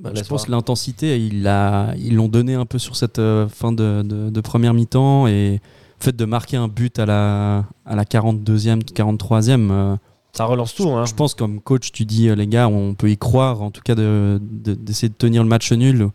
Bah, 0.00 0.10
je 0.14 0.22
pense 0.22 0.44
que 0.46 0.50
l'intensité, 0.50 1.18
ils 1.18 2.14
l'ont 2.14 2.28
donné 2.28 2.54
un 2.54 2.66
peu 2.66 2.78
sur 2.78 2.96
cette 2.96 3.18
euh, 3.18 3.48
fin 3.48 3.72
de, 3.72 4.02
de- 4.04 4.28
de 4.30 4.40
première 4.40 4.74
mi-temps 4.74 5.26
et 5.28 5.60
fait 6.04 6.16
de 6.16 6.24
marquer 6.24 6.56
un 6.56 6.68
but 6.68 6.98
à 6.98 7.06
la, 7.06 7.64
à 7.86 7.96
la 7.96 8.04
42e, 8.04 8.82
43e. 8.84 9.70
euh, 9.70 9.96
Ça 10.32 10.44
relance 10.44 10.74
tout. 10.74 10.88
Hein. 10.90 11.04
Je 11.06 11.14
pense 11.14 11.34
comme 11.34 11.60
coach, 11.60 11.92
tu 11.92 12.04
dis 12.04 12.28
euh, 12.28 12.34
les 12.34 12.46
gars, 12.46 12.68
on 12.68 12.94
peut 12.94 13.10
y 13.10 13.16
croire, 13.18 13.62
en 13.62 13.70
tout 13.70 13.82
cas 13.82 13.94
de- 13.94 14.40
de- 14.40 14.74
d'essayer 14.74 15.08
de, 15.08 15.14
tenir 15.14 15.42
le 15.42 15.48
match 15.48 15.72
nul. 15.72 16.08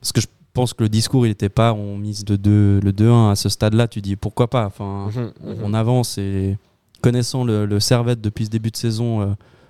Parce 0.00 0.12
que 0.12 0.20
je 0.20 0.26
pense 0.52 0.74
que 0.74 0.82
le 0.82 0.88
discours, 0.88 1.26
il 1.26 1.30
n'était 1.30 1.48
pas 1.48 1.72
on 1.72 1.96
mise 1.98 2.24
le 2.28 2.38
2 2.38 2.80
le 2.80 2.92
2-1 2.92 3.30
à 3.30 3.36
ce 3.36 3.48
stade-là. 3.48 3.88
Tu 3.88 4.00
dis 4.00 4.16
pourquoi 4.16 4.48
pas? 4.48 4.66
Enfin, 4.66 5.08
Mhm, 5.14 5.32
on- 5.44 5.50
mhm. 5.50 5.56
on 5.64 5.74
avance 5.74 6.18
et 6.18 6.56
connaissant 7.00 7.44
le, 7.44 7.66
le 7.66 7.80
Servette 7.80 8.20
depuis 8.20 8.46
ce 8.46 8.50
début 8.50 8.70
de 8.70 8.76
saison, 8.76 9.20
euh, 9.22 9.26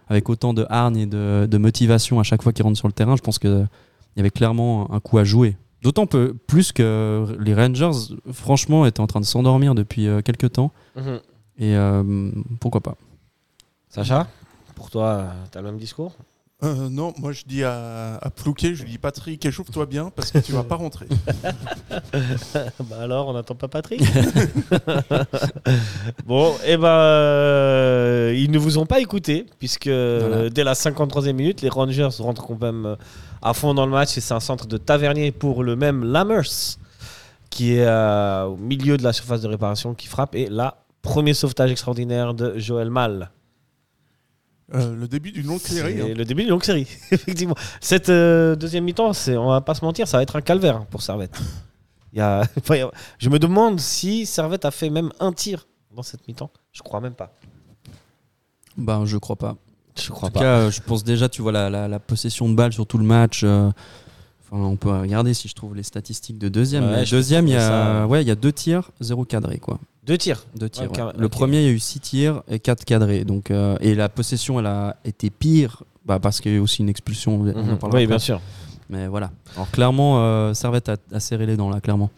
avec 0.09 0.29
autant 0.31 0.55
de 0.55 0.65
hargne 0.71 0.97
et 0.97 1.07
de, 1.07 1.47
de 1.51 1.59
motivation 1.59 2.21
à 2.21 2.23
chaque 2.23 2.43
fois 2.43 2.53
qu'il 2.53 2.65
rentre 2.65 2.79
sur 2.79 2.89
le 2.89 2.95
terrain, 2.95 3.17
je 3.17 3.23
pense 3.23 3.39
qu'il 3.39 3.67
y 4.17 4.21
avait 4.21 4.31
clairement 4.31 4.91
un 4.93 5.01
coup 5.01 5.19
à 5.19 5.25
jouer. 5.25 5.57
D'autant 5.83 6.07
plus 6.07 6.73
que 6.73 7.37
les 7.39 7.55
Rangers, 7.55 8.15
franchement, 8.33 8.85
étaient 8.87 9.01
en 9.01 9.07
train 9.07 9.21
de 9.21 9.25
s'endormir 9.25 9.75
depuis 9.75 10.09
euh, 10.09 10.23
quelques 10.23 10.53
temps. 10.53 10.73
Mhm. 10.97 11.21
Et 11.59 11.77
euh, 11.77 12.31
pourquoi 12.61 12.81
pas 12.81 12.97
Sacha, 13.89 14.27
pour 14.75 14.91
toi, 14.91 15.27
tu 15.51 15.59
as 15.59 15.61
le 15.61 15.69
même 15.69 15.79
discours? 15.79 16.15
Euh, 16.65 16.89
non, 16.91 17.15
moi 17.19 17.31
je 17.31 17.45
dis 17.47 17.63
à, 17.63 18.17
à 18.17 18.31
Plouquet, 18.31 18.75
je 18.75 18.83
lui 18.83 18.91
dis 18.91 18.99
Patrick, 18.99 19.47
échauffe-toi 19.47 19.87
bien 19.87 20.11
parce 20.11 20.33
que 20.33 20.39
tu 20.39 20.51
vas 20.51 20.65
pas 20.65 20.75
rentrer. 20.75 21.07
Bah 22.89 22.97
alors, 23.03 23.29
on 23.29 23.35
n'attend 23.35 23.55
pas 23.55 23.69
Patrick 23.69 24.01
Bon, 26.27 26.55
et 26.67 26.77
ben, 26.77 26.89
euh, 26.89 28.35
ils 28.37 28.51
ne 28.51 28.59
vous 28.59 28.79
ont 28.79 28.87
pas 28.87 29.01
écouté, 29.01 29.47
puisque 29.59 29.89
dès 29.89 30.65
la 30.65 30.73
53e 30.73 31.33
minute, 31.33 31.61
les 31.61 31.69
Rangers 31.69 32.09
rentrent 32.19 32.47
quand 32.47 32.61
même 32.61 32.87
euh, 32.87 32.97
à 33.43 33.55
fond 33.55 33.75
dans 33.75 33.87
le 33.87 33.93
match, 33.93 34.17
et 34.17 34.21
c'est 34.21 34.35
un 34.35 34.41
centre 34.41 34.67
de 34.67 34.79
Tavernier 34.79 35.31
pour 35.31 35.63
le 35.63 35.77
même 35.77 36.05
Lammers, 36.05 36.77
qui 37.51 37.75
est 37.75 37.87
euh, 37.87 38.45
au 38.45 38.57
milieu 38.57 38.97
de 38.97 39.03
la 39.03 39.13
surface 39.13 39.43
de 39.43 39.49
réparation, 39.49 39.95
qui 39.95 40.07
frappe, 40.09 40.35
et 40.35 40.49
là, 40.49 40.79
premier 41.03 41.35
sauvetage 41.35 41.71
extraordinaire 41.71 42.35
de 42.35 42.59
Joël 42.59 42.91
Mal. 42.91 43.31
Euh, 44.75 44.95
le 44.95 45.09
début 45.09 45.33
d'une 45.33 45.47
longue 45.47 45.61
série. 45.61 46.01
Hein. 46.01 46.15
le 46.15 46.25
début 46.25 46.43
d'une 46.43 46.51
longue 46.51 46.63
série, 46.65 46.87
effectivement. 47.11 47.55
Cette 47.81 48.11
euh, 48.11 48.55
deuxième 48.55 48.85
mi-temps, 48.85 49.13
c'est, 49.15 49.37
on 49.37 49.49
va 49.49 49.61
pas 49.63 49.75
se 49.75 49.85
mentir, 49.85 50.07
ça 50.07 50.19
va 50.19 50.23
être 50.23 50.37
un 50.37 50.43
calvaire 50.43 50.85
pour 50.87 51.01
Servette. 51.03 51.39
Il 52.13 52.19
y 52.19 52.23
a, 52.23 52.43
je 53.19 53.29
me 53.31 53.39
demande 53.39 53.81
si 53.81 54.27
Servette 54.27 54.65
a 54.65 54.71
fait 54.71 54.91
même 54.91 55.11
un 55.21 55.33
tir 55.33 55.67
dans 55.95 56.03
cette 56.03 56.27
mi-temps. 56.29 56.51
Je 56.73 56.83
crois 56.83 57.01
même 57.01 57.15
pas. 57.15 57.33
Ben, 58.77 59.05
je 59.05 59.17
crois 59.19 59.37
pas. 59.37 59.57
Je 59.99 60.11
En 60.13 60.15
crois 60.15 60.29
tout 60.29 60.35
pas. 60.35 60.41
cas, 60.41 60.71
je 60.71 60.81
pense 60.81 61.03
déjà, 61.05 61.29
tu 61.29 61.43
vois, 61.43 61.53
la, 61.53 61.69
la- 61.69 61.89
la 61.89 61.99
possession 61.99 62.49
de 62.49 62.55
balle 62.55 62.73
sur 62.73 62.87
tout 62.87 62.99
le 62.99 63.05
match. 63.05 63.43
euh, 63.45 63.71
enfin, 64.51 64.63
on 64.63 64.77
peut 64.77 64.91
regarder 64.91 65.35
si 65.35 65.49
je 65.49 65.55
trouve 65.55 65.75
les 65.75 65.83
statistiques 65.83 66.39
de 66.39 66.49
deuxième. 66.49 66.85
Ouais, 66.85 67.01
Mais 67.01 67.05
deuxième, 67.05 67.47
il 67.47 67.53
y, 67.53 67.57
a, 67.57 67.61
ça. 67.61 68.07
ouais, 68.07 68.23
il 68.23 68.29
y 68.29 68.31
a 68.31 68.35
deux 68.35 68.53
tirs, 68.53 68.91
zéro 69.01 69.25
cadré. 69.25 69.59
Quoi. 69.59 69.79
Deux 70.05 70.19
tirs. 70.19 70.45
Deux 70.57 70.69
tirs, 70.71 70.85
Ouais, 70.85 70.89
ouais. 70.89 70.95
car- 70.97 71.13
Le 71.17 71.29
premier, 71.29 71.59
il 71.61 71.67
y 71.67 71.69
a 71.69 71.73
eu 71.73 71.79
six 71.79 72.01
tirs 72.01 72.43
et 72.49 72.59
quatre 72.59 72.85
cadrés. 72.85 73.25
Donc, 73.25 73.51
euh, 73.51 73.77
et 73.81 73.95
la 73.95 74.09
possession, 74.09 74.59
elle 74.59 74.67
a 74.67 74.97
été 75.05 75.31
pire 75.31 75.83
bah, 76.07 76.19
parce 76.19 76.41
qu'il 76.41 76.53
y 76.53 76.55
a 76.55 76.59
eu 76.59 76.61
aussi 76.61 76.83
une 76.83 76.89
expulsion. 76.89 77.39
Mhm. 77.39 77.55
Oui, 77.57 77.73
après. 77.83 78.07
bien 78.07 78.19
sûr. 78.19 78.41
Mais 78.91 79.07
voilà. 79.07 79.31
Alors, 79.55 79.71
clairement, 79.71 80.23
euh, 80.23 80.55
Servette 80.55 80.89
a, 80.89 80.97
a 81.13 81.21
serré 81.21 81.45
les 81.45 81.57
dents, 81.57 81.69
là, 81.69 81.81
clairement. 81.83 82.11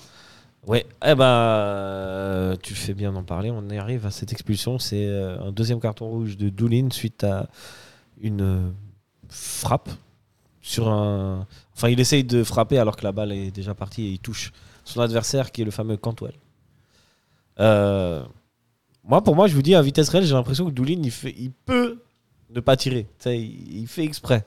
Ouais. 0.67 0.87
Eh 1.05 1.15
ben, 1.17 1.25
euh, 1.25 2.55
tu 2.63 2.75
fais 2.75 2.95
bien 2.95 3.13
d'en 3.13 3.23
parler. 3.25 3.51
On 3.51 3.69
y 3.71 3.79
arrive 3.79 4.07
à 4.07 4.11
cette 4.11 4.31
expulsion. 4.33 4.79
C'est 4.79 5.07
euh, 5.07 5.41
un 5.49 5.51
deuxième 5.53 5.81
carton 5.81 6.07
rouge 6.09 6.37
de 6.37 6.49
Doulin 6.49 6.89
suite 6.93 7.25
à 7.25 7.49
une 8.21 8.71
frappe 9.29 9.89
sur 10.61 10.89
un. 10.89 11.47
Enfin, 11.77 11.89
il 11.89 11.99
essaye 12.01 12.25
de 12.25 12.45
frapper 12.45 12.79
alors 12.79 12.97
que 12.97 13.05
la 13.05 13.13
balle 13.13 13.33
est 13.33 13.51
déjà 13.51 13.75
partie 13.75 14.05
et 14.07 14.11
il 14.11 14.19
touche 14.19 14.53
son 14.85 15.01
adversaire 15.01 15.53
qui 15.53 15.63
est 15.63 15.65
le 15.65 15.71
fameux 15.71 15.97
Cantwell. 15.97 16.35
Euh, 17.59 18.23
moi, 19.05 19.23
pour 19.23 19.35
moi, 19.37 19.47
je 19.49 19.55
vous 19.55 19.63
dis 19.63 19.75
à 19.75 19.83
vitesse 19.83 20.09
réelle, 20.09 20.25
j'ai 20.25 20.35
l'impression 20.35 20.67
que 20.67 20.71
Doulin, 20.71 21.01
il, 21.03 21.11
fait, 21.11 21.35
il 21.39 21.51
peut 21.53 21.99
ne 22.51 22.61
pas 22.61 22.77
tirer. 22.77 23.07
Il, 23.27 23.81
il 23.83 23.87
fait 23.87 24.05
exprès. 24.05 24.45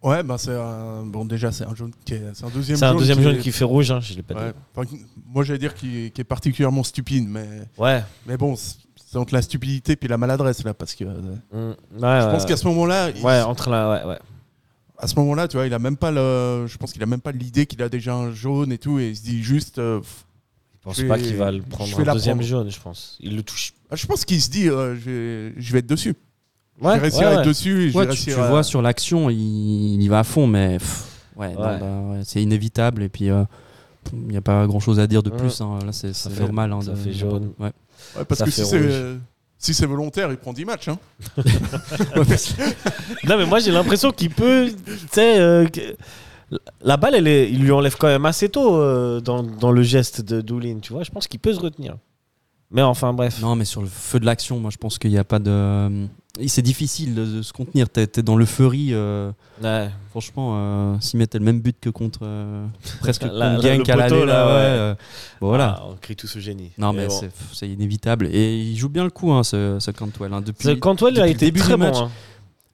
Ouais, 0.00 0.22
bah 0.22 0.38
c'est 0.38 0.54
un... 0.54 1.04
bon 1.04 1.24
déjà 1.24 1.50
c'est 1.50 1.64
un 1.64 1.74
jaune 1.74 1.90
qui 2.04 2.14
est... 2.14 2.22
c'est 2.32 2.44
un 2.44 2.50
deuxième 2.50 2.76
C'est 2.78 2.84
un 2.84 2.90
jaune 2.90 2.98
deuxième 2.98 3.16
qui 3.18 3.24
jaune 3.24 3.34
est- 3.34 3.38
qui 3.40 3.50
fait 3.50 3.64
rouge, 3.64 3.90
hein, 3.90 3.98
je 4.00 4.14
l'ai 4.14 4.22
pas 4.22 4.34
Ouais, 4.34 4.52
dit. 4.52 4.58
enfin, 4.76 4.88
moi 5.26 5.42
j'allais 5.42 5.58
dire 5.58 5.74
qu'il 5.74 5.96
est... 5.96 6.10
qui 6.10 6.20
est 6.20 6.24
particulièrement 6.24 6.84
stupide, 6.84 7.26
mais 7.28 7.48
Ouais. 7.76 8.04
mais 8.24 8.36
bon 8.36 8.54
c'est 8.54 9.16
entre 9.18 9.34
la 9.34 9.42
stupidité 9.42 9.96
puis 9.96 10.08
la 10.08 10.16
maladresse 10.16 10.62
là 10.62 10.72
parce 10.72 10.94
que 10.94 11.02
euh, 11.04 11.34
Mm. 11.52 11.56
Ouais, 11.70 11.74
je 12.00 12.04
ouais. 12.26 12.30
pense 12.30 12.46
qu'à 12.46 12.56
ce 12.56 12.68
moment-là, 12.68 13.10
il- 13.10 13.24
Ouais, 13.24 13.42
entre 13.42 13.70
là, 13.70 13.90
ouais, 13.90 14.08
ouais. 14.12 14.18
À 14.98 15.06
ce 15.06 15.14
moment-là, 15.16 15.48
tu 15.48 15.56
vois, 15.56 15.66
il 15.66 15.74
a 15.74 15.78
même 15.78 15.96
pas 15.96 16.10
le, 16.10 16.66
je 16.66 16.76
pense 16.76 16.92
qu'il 16.92 17.02
a 17.02 17.06
même 17.06 17.20
pas 17.20 17.32
l'idée 17.32 17.66
qu'il 17.66 17.82
a 17.82 17.88
déjà 17.88 18.14
un 18.14 18.32
jaune 18.32 18.72
et 18.72 18.78
tout 18.78 18.98
et 18.98 19.10
il 19.10 19.16
se 19.16 19.22
dit 19.22 19.42
juste, 19.42 19.78
euh, 19.78 20.00
Je 20.80 20.84
pense 20.84 20.96
Je 20.96 21.02
vais- 21.02 21.08
pas 21.08 21.18
qu'il 21.18 21.36
va 21.36 21.50
le 21.52 21.58
je 21.58 21.62
prendre 21.68 22.00
un 22.10 22.12
deuxième 22.14 22.36
prendre. 22.38 22.48
jaune, 22.48 22.70
je 22.70 22.80
pense. 22.80 23.16
Il 23.20 23.36
le 23.36 23.42
touche. 23.42 23.74
ah, 23.90 23.96
je 23.96 24.06
pense 24.06 24.24
qu'il 24.24 24.40
se 24.40 24.48
dit, 24.50 24.68
euh, 24.68 24.94
je 24.96 25.10
vais, 25.10 25.52
je 25.60 25.72
vais 25.72 25.78
être 25.80 25.86
dessus. 25.86 26.14
je 26.80 26.86
Ouais, 26.86 26.94
vais 26.94 27.00
réussir 27.00 27.20
ouais, 27.20 27.24
à 27.26 27.30
ouais. 27.34 27.40
être 27.42 27.46
dessus. 27.48 27.82
Et 27.84 27.90
je 27.90 27.98
vais 27.98 28.06
tu, 28.06 28.12
tu 28.16 28.30
réussir 28.30 28.40
à- 28.42 28.48
vois 28.50 28.62
sur 28.62 28.80
l'action, 28.82 29.28
il, 29.30 29.36
il 29.94 30.02
y 30.02 30.08
va 30.08 30.20
à 30.20 30.24
fond, 30.24 30.46
mais 30.46 30.78
pff, 30.78 31.04
ouais, 31.36 31.52
non, 31.54 31.60
Ouais. 31.60 31.78
bah, 31.80 32.00
ouais, 32.12 32.20
c'est 32.24 32.42
inévitable. 32.42 33.02
Et 33.02 33.08
puis, 33.08 33.28
euh, 33.30 33.44
il 34.12 34.28
n'y 34.28 34.36
a 34.36 34.40
pas 34.40 34.66
grand 34.66 34.80
chose 34.80 34.98
à 35.00 35.06
dire 35.06 35.22
de 35.22 35.30
plus. 35.30 35.60
hein. 35.60 35.78
Là, 35.84 35.92
c'est 35.92 36.12
Ça 36.14 36.30
c'est 36.30 36.36
fait- 36.36 36.42
normal. 36.42 36.72
hein, 36.72 36.80
ça 36.80 36.92
de- 36.92 36.96
fait 36.96 37.12
jaune. 37.12 37.52
Ouais. 37.58 37.72
Ouais, 38.16 38.24
parce 38.24 38.38
ça 38.38 38.44
que 38.46 38.50
fait 38.52 38.62
si 38.64 38.70
c'est, 38.70 38.78
euh, 38.80 39.16
si 39.58 39.74
c'est 39.74 39.86
volontaire, 39.86 40.30
il 40.30 40.36
prend 40.36 40.52
10 40.52 40.64
matchs. 40.64 40.88
Hein. 40.88 40.98
Non, 43.24 43.36
mais 43.36 43.46
moi 43.46 43.58
j'ai 43.58 43.72
l'impression 43.72 44.10
qu'il 44.12 44.30
peut. 44.30 44.70
Tu 44.86 44.92
sais, 45.12 45.38
euh, 45.40 45.66
La 46.80 46.96
balle, 46.96 47.14
elle 47.14 47.26
est- 47.28 47.50
il 47.50 47.60
lui 47.62 47.70
enlève 47.72 47.96
quand 47.96 48.06
même 48.06 48.24
assez 48.24 48.48
tôt 48.48 48.76
euh, 48.76 49.20
dans, 49.20 49.42
dans 49.42 49.70
le 49.70 49.82
geste 49.82 50.22
de 50.22 50.40
Doulin, 50.40 50.78
tu 50.80 50.92
vois. 50.94 51.02
Je 51.02 51.10
pense 51.10 51.26
qu'il 51.28 51.40
peut 51.40 51.52
se 51.52 51.60
retenir. 51.60 51.96
Mais 52.70 52.82
enfin, 52.82 53.12
bref. 53.12 53.40
Non, 53.40 53.54
mais 53.56 53.64
sur 53.64 53.82
le 53.82 53.88
feu 53.88 54.18
de 54.20 54.24
l'action, 54.26 54.58
moi 54.58 54.70
je 54.70 54.76
pense 54.78 54.98
qu'il 54.98 55.10
n'y 55.10 55.18
a 55.18 55.24
pas 55.24 55.38
de. 55.38 56.06
C'est 56.46 56.62
difficile 56.62 57.14
de, 57.14 57.42
se 57.42 57.52
contenir. 57.52 57.88
T'es 57.88 58.02
es 58.16 58.22
dans 58.22 58.36
l'euphorie. 58.36 58.90
euh, 58.92 59.32
Ouais. 59.62 59.90
franchement, 60.10 60.52
euh, 60.54 60.96
s'il 61.00 61.18
mettait 61.18 61.38
le 61.38 61.44
même 61.44 61.60
but 61.60 61.76
que 61.80 61.90
contre. 61.90 62.20
euh, 62.22 62.66
presque 63.00 63.22
La- 63.22 63.28
contre 63.28 63.42
la- 64.26 64.36
le 64.36 64.42
ouais. 64.46 64.46
ouais, 64.46 64.78
euh, 64.78 64.94
bon, 65.40 65.48
voilà. 65.48 65.78
Ah, 65.80 65.86
on 65.90 65.96
crie 65.96 66.14
tous 66.14 66.36
au 66.36 66.40
génie. 66.40 66.70
Non, 66.78 66.92
mais, 66.92 67.08
bon. 67.08 67.20
c'est- 67.52 67.68
inévitable. 67.68 68.28
Et 68.32 68.56
il 68.60 68.76
joue 68.76 68.88
bien 68.88 69.04
le 69.04 69.10
coup, 69.10 69.32
hein, 69.32 69.42
ce, 69.42 69.78
ce 69.80 69.90
Cantwell. 69.90 70.32
hein, 70.32 70.40
depuis, 70.40 70.68
C'est- 70.68 70.78
Cantwell 70.78 71.14
il 71.14 71.20
a 71.20 71.22
depuis 71.22 71.30
le 71.32 71.36
été 71.36 71.44
début 71.46 71.60
très 71.60 71.72
bon. 71.76 71.78
match. 71.84 71.96
hein. 71.96 72.10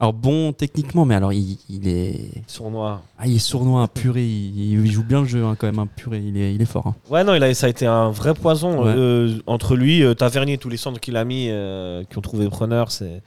Alors 0.00 0.12
bon 0.12 0.52
techniquement, 0.52 1.04
mais 1.04 1.14
alors 1.14 1.33
il, 1.33 1.57
il 1.70 1.87
est. 1.88 2.42
Sournois. 2.46 3.02
Ah, 3.18 3.26
il 3.26 3.37
est 3.37 3.38
sournois, 3.38 3.80
un 3.83 3.87
puré. 3.87 4.24
Il, 4.24 4.85
il 4.85 4.90
joue 4.90 5.04
bien 5.04 5.20
le 5.20 5.26
jeu, 5.26 5.44
hein, 5.44 5.54
quand 5.59 5.66
même, 5.66 5.78
un 5.78 5.87
puré. 5.87 6.18
Il 6.18 6.37
est, 6.37 6.54
il 6.54 6.61
est 6.61 6.66
fort. 6.66 6.88
hein. 6.88 6.94
Ouais, 7.09 7.22
non, 7.24 7.35
il 7.35 7.42
a, 7.42 7.54
ça 7.54 7.66
a 7.66 7.68
été 7.70 7.87
un 7.87 8.11
vrai 8.11 8.35
poison 8.35 8.85
Ouais. 8.85 8.92
euh, 8.96 9.38
entre 9.46 9.76
lui, 9.76 10.02
euh, 10.02 10.14
Tavernier, 10.14 10.59
tous 10.59 10.68
les 10.68 10.76
centres 10.76 11.00
qu'il 11.00 11.16
a 11.16 11.24
mis, 11.24 11.46
euh, 11.48 12.02
qui 12.11 12.18
ont 12.18 12.22
trouvé 12.22 12.48
preneur. 12.48 12.90
C'est 12.90 13.22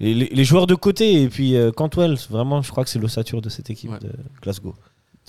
les, 0.00 0.12
les- 0.12 0.26
les 0.32 0.44
joueurs 0.44 0.66
de 0.66 0.74
côté 0.74 1.22
et 1.22 1.28
puis 1.28 1.56
euh, 1.56 1.70
Cantwell, 1.70 2.16
vraiment, 2.30 2.62
je 2.62 2.70
crois 2.70 2.84
que 2.84 2.90
c'est 2.90 2.98
l'ossature 2.98 3.40
de 3.40 3.48
cette 3.48 3.70
équipe 3.70 3.92
Ouais. 3.92 3.98
de 4.00 4.10
Glasgow. 4.42 4.74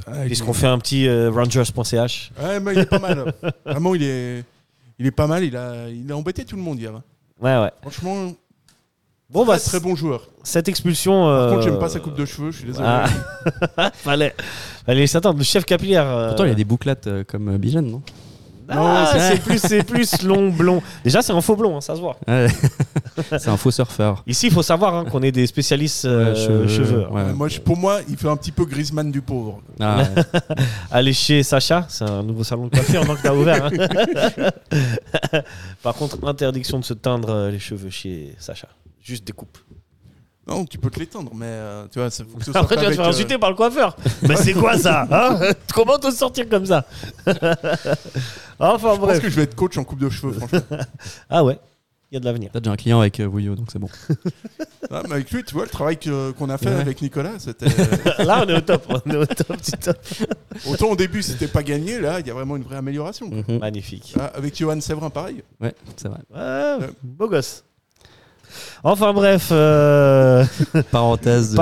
Ah, 0.07 0.23
il 0.23 0.27
Puisqu'on 0.27 0.51
est- 0.51 0.55
fait 0.55 0.67
un 0.67 0.79
petit 0.79 1.07
euh, 1.07 1.29
Rangers.ch. 1.31 2.31
Ouais, 2.41 2.59
mais 2.59 2.73
il 2.73 2.79
est 2.79 2.85
pas 2.85 2.99
mal. 2.99 3.33
Vraiment, 3.65 3.93
il 3.95 4.03
est, 4.03 4.43
il 4.97 5.05
est 5.05 5.11
pas 5.11 5.27
mal. 5.27 5.43
Il 5.43 5.55
a, 5.55 5.87
il 5.89 6.11
a 6.11 6.17
embêté 6.17 6.45
tout 6.45 6.55
le 6.55 6.61
monde 6.63 6.79
hier. 6.79 6.95
hein. 6.95 7.03
Ouais, 7.41 7.57
ouais. 7.57 7.71
Franchement, 7.81 8.31
Bon, 9.31 9.43
très, 9.45 9.53
bah, 9.53 9.59
très 9.59 9.79
bon 9.79 9.95
joueur. 9.95 10.27
cette 10.43 10.67
expulsion. 10.67 11.21
Par 11.23 11.29
euh, 11.29 11.49
contre, 11.51 11.61
j'aime 11.63 11.79
pas 11.79 11.89
sa 11.89 11.99
coupe 11.99 12.15
de 12.15 12.25
cheveux. 12.25 12.51
Je 12.51 12.57
suis 12.57 12.65
désolé. 12.65 12.87
Ah. 13.77 13.91
fallait, 14.03 14.35
fallait 14.85 15.05
s'attendre. 15.07 15.37
Le 15.37 15.43
chef 15.43 15.65
capillaire. 15.65 16.05
euh, 16.07 16.27
Pourtant, 16.29 16.45
il 16.45 16.49
y 16.49 16.51
a 16.51 16.55
des 16.55 16.65
bouclates 16.65 17.05
euh, 17.07 17.23
comme 17.23 17.47
euh, 17.49 17.57
Bijan, 17.59 17.81
non? 17.83 18.01
Ah, 18.71 18.75
Non, 18.75 19.05
c'est- 19.11 19.29
c'est 19.35 19.41
plus, 19.41 19.57
c'est 19.59 19.83
plus 19.83 20.21
long, 20.23 20.49
blond. 20.49 20.81
Déjà, 21.03 21.23
c'est 21.23 21.31
un 21.33 21.41
faux 21.41 21.55
blond, 21.55 21.77
hein, 21.77 21.81
ça 21.81 21.95
se 21.95 21.99
voit. 22.01 22.17
Ouais. 22.27 22.47
C'est 23.37 23.49
un 23.49 23.57
faux 23.57 23.71
surfeur. 23.71 24.23
Ici, 24.27 24.47
il 24.47 24.53
faut 24.53 24.61
savoir 24.61 24.93
hein, 24.95 25.05
qu'on 25.05 25.21
est 25.23 25.31
des 25.31 25.45
spécialistes 25.45 26.05
euh, 26.05 26.33
Ouais, 26.61 26.67
cheveux. 26.69 27.07
ouais. 27.09 27.21
Euh, 27.21 27.33
moi, 27.33 27.47
je- 27.49 27.59
pour 27.59 27.75
moi, 27.75 27.99
il 28.07 28.15
fait 28.15 28.29
un 28.29 28.37
petit 28.37 28.51
peu 28.51 28.63
Griezmann 28.65 29.11
du 29.11 29.21
pauvre. 29.21 29.59
Ah, 29.79 29.97
ouais. 30.15 30.23
Allez 30.91 31.11
chez 31.13 31.43
Sacha, 31.43 31.85
c'est 31.89 32.05
un 32.05 32.23
nouveau 32.23 32.43
salon 32.45 32.65
de 32.67 32.69
coiffure 32.69 33.03
donc 33.05 33.17
t'as 33.21 33.33
ouvert. 33.33 33.65
hein. 33.65 35.41
Par 35.83 35.95
contre, 35.95 36.17
interdiction 36.27 36.79
de 36.79 36.85
se 36.85 36.93
teindre 36.93 37.29
euh, 37.29 37.51
les 37.51 37.59
cheveux 37.59 37.89
chez 37.89 38.33
Sacha. 38.39 38.67
Juste 39.01 39.25
des 39.25 39.33
coupes. 39.33 39.57
Non, 40.47 40.65
tu 40.65 40.79
peux 40.79 40.89
te 40.89 40.99
l'étendre, 40.99 41.31
mais 41.35 41.45
euh, 41.45 41.85
tu 41.91 41.99
vois, 41.99 42.09
ça 42.09 42.23
faut 42.25 42.37
que 42.39 42.43
ce 42.45 42.51
soit 42.51 42.59
Après, 42.61 42.75
tu 42.75 42.79
vas 42.81 42.85
te 42.85 42.87
avec, 42.87 42.97
faire 42.97 43.05
euh, 43.05 43.09
insulter 43.09 43.37
par 43.37 43.51
le 43.51 43.55
coiffeur. 43.55 43.95
Mais 44.23 44.35
c'est 44.35 44.53
quoi 44.53 44.77
ça 44.79 45.07
hein 45.11 45.39
Comment 45.75 45.99
te 45.99 46.09
sortir 46.09 46.49
comme 46.49 46.65
ça 46.65 46.85
Enfin, 48.59 48.77
Je 48.93 48.97
pense 48.97 48.99
bref. 48.99 49.21
que 49.21 49.29
je 49.29 49.35
vais 49.35 49.43
être 49.43 49.55
coach 49.55 49.77
en 49.77 49.83
coupe 49.83 49.99
de 49.99 50.09
cheveux, 50.09 50.33
franchement. 50.33 50.59
Ah 51.29 51.43
ouais, 51.43 51.59
il 52.11 52.15
y 52.15 52.17
a 52.17 52.19
de 52.19 52.25
l'avenir. 52.25 52.49
T'as 52.51 52.59
déjà 52.61 52.71
un 52.71 52.75
client 52.77 52.99
avec 52.99 53.19
euh, 53.19 53.27
Vouillot, 53.27 53.55
donc 53.55 53.67
c'est 53.71 53.77
bon. 53.79 53.89
Ah, 54.89 55.03
mais 55.07 55.13
avec 55.15 55.29
lui, 55.31 55.43
tu 55.43 55.53
vois, 55.53 55.63
le 55.65 55.69
travail 55.69 55.97
que- 55.97 56.31
qu'on 56.31 56.49
a 56.49 56.57
fait 56.57 56.67
Ouais. 56.69 56.81
avec 56.81 57.01
Nicolas, 57.01 57.33
c'était. 57.37 57.67
Là, 58.23 58.43
on 58.43 58.49
est 58.49 58.57
au 58.57 58.61
top. 58.61 58.85
On 59.05 59.11
est 59.11 59.17
au 59.17 59.25
top, 59.27 59.55
du 59.61 59.71
top. 59.71 59.97
Autant 60.67 60.87
au 60.89 60.95
début, 60.95 61.21
c'était 61.21 61.47
pas 61.47 61.61
gagné, 61.61 61.99
là, 61.99 62.19
il 62.19 62.27
y 62.27 62.31
a 62.31 62.33
vraiment 62.33 62.55
une 62.57 62.63
vraie 62.63 62.77
amélioration. 62.77 63.29
Mhm. 63.29 63.59
Magnifique. 63.59 64.15
Ah, 64.19 64.31
avec 64.33 64.57
Johan 64.57 64.81
Séverin, 64.81 65.11
pareil. 65.11 65.43
Ouais, 65.61 65.75
c'est 65.95 66.07
vrai. 66.07 66.19
Ouais, 66.33 66.87
beau 67.03 67.29
gosse. 67.29 67.63
Enfin 68.83 69.13
bref, 69.13 69.49
euh, 69.51 70.45
Parenthèse. 70.91 71.53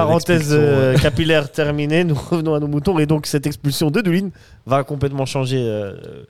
euh, 0.52 0.94
ouais. 0.94 1.00
capillaire 1.00 1.52
terminée, 1.52 2.04
nous 2.04 2.16
revenons 2.16 2.54
à 2.54 2.60
nos 2.60 2.68
moutons. 2.68 3.00
Et 3.00 3.06
donc 3.06 3.26
cette 3.26 3.48
expulsion 3.48 3.92
de 3.92 4.02
Doulin 4.02 4.30
va 4.66 4.84
complètement 4.84 5.26
changer 5.26 5.60
euh, 5.60 6.24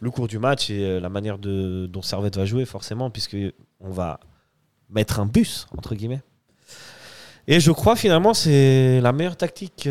le 0.00 0.10
cours 0.10 0.28
du 0.28 0.38
match 0.38 0.70
et 0.70 1.00
la 1.00 1.08
manière 1.08 1.38
de, 1.38 1.86
dont 1.86 2.02
Servette 2.02 2.36
va 2.36 2.44
jouer 2.44 2.64
forcément, 2.64 3.10
puisque 3.10 3.36
on 3.80 3.90
va 3.90 4.20
mettre 4.90 5.20
un 5.20 5.26
bus, 5.26 5.66
entre 5.76 5.94
guillemets. 5.94 6.22
Et 7.46 7.60
je 7.60 7.70
crois 7.72 7.94
finalement 7.94 8.32
c'est 8.32 9.00
la 9.02 9.12
meilleure 9.12 9.36
tactique 9.36 9.88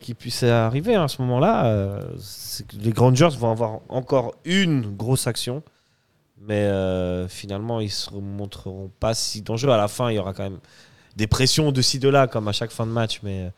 qui 0.00 0.14
puisse 0.14 0.42
arriver 0.42 0.96
à 0.96 1.06
ce 1.06 1.22
moment-là. 1.22 2.00
c'est 2.18 2.66
que 2.66 2.76
les 2.76 2.92
Rangers 2.96 3.28
vont 3.38 3.52
avoir 3.52 3.78
encore 3.88 4.34
une 4.44 4.96
grosse 4.96 5.26
action. 5.28 5.62
Mais 6.40 6.64
euh, 6.64 7.26
finalement, 7.28 7.80
ils 7.80 7.90
se 7.90 8.10
montreront 8.14 8.90
pas 9.00 9.14
si 9.14 9.42
dangereux. 9.42 9.72
À 9.72 9.76
la 9.78 9.88
fin, 9.88 10.10
il 10.10 10.16
y 10.16 10.18
aura 10.18 10.32
quand 10.34 10.42
même 10.44 10.58
des 11.16 11.26
pressions 11.26 11.72
de 11.72 11.80
ci, 11.82 11.98
de 11.98 12.08
là, 12.08 12.26
comme 12.26 12.46
à 12.48 12.52
chaque 12.52 12.70
fin 12.70 12.86
de 12.86 12.90
match, 12.92 13.20
mais 13.22 13.44
euh, 13.46 13.50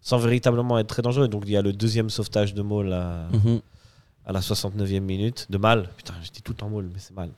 sans 0.00 0.18
véritablement 0.18 0.78
être 0.78 0.88
très 0.88 1.02
dangereux. 1.02 1.28
Donc 1.28 1.44
il 1.46 1.52
y 1.52 1.56
a 1.56 1.62
le 1.62 1.72
deuxième 1.72 2.10
sauvetage 2.10 2.52
de 2.54 2.62
Maul 2.62 2.92
à, 2.92 3.28
Mhm. 3.32 3.60
à 4.26 4.32
la 4.32 4.40
69e 4.40 5.00
minute. 5.00 5.46
De 5.48 5.58
Mal. 5.58 5.88
Putain, 5.96 6.14
je 6.22 6.30
dis 6.30 6.42
tout 6.42 6.54
temps 6.54 6.68
Maul, 6.68 6.90
mais 6.92 6.98
c'est 6.98 7.14
mal. 7.14 7.30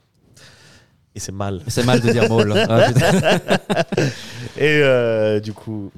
Et 1.15 1.19
c'est 1.19 1.31
mal. 1.31 1.61
C'est 1.67 1.85
mal 1.85 2.01
de 2.01 2.11
dire 2.11 2.27
Maul. 2.29 2.51
hein. 2.51 2.65
Ah. 2.69 3.85
Et 4.57 4.81
euh, 4.81 5.39
du 5.39 5.53
coup, 5.53 5.91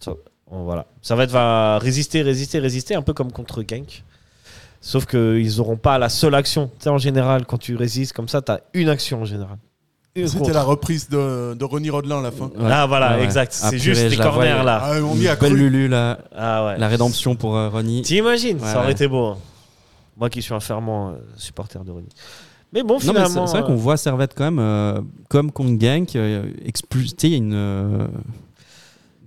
ça, 0.00 0.14
on- 0.46 0.64
voilà. 0.64 0.86
Ça 1.02 1.14
va 1.16 1.24
être 1.24 1.30
va 1.30 1.78
résister, 1.78 2.22
résister, 2.22 2.58
résister, 2.60 2.94
un 2.94 3.02
peu 3.02 3.12
comme 3.12 3.32
contre 3.32 3.62
Genk. 3.68 4.02
Sauf 4.86 5.06
qu'ils 5.06 5.56
n'auront 5.56 5.78
pas 5.78 5.98
la 5.98 6.10
seule 6.10 6.34
action. 6.34 6.66
Tu 6.78 6.84
sais, 6.84 6.90
en 6.90 6.98
général, 6.98 7.46
quand 7.46 7.56
tu 7.56 7.74
résistes 7.74 8.12
comme 8.12 8.28
ça, 8.28 8.42
tu 8.42 8.52
as 8.52 8.60
une 8.74 8.90
action 8.90 9.22
en 9.22 9.24
général. 9.24 9.56
C'était 10.14 10.52
la 10.52 10.62
reprise 10.62 11.08
de, 11.08 11.54
de 11.54 11.64
Ronnie 11.64 11.88
Rodelin 11.88 12.18
à 12.18 12.22
la 12.22 12.30
fin. 12.30 12.44
Ouais. 12.54 12.68
Ah 12.70 12.86
voilà, 12.86 13.16
Ouais, 13.16 13.24
exact. 13.24 13.58
Ah, 13.62 13.70
C'est 13.70 13.78
juste 13.78 14.02
la 14.16 14.24
corners 14.24 14.52
voyais. 14.52 14.62
là. 14.64 14.80
Ah, 14.84 14.92
on 15.02 15.16
y 15.16 15.26
a 15.26 15.36
Belle 15.36 15.52
cru. 15.54 15.58
Lulu, 15.58 15.88
la, 15.88 16.18
Ah 16.36 16.66
ouais. 16.66 16.78
la 16.78 16.86
rédemption 16.88 17.34
pour 17.34 17.56
euh, 17.56 17.70
Ronnie. 17.70 18.02
T'imagines 18.02 18.58
Ouais, 18.58 18.66
Ça 18.68 18.76
aurait 18.76 18.86
ouais. 18.88 18.92
été 18.92 19.08
beau. 19.08 19.24
hein. 19.28 19.38
Moi 20.18 20.28
qui 20.30 20.42
suis 20.42 20.52
un 20.54 20.60
fervent 20.60 21.10
euh, 21.10 21.14
supporter 21.38 21.82
de 21.82 21.90
Ronnie. 21.90 22.10
Mais 22.74 22.82
bon, 22.82 23.00
finalement. 23.00 23.46
c'est 23.46 23.56
vrai 23.58 23.66
qu'on 23.66 23.74
voit 23.74 23.96
Servette 23.96 24.34
quand 24.36 24.44
même, 24.44 24.58
euh, 24.60 25.00
comme 25.30 25.50
contre 25.50 25.80
Genk, 25.80 26.14
euh, 26.14 26.44
il 27.24 27.30
y 27.30 27.34
a 27.34 27.36
une, 27.36 27.54
euh, 27.54 28.06
une 28.06 28.08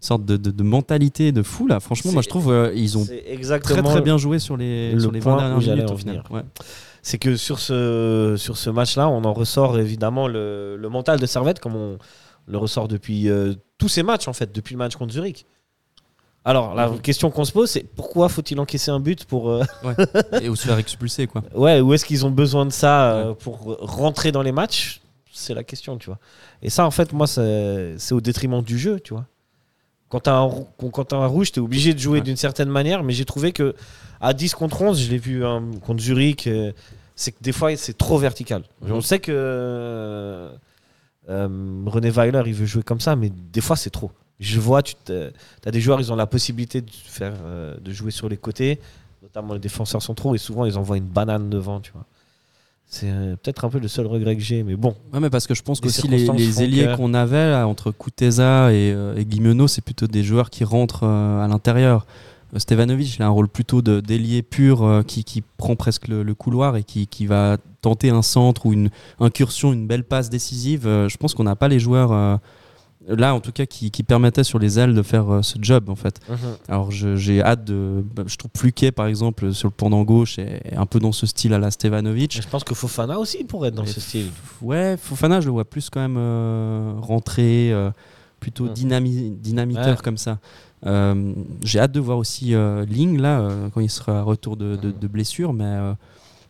sorte 0.01 0.25
de, 0.25 0.37
de- 0.37 0.51
de 0.51 0.63
mentalité 0.63 1.31
de 1.31 1.43
fou 1.43 1.67
là. 1.67 1.79
Franchement, 1.79 2.11
moi 2.11 2.21
je 2.21 2.29
trouve 2.29 2.51
euh, 2.51 2.71
ils 2.75 2.97
ont 2.97 3.05
très 3.05 3.81
très 3.81 4.01
bien 4.01 4.17
joué 4.17 4.39
sur 4.39 4.55
les, 4.57 4.91
le 4.93 4.99
sur 4.99 5.11
les 5.11 5.19
point 5.19 5.35
20 5.37 5.37
dernières 5.59 5.75
minutes 5.75 5.91
au 5.91 5.97
final. 5.97 6.23
Ouais. 6.29 6.41
c'est 7.01 7.17
que 7.17 7.35
sur 7.35 7.59
ce, 7.59 8.35
sur 8.37 8.57
ce 8.57 8.69
match-là, 8.69 9.07
on 9.09 9.23
en 9.23 9.33
ressort 9.33 9.79
évidemment 9.79 10.27
le, 10.27 10.75
le 10.77 10.89
mental 10.89 11.19
de 11.19 11.25
Servette, 11.25 11.59
comme 11.59 11.75
on 11.75 11.97
le 12.47 12.57
ressort 12.57 12.87
depuis 12.87 13.29
euh, 13.29 13.53
tous 13.77 13.89
ces 13.89 14.03
matchs, 14.03 14.27
en 14.27 14.33
fait, 14.33 14.53
depuis 14.55 14.73
le 14.73 14.77
match 14.79 14.95
contre 14.95 15.13
Zurich. 15.13 15.45
Alors, 16.45 16.75
la 16.75 16.89
question 17.03 17.29
qu'on 17.29 17.43
se 17.43 17.51
pose, 17.51 17.69
c'est 17.69 17.83
pourquoi 17.83 18.29
faut-il 18.29 18.57
encaisser 18.59 18.89
un 18.89 19.01
but 19.01 19.25
pour. 19.25 19.49
euh, 19.49 19.63
Et 20.41 20.47
ou 20.47 20.55
se 20.55 20.65
faire 20.65 20.77
expulser 20.77 21.27
quoi. 21.27 21.43
ouais, 21.53 21.81
où 21.81 21.93
est-ce 21.93 22.05
qu'ils 22.05 22.25
ont 22.25 22.31
besoin 22.31 22.65
de 22.65 22.71
ça 22.71 23.11
euh, 23.15 23.33
pour 23.33 23.75
rentrer 23.81 24.31
dans 24.31 24.41
les 24.43 24.53
matchs? 24.53 25.01
C'est 25.33 25.53
la 25.53 25.63
question, 25.65 25.97
tu 25.97 26.05
vois. 26.05 26.19
Et 26.61 26.69
ça, 26.69 26.85
en 26.85 26.91
fait, 26.91 27.11
moi, 27.11 27.27
c'est 27.27 27.97
au 28.13 28.21
détriment 28.21 28.61
du 28.61 28.79
jeu, 28.79 28.99
tu 29.01 29.13
vois. 29.13 29.25
Quand 30.09 30.21
t'as 30.21 30.33
un, 30.35 30.41
rou- 30.41 30.67
quand 30.91 31.05
t'as 31.05 31.17
un 31.17 31.25
rouge, 31.27 31.51
t'es 31.51 31.59
obligé 31.59 31.93
de 31.93 31.99
jouer 31.99 32.19
Ouais. 32.19 32.23
d'une 32.23 32.37
certaine 32.37 32.69
manière, 32.69 33.03
mais 33.03 33.13
j'ai 33.13 33.25
trouvé 33.25 33.51
que 33.51 33.75
à 34.21 34.33
10 34.33 34.53
contre 34.55 34.81
11, 34.81 34.99
je 35.01 35.09
l'ai 35.11 35.17
vu 35.17 35.45
hein, 35.45 35.63
contre 35.85 36.01
Zurich, 36.01 36.47
euh, 36.47 36.71
c'est 37.15 37.31
que 37.31 37.37
des 37.41 37.51
fois, 37.51 37.75
c'est 37.75 37.97
trop 37.97 38.17
vertical. 38.17 38.63
Mhm. 38.81 38.91
On 38.93 39.01
sait 39.01 39.19
que 39.19 39.31
euh, 39.33 40.49
euh, 41.29 41.47
René 41.85 42.09
Weiler, 42.09 42.43
il 42.45 42.53
veut 42.53 42.65
jouer 42.65 42.83
comme 42.83 42.99
ça, 43.01 43.15
mais 43.15 43.29
des 43.29 43.61
fois, 43.61 43.75
c'est 43.75 43.89
trop. 43.89 44.11
Je 44.39 44.59
vois, 44.59 44.81
tu 44.83 44.93
as 45.65 45.71
des 45.71 45.81
joueurs, 45.81 45.99
ils 45.99 46.11
ont 46.13 46.15
la 46.15 46.27
possibilité 46.27 46.81
de, 46.81 46.91
faire, 46.91 47.33
de 47.81 47.91
jouer 47.91 48.11
sur 48.11 48.29
les 48.29 48.37
côtés, 48.37 48.79
notamment 49.23 49.53
les 49.55 49.59
défenseurs 49.59 50.01
centraux, 50.01 50.35
et 50.35 50.37
souvent, 50.37 50.63
ils 50.65 50.77
envoient 50.77 50.97
une 50.97 51.07
banane 51.07 51.49
devant, 51.49 51.79
tu 51.81 51.91
vois. 51.91 52.05
C'est 52.89 53.09
euh, 53.09 53.35
peut-être 53.35 53.65
un 53.65 53.69
peu 53.69 53.79
le 53.79 53.89
seul 53.89 54.07
regret 54.07 54.35
que 54.37 54.41
j'ai, 54.41 54.63
mais 54.63 54.75
bon. 54.77 54.95
Ouais, 55.13 55.19
mais 55.19 55.29
parce 55.29 55.45
que 55.45 55.53
je 55.53 55.61
pense 55.61 55.81
qu'aussi 55.81 56.07
les, 56.07 56.25
les 56.37 56.63
ailiers 56.63 56.85
que- 56.85 56.95
qu'on 56.95 57.13
avait 57.13 57.49
là, 57.51 57.67
entre 57.67 57.91
Kuteza 57.91 58.71
et, 58.71 58.93
euh, 58.93 59.15
et 59.17 59.25
Guimeno, 59.25 59.67
c'est 59.67 59.81
plutôt 59.83 60.07
des 60.07 60.23
joueurs 60.23 60.49
qui 60.49 60.63
rentrent 60.63 61.03
euh, 61.03 61.43
à 61.43 61.47
l'intérieur. 61.49 62.07
Euh, 62.55 62.59
Stevanovic, 62.59 63.17
il 63.17 63.21
a 63.23 63.25
un 63.25 63.29
rôle 63.29 63.49
plutôt 63.49 63.81
de- 63.81 63.99
d'ailier 63.99 64.41
pur 64.41 64.83
euh, 64.85 65.03
qui, 65.03 65.25
qui 65.25 65.43
prend 65.57 65.75
presque 65.75 66.07
le, 66.07 66.23
le 66.23 66.33
couloir 66.33 66.77
et 66.77 66.83
qui, 66.83 67.07
qui 67.07 67.25
va 67.25 67.57
tenter 67.81 68.09
un 68.09 68.21
centre 68.21 68.65
ou 68.65 68.71
une 68.71 68.89
incursion, 69.19 69.73
une 69.73 69.85
belle 69.85 70.05
passe 70.05 70.29
décisive. 70.29 70.83
Je 70.85 71.17
pense 71.17 71.33
qu'on 71.33 71.43
n'a 71.43 71.57
pas 71.57 71.67
les 71.67 71.79
joueurs 71.81 72.39
là, 73.07 73.33
en 73.33 73.39
tout 73.39 73.51
cas, 73.51 73.65
qui, 73.65 73.91
qui 73.91 74.03
permettaient 74.03 74.43
sur 74.43 74.59
les 74.59 74.79
ailes 74.79 74.93
de 74.93 75.01
faire 75.01 75.31
euh, 75.33 75.41
ce 75.41 75.57
job 75.61 75.89
en 75.89 75.95
fait. 75.95 76.19
Alors 76.67 76.91
je- 76.91 77.15
j'ai 77.15 77.41
hâte 77.41 77.63
de. 77.65 78.03
bah, 78.15 78.23
Je 78.27 78.35
trouve 78.37 78.51
Pluquet 78.51 78.91
par 78.91 79.07
exemple 79.07 79.53
sur 79.53 79.67
le 79.69 79.73
pendant 79.73 80.03
gauche 80.03 80.39
est, 80.39 80.61
est 80.71 80.75
un 80.75 80.85
peu 80.85 80.99
dans 80.99 81.11
ce 81.11 81.25
style 81.25 81.53
à 81.53 81.59
la 81.59 81.71
Stevanovic. 81.71 82.41
Je 82.41 82.47
pense 82.47 82.63
que 82.63 82.75
Fofana 82.75 83.17
aussi 83.19 83.43
pourrait 83.43 83.69
être 83.69 83.75
dans 83.75 83.83
Et 83.83 83.87
ce 83.87 83.99
style. 84.01 84.27
Ouais, 84.61 84.95
Fofana, 84.97 85.39
je 85.41 85.45
le 85.47 85.51
vois 85.53 85.65
plus 85.65 85.89
quand 85.89 85.99
même 86.01 86.17
euh, 86.17 86.93
rentrer, 87.01 87.71
euh, 87.71 87.89
plutôt 88.39 88.67
dynami- 88.67 89.35
dynamiteur 89.39 89.87
Ouais. 89.97 90.03
comme 90.03 90.17
ça. 90.17 90.39
Euh, 90.85 91.33
J'ai 91.63 91.79
hâte 91.79 91.91
de 91.91 91.99
voir 91.99 92.17
aussi 92.19 92.53
Ling 92.87 93.19
là, 93.19 93.47
quand 93.73 93.81
il 93.81 93.89
sera 93.89 94.19
à 94.19 94.21
retour 94.21 94.57
de, 94.57 94.75
de, 94.75 94.91
de 94.91 95.07
blessure, 95.07 95.51
mais, 95.53 95.63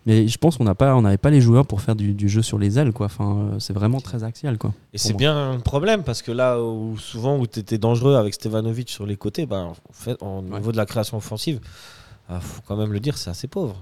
Mais 0.07 0.27
je 0.27 0.37
pense 0.39 0.57
qu'on 0.57 0.63
n'a 0.63 0.73
pas, 0.73 0.95
on 0.95 1.01
n'avait 1.03 1.17
pas 1.19 1.29
les 1.29 1.41
joueurs 1.41 1.67
pour 1.67 1.81
faire 1.81 1.95
du, 1.95 2.13
du 2.15 2.29
jeu 2.29 2.41
sur 2.41 2.57
les 2.57 2.79
ailes, 2.79 2.93
quoi. 2.93 3.05
Enfin, 3.07 3.49
euh, 3.53 3.59
c'est 3.59 3.73
vraiment 3.73 3.99
très 3.99 4.23
axial, 4.23 4.57
quoi. 4.57 4.73
Et 4.93 4.97
c'est 4.97 5.13
bien 5.13 5.51
un 5.51 5.59
problème 5.59 6.01
parce 6.03 6.21
que 6.21 6.31
là 6.31 6.59
où 6.63 6.97
souvent 6.97 7.37
où 7.37 7.45
tu 7.45 7.59
étais 7.59 7.77
dangereux 7.77 8.15
avec 8.15 8.33
Stevanovic 8.33 8.89
sur 8.89 9.05
les 9.05 9.17
côtés, 9.17 9.45
ben, 9.45 9.65
en 9.65 9.93
fait, 9.93 10.17
au 10.23 10.41
niveau 10.41 10.71
de 10.71 10.77
la 10.77 10.85
création 10.85 11.17
offensive, 11.17 11.59
il 12.29 12.39
faut 12.39 12.61
quand 12.65 12.77
même 12.77 12.93
le 12.93 12.99
dire, 13.01 13.17
c'est 13.17 13.29
assez 13.29 13.47
pauvre. 13.47 13.75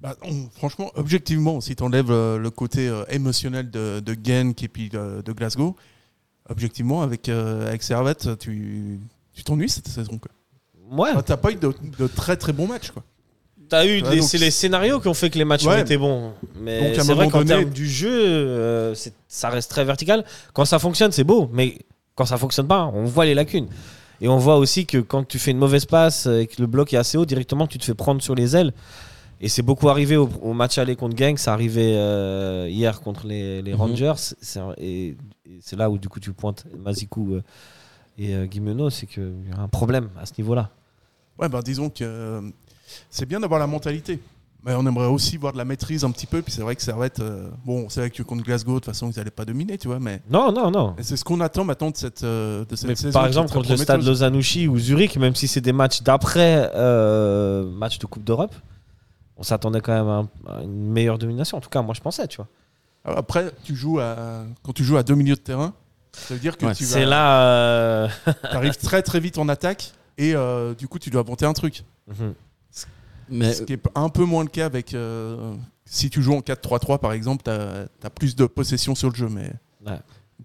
Bah, 0.00 0.16
on- 0.22 0.48
franchement, 0.56 0.90
objectivement, 0.94 1.60
si 1.60 1.76
tu 1.76 1.82
enlèves 1.82 2.08
le 2.10 2.48
côté 2.50 2.88
euh, 2.88 3.04
émotionnel 3.10 3.70
de, 3.70 4.00
de 4.00 4.16
Genk 4.24 4.62
et 4.62 4.68
puis 4.68 4.88
de, 4.88 5.20
de 5.22 5.32
Glasgow, 5.32 5.76
objectivement, 6.48 7.02
avec, 7.02 7.28
euh, 7.28 7.68
avec 7.68 7.82
Servette, 7.82 8.38
tu 8.38 8.98
tu 9.34 9.44
t'ennuies 9.44 9.68
cette 9.68 9.88
saison. 9.88 10.18
Quoi. 10.18 10.30
Ouais, 10.90 11.10
Enfin, 11.12 11.22
T'as 11.22 11.36
pas 11.36 11.52
eu 11.52 11.56
de, 11.56 11.72
de 11.98 12.06
très 12.06 12.36
très 12.36 12.52
bons 12.52 12.66
matchs. 12.66 12.90
Quoi. 12.90 13.04
T'as 13.68 13.86
eu 13.86 14.02
Ouais, 14.02 14.16
donc 14.16 14.22
c'est 14.28 14.38
les 14.38 14.50
scénarios 14.50 15.00
qui 15.00 15.08
ont 15.08 15.14
fait 15.14 15.30
que 15.30 15.38
les 15.38 15.44
matchs 15.44 15.66
ont 15.66 15.70
Ouais. 15.70 15.80
été 15.80 15.96
bons. 15.96 16.32
Mais 16.60 16.88
Donc, 16.90 16.98
à 16.98 17.00
un 17.00 17.04
c'est 17.04 17.14
vrai 17.14 17.28
qu'en 17.28 17.38
donné- 17.38 17.48
termes 17.60 17.70
du 17.70 17.88
jeu, 17.88 18.10
euh, 18.10 18.94
c'est- 18.94 19.14
ça 19.28 19.48
reste 19.50 19.70
très 19.70 19.84
vertical. 19.84 20.24
Quand 20.52 20.64
ça 20.64 20.78
fonctionne, 20.78 21.12
c'est 21.12 21.24
beau, 21.24 21.48
mais 21.52 21.78
quand 22.14 22.24
ça 22.26 22.36
fonctionne 22.38 22.66
pas, 22.66 22.90
on 22.94 23.04
voit 23.04 23.24
les 23.26 23.34
lacunes. 23.34 23.68
Et 24.20 24.26
on 24.28 24.38
voit 24.38 24.56
aussi 24.56 24.84
que 24.86 24.98
quand 24.98 25.22
tu 25.26 25.38
fais 25.38 25.52
une 25.52 25.58
mauvaise 25.58 25.84
passe 25.86 26.26
et 26.26 26.46
que 26.48 26.60
le 26.60 26.66
bloc 26.66 26.92
est 26.92 26.96
assez 26.96 27.16
haut, 27.16 27.24
directement 27.24 27.66
tu 27.68 27.78
te 27.78 27.84
fais 27.84 27.94
prendre 27.94 28.20
sur 28.20 28.34
les 28.34 28.56
ailes. 28.56 28.72
Et 29.40 29.48
c'est 29.48 29.62
beaucoup 29.62 29.88
arrivé 29.88 30.16
au, 30.16 30.28
au 30.42 30.52
match 30.52 30.78
aller 30.78 30.96
contre 30.96 31.14
Gang, 31.14 31.36
ça 31.38 31.52
arrivait 31.52 31.94
euh, 31.94 32.66
hier 32.68 33.00
contre 33.00 33.28
les, 33.28 33.62
les 33.62 33.72
Mhm. 33.74 33.78
Rangers. 33.80 34.14
C'est 34.16 34.60
et, 34.78 35.08
et 35.10 35.16
c'est 35.60 35.76
là 35.76 35.88
où 35.88 35.96
du 35.98 36.08
coup 36.08 36.18
tu 36.18 36.32
pointes 36.32 36.64
Mazikou 36.76 37.34
euh, 37.34 37.42
et 38.18 38.34
euh, 38.34 38.46
Guimeno, 38.46 38.90
c'est 38.90 39.06
qu'il 39.06 39.22
y 39.48 39.56
a 39.56 39.60
un 39.62 39.68
problème 39.68 40.08
à 40.20 40.26
ce 40.26 40.32
niveau-là. 40.38 40.70
Ouais, 41.38 41.48
bah, 41.48 41.62
disons 41.64 41.88
que 41.88 42.02
euh, 42.02 42.40
c'est 43.10 43.26
bien 43.26 43.40
d'avoir 43.40 43.60
la 43.60 43.66
mentalité. 43.66 44.20
Mais 44.64 44.74
on 44.74 44.84
aimerait 44.86 45.06
aussi 45.06 45.36
voir 45.36 45.52
de 45.52 45.58
la 45.58 45.64
maîtrise 45.64 46.04
un 46.04 46.10
petit 46.10 46.26
peu. 46.26 46.42
Puis 46.42 46.52
c'est 46.52 46.62
vrai 46.62 46.74
que 46.74 46.82
Servette, 46.82 47.20
euh, 47.20 47.48
bon, 47.64 47.88
c'est 47.88 48.00
vrai 48.00 48.10
que 48.10 48.22
contre 48.24 48.42
Glasgow, 48.42 48.72
de 48.74 48.78
toute 48.80 48.86
façon, 48.86 49.08
ils 49.08 49.16
n'allaient 49.16 49.30
pas 49.30 49.44
dominer, 49.44 49.78
tu 49.78 49.86
vois. 49.86 50.00
Mais 50.00 50.20
Non, 50.28 50.50
non, 50.50 50.70
non. 50.72 50.96
c'est 51.00 51.16
ce 51.16 51.22
qu'on 51.24 51.40
attend 51.40 51.62
maintenant 51.64 51.90
de 51.90 51.96
cette, 51.96 52.24
euh, 52.24 52.64
de 52.64 52.74
cette 52.74 52.88
Mais 52.88 52.96
saison. 52.96 53.12
par 53.12 53.26
exemple, 53.28 53.52
contre 53.52 53.70
le 53.70 53.76
stade. 53.76 54.02
Lozanouchi 54.02 54.66
ou 54.66 54.76
Zurich, 54.76 55.16
même 55.16 55.36
si 55.36 55.46
c'est 55.46 55.60
des 55.60 55.72
matchs 55.72 56.02
d'après 56.02 56.70
euh, 56.74 57.70
match 57.70 58.00
de 58.00 58.06
Coupe 58.06 58.24
d'Europe, 58.24 58.52
on 59.36 59.44
s'attendait 59.44 59.80
quand 59.80 59.94
même 59.94 60.08
à, 60.08 60.52
un- 60.52 60.58
à 60.58 60.62
une 60.64 60.90
meilleure 60.90 61.18
domination. 61.18 61.58
En 61.58 61.60
tout 61.60 61.70
cas, 61.70 61.80
moi 61.80 61.94
je 61.94 62.00
pensais, 62.00 62.26
tu 62.26 62.38
vois. 62.38 62.48
Alors 63.04 63.18
Après, 63.18 63.52
tu 63.62 63.76
joues 63.76 64.00
à, 64.00 64.42
quand 64.64 64.72
tu 64.72 64.82
joues 64.82 64.96
à 64.96 65.04
deux 65.04 65.14
milieux 65.14 65.36
de 65.36 65.40
terrain, 65.40 65.72
ça 66.12 66.34
veut 66.34 66.40
dire 66.40 66.56
que 66.58 66.66
Ouais. 66.66 66.74
tu 66.74 66.82
C'est 66.84 67.06
là. 67.06 67.42
euh, 67.44 68.08
arrives 68.42 68.76
très 68.76 69.02
très 69.02 69.20
vite 69.20 69.38
en 69.38 69.48
attaque 69.48 69.92
et 70.18 70.34
euh, 70.34 70.74
du 70.74 70.88
coup, 70.88 70.98
tu 70.98 71.10
dois 71.10 71.20
inventer 71.20 71.46
un 71.46 71.52
truc. 71.52 71.84
mhm. 72.08 72.34
Mais 73.30 73.52
Ce 73.52 73.62
qui 73.62 73.72
est 73.74 73.82
un 73.94 74.08
peu 74.08 74.24
moins 74.24 74.42
le 74.42 74.48
cas 74.50 74.66
avec. 74.66 74.94
euh, 74.94 75.54
si 75.84 76.10
tu 76.10 76.22
joues 76.22 76.34
en 76.34 76.40
4-3-3 76.40 76.98
par 76.98 77.12
exemple, 77.12 77.42
tu 77.44 77.50
as, 77.50 78.10
plus 78.10 78.36
de 78.36 78.44
possession 78.46 78.94
sur 78.94 79.08
le 79.08 79.14
jeu. 79.14 79.28
Mais 79.30 79.50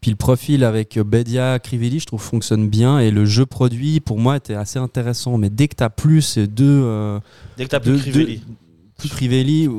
Puis 0.01 0.11
le 0.11 0.17
profil 0.17 0.63
avec 0.63 0.97
Bedia, 0.99 1.59
Crivelli, 1.59 1.99
je 1.99 2.05
trouve 2.05 2.21
fonctionne 2.21 2.67
bien 2.69 2.99
et 2.99 3.11
le 3.11 3.25
jeu 3.25 3.45
produit 3.45 3.99
pour 3.99 4.19
moi 4.19 4.37
était 4.37 4.55
assez 4.55 4.79
intéressant. 4.79 5.37
Mais 5.37 5.49
dès 5.49 5.67
que 5.67 5.75
tu 5.75 5.83
as 5.83 5.89
plus 5.89 6.21
ces 6.21 6.47
deux, 6.47 6.81
euh, 6.83 7.19
Dès 7.57 7.65
que 7.65 7.69
t'as 7.69 7.79
plus 7.79 7.91
deux- 7.91 7.97
Crivelli. 7.99 8.41
Plus 8.97 9.09
Crivelli 9.09 9.67
ou, 9.67 9.77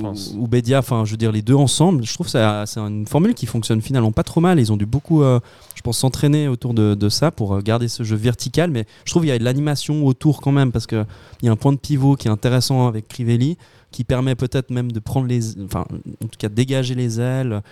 Bedia, 0.49 0.81
enfin 0.81 1.05
je 1.05 1.13
veux 1.13 1.17
dire 1.17 1.33
les 1.33 1.41
deux 1.43 1.55
ensemble, 1.55 2.05
je 2.05 2.13
trouve 2.13 2.27
que 2.27 2.33
ça- 2.33 2.65
c'est 2.67 2.81
une 2.81 3.07
formule 3.07 3.33
qui 3.35 3.47
fonctionne 3.47 3.81
finalement 3.81 4.13
pas 4.13 4.23
trop 4.25 4.41
mal. 4.41 4.59
Ils 4.61 4.73
ont 4.73 4.77
dû 4.77 4.87
beaucoup, 4.87 5.23
euh, 5.23 5.41
je 5.77 5.83
pense, 5.83 5.99
s'entraîner 5.99 6.49
autour 6.49 6.75
de, 6.75 6.95
de 6.95 7.09
ça 7.09 7.31
pour 7.31 7.55
euh, 7.55 7.61
garder 7.61 7.89
ce 7.89 8.03
jeu 8.03 8.17
vertical. 8.17 8.71
Mais 8.71 8.85
je 9.05 9.13
trouve 9.13 9.23
qu'il 9.23 9.31
y 9.31 9.33
a 9.33 9.39
de 9.39 9.45
l'animation 9.45 10.05
autour 10.05 10.41
quand 10.41 10.53
même 10.53 10.73
parce 10.73 10.87
qu'il 10.87 11.07
y 11.43 11.49
a 11.49 11.53
un 11.53 11.57
point 11.57 11.73
de 11.73 11.79
pivot 11.79 12.17
qui 12.17 12.29
est 12.29 12.31
intéressant 12.31 12.87
avec 12.89 13.09
Crivelli 13.09 13.57
qui 13.91 14.03
permet 14.05 14.35
peut-être 14.35 14.71
même 14.71 14.91
de 14.91 14.99
prendre 14.99 15.27
les, 15.29 15.57
enfin 15.63 15.85
en 16.23 16.27
tout 16.27 16.37
cas 16.39 16.49
de 16.49 16.55
dégager 16.55 16.95
les 16.97 17.21
ailes. 17.21 17.63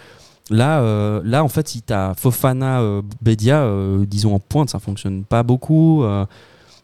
Là, 0.51 0.81
euh, 0.81 1.21
là 1.25 1.43
en 1.45 1.49
fait, 1.49 1.67
si 1.69 1.83
tu 1.83 1.93
as 1.93 2.15
Fofana, 2.17 2.81
euh, 2.81 3.03
Bedia, 3.21 3.67
disons 4.07 4.35
en 4.35 4.39
pointe, 4.41 4.71
ça 4.71 4.79
fonctionne 4.79 5.25
pas 5.25 5.43
beaucoup. 5.43 6.05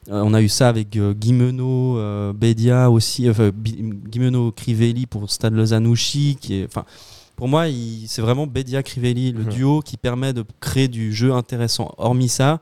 Euh, 0.09 0.15
euh, 0.15 0.23
on 0.25 0.35
a 0.35 0.43
eu 0.43 0.49
ça 0.49 0.69
avec 0.69 0.97
euh, 0.97 1.13
Guimeno, 1.15 1.99
euh, 1.99 2.33
Bedia 2.33 2.91
aussi, 2.91 3.29
enfin 3.29 3.51
Bi- 3.55 3.79
Guimeno, 4.09 4.53
Crivelli 4.53 5.07
pour 5.07 5.31
Stade 5.31 5.55
Lozanouchi, 5.55 6.37
qui 6.41 6.55
est, 6.61 6.65
enfin, 6.67 6.85
pour 7.37 7.49
moi, 7.49 7.65
c'est 8.07 8.23
vraiment 8.23 8.47
Bedia 8.47 8.83
Crivelli, 8.83 9.33
le 9.33 9.45
duo 9.45 9.81
qui 9.81 9.97
permet 9.97 10.33
de 10.33 10.45
créer 10.61 10.89
du 10.89 11.13
jeu 11.13 11.33
intéressant. 11.33 11.95
Hormis 11.99 12.29
ça, 12.29 12.61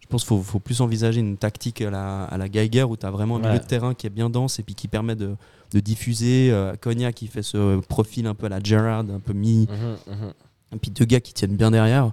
je 0.00 0.06
pense 0.08 0.22
qu'il 0.22 0.28
faut, 0.36 0.42
faut 0.42 0.58
plus 0.58 0.80
envisager 0.80 1.20
une 1.20 1.36
tactique 1.36 1.80
à 1.80 1.90
la, 1.90 2.24
à 2.24 2.36
la 2.38 2.48
Geiger 2.48 2.84
où 2.84 2.96
tu 2.96 3.06
as 3.06 3.10
vraiment 3.10 3.36
un 3.36 3.40
milieu 3.40 3.58
de 3.60 3.64
terrain 3.68 3.94
qui 3.94 4.06
est 4.06 4.10
bien 4.10 4.28
dense 4.30 4.58
et 4.58 4.62
puis 4.62 4.74
qui 4.74 4.88
permet 4.88 5.14
de, 5.16 5.36
de 5.72 5.80
diffuser. 5.80 6.50
Euh, 6.52 6.74
Konya 6.80 7.12
qui 7.12 7.26
fait 7.28 7.42
ce 7.42 7.78
profil 7.80 8.26
un 8.26 8.34
peu 8.34 8.46
à 8.46 8.48
la 8.48 8.60
Gerrard, 8.62 9.04
un 9.14 9.20
peu 9.20 9.32
mi, 9.32 9.68
Mhm, 9.70 10.14
mhm. 10.14 10.32
et 10.74 10.76
puis 10.78 10.90
deux 10.90 11.04
gars 11.04 11.20
qui 11.20 11.32
tiennent 11.32 11.56
bien 11.56 11.70
derrière. 11.70 12.10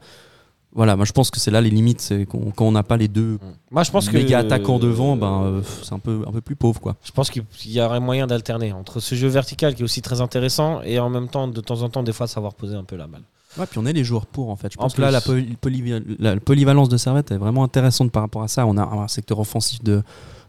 Voilà, 0.76 0.96
moi 0.96 1.06
je 1.06 1.12
pense 1.12 1.30
que 1.30 1.40
c'est 1.40 1.52
là 1.52 1.62
les 1.62 1.70
limites, 1.70 2.02
c'est 2.02 2.26
qu'on- 2.26 2.50
quand 2.52 2.66
on 2.66 2.72
n'a 2.72 2.82
pas 2.84 2.98
les 2.98 3.08
deux 3.08 3.38
Moi 3.70 3.84
je 3.84 3.92
pense 3.92 4.10
que. 4.10 4.18
méga 4.18 4.40
attaquants 4.40 4.80
devant, 4.80 5.16
ben, 5.16 5.44
euh, 5.44 5.62
c'est 5.84 5.94
un 5.94 6.00
peu, 6.00 6.24
un 6.28 6.32
peu 6.32 6.42
plus 6.42 6.56
pauvre 6.56 6.82
quoi. 6.82 6.96
Je 7.04 7.12
pense 7.12 7.30
qu'il 7.30 7.44
y 7.68 7.80
aurait 7.80 8.00
moyen 8.00 8.26
d'alterner 8.26 8.74
entre 8.74 9.00
ce 9.00 9.14
jeu 9.14 9.28
vertical 9.28 9.76
qui 9.76 9.82
est 9.82 9.86
aussi 9.86 10.02
très 10.02 10.20
intéressant 10.22 10.82
et 10.82 11.00
en 11.00 11.10
même 11.10 11.28
temps, 11.30 11.48
de 11.48 11.62
temps 11.62 11.82
en 11.84 11.90
temps, 11.90 12.02
des 12.02 12.14
fois, 12.14 12.26
savoir 12.28 12.56
poser 12.56 12.76
un 12.76 12.84
peu 12.84 12.96
la 12.96 13.06
balle. 13.08 13.22
Ouais, 13.60 13.68
puis 13.68 13.78
on 13.78 13.86
est 13.86 13.94
les 13.94 14.04
joueurs 14.04 14.26
pour 14.26 14.50
en 14.50 14.56
fait. 14.56 14.74
Je 14.74 14.80
En 14.80 14.84
pense 14.84 14.96
que 14.96 15.02
là, 15.02 15.12
la, 15.12 15.22
plus. 15.22 15.44
poly- 15.62 15.84
poly- 15.84 16.18
la 16.18 16.36
polyvalence 16.40 16.90
de 16.90 16.98
Servette 16.98 17.30
est 17.32 17.38
vraiment 17.38 17.64
intéressante 17.64 18.12
par 18.12 18.24
rapport 18.24 18.42
à 18.42 18.48
ça. 18.48 18.66
On 18.66 18.76
a 18.78 18.82
un 18.84 19.08
secteur 19.08 19.38
offensif 19.38 19.84
de, 19.84 20.02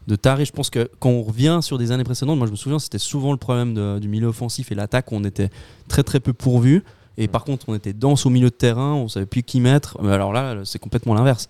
de 0.07 0.15
taré. 0.15 0.43
Je 0.43 0.51
pense 0.51 0.71
que 0.71 0.89
quand 0.99 1.09
on 1.11 1.21
revient 1.21 1.59
sur 1.61 1.77
des 1.77 1.91
années 1.91 2.03
précédentes, 2.03 2.39
moi 2.39 2.47
je 2.47 2.51
me 2.51 2.57
souviens, 2.57 2.79
c'était 2.79 2.97
souvent 2.97 3.31
le 3.31 3.37
problème 3.37 3.75
de- 3.75 3.99
du 3.99 4.07
milieu 4.07 4.25
offensif 4.29 4.71
et 4.71 4.75
l'attaque. 4.75 5.11
où 5.11 5.15
On 5.17 5.23
était 5.23 5.51
très 5.87 6.01
très 6.01 6.19
peu 6.19 6.33
pourvu. 6.33 6.83
Et 7.17 7.27
par 7.27 7.43
contre, 7.43 7.65
on 7.69 7.75
était 7.75 7.93
dense 7.93 8.25
au 8.25 8.29
milieu 8.29 8.49
de 8.49 8.55
terrain, 8.55 8.93
on 8.93 9.07
savait 9.07 9.25
plus 9.25 9.43
qui 9.43 9.59
mettre. 9.61 9.97
Alors 10.05 10.33
là, 10.33 10.57
c'est 10.65 10.79
complètement 10.79 11.13
l'inverse. 11.13 11.49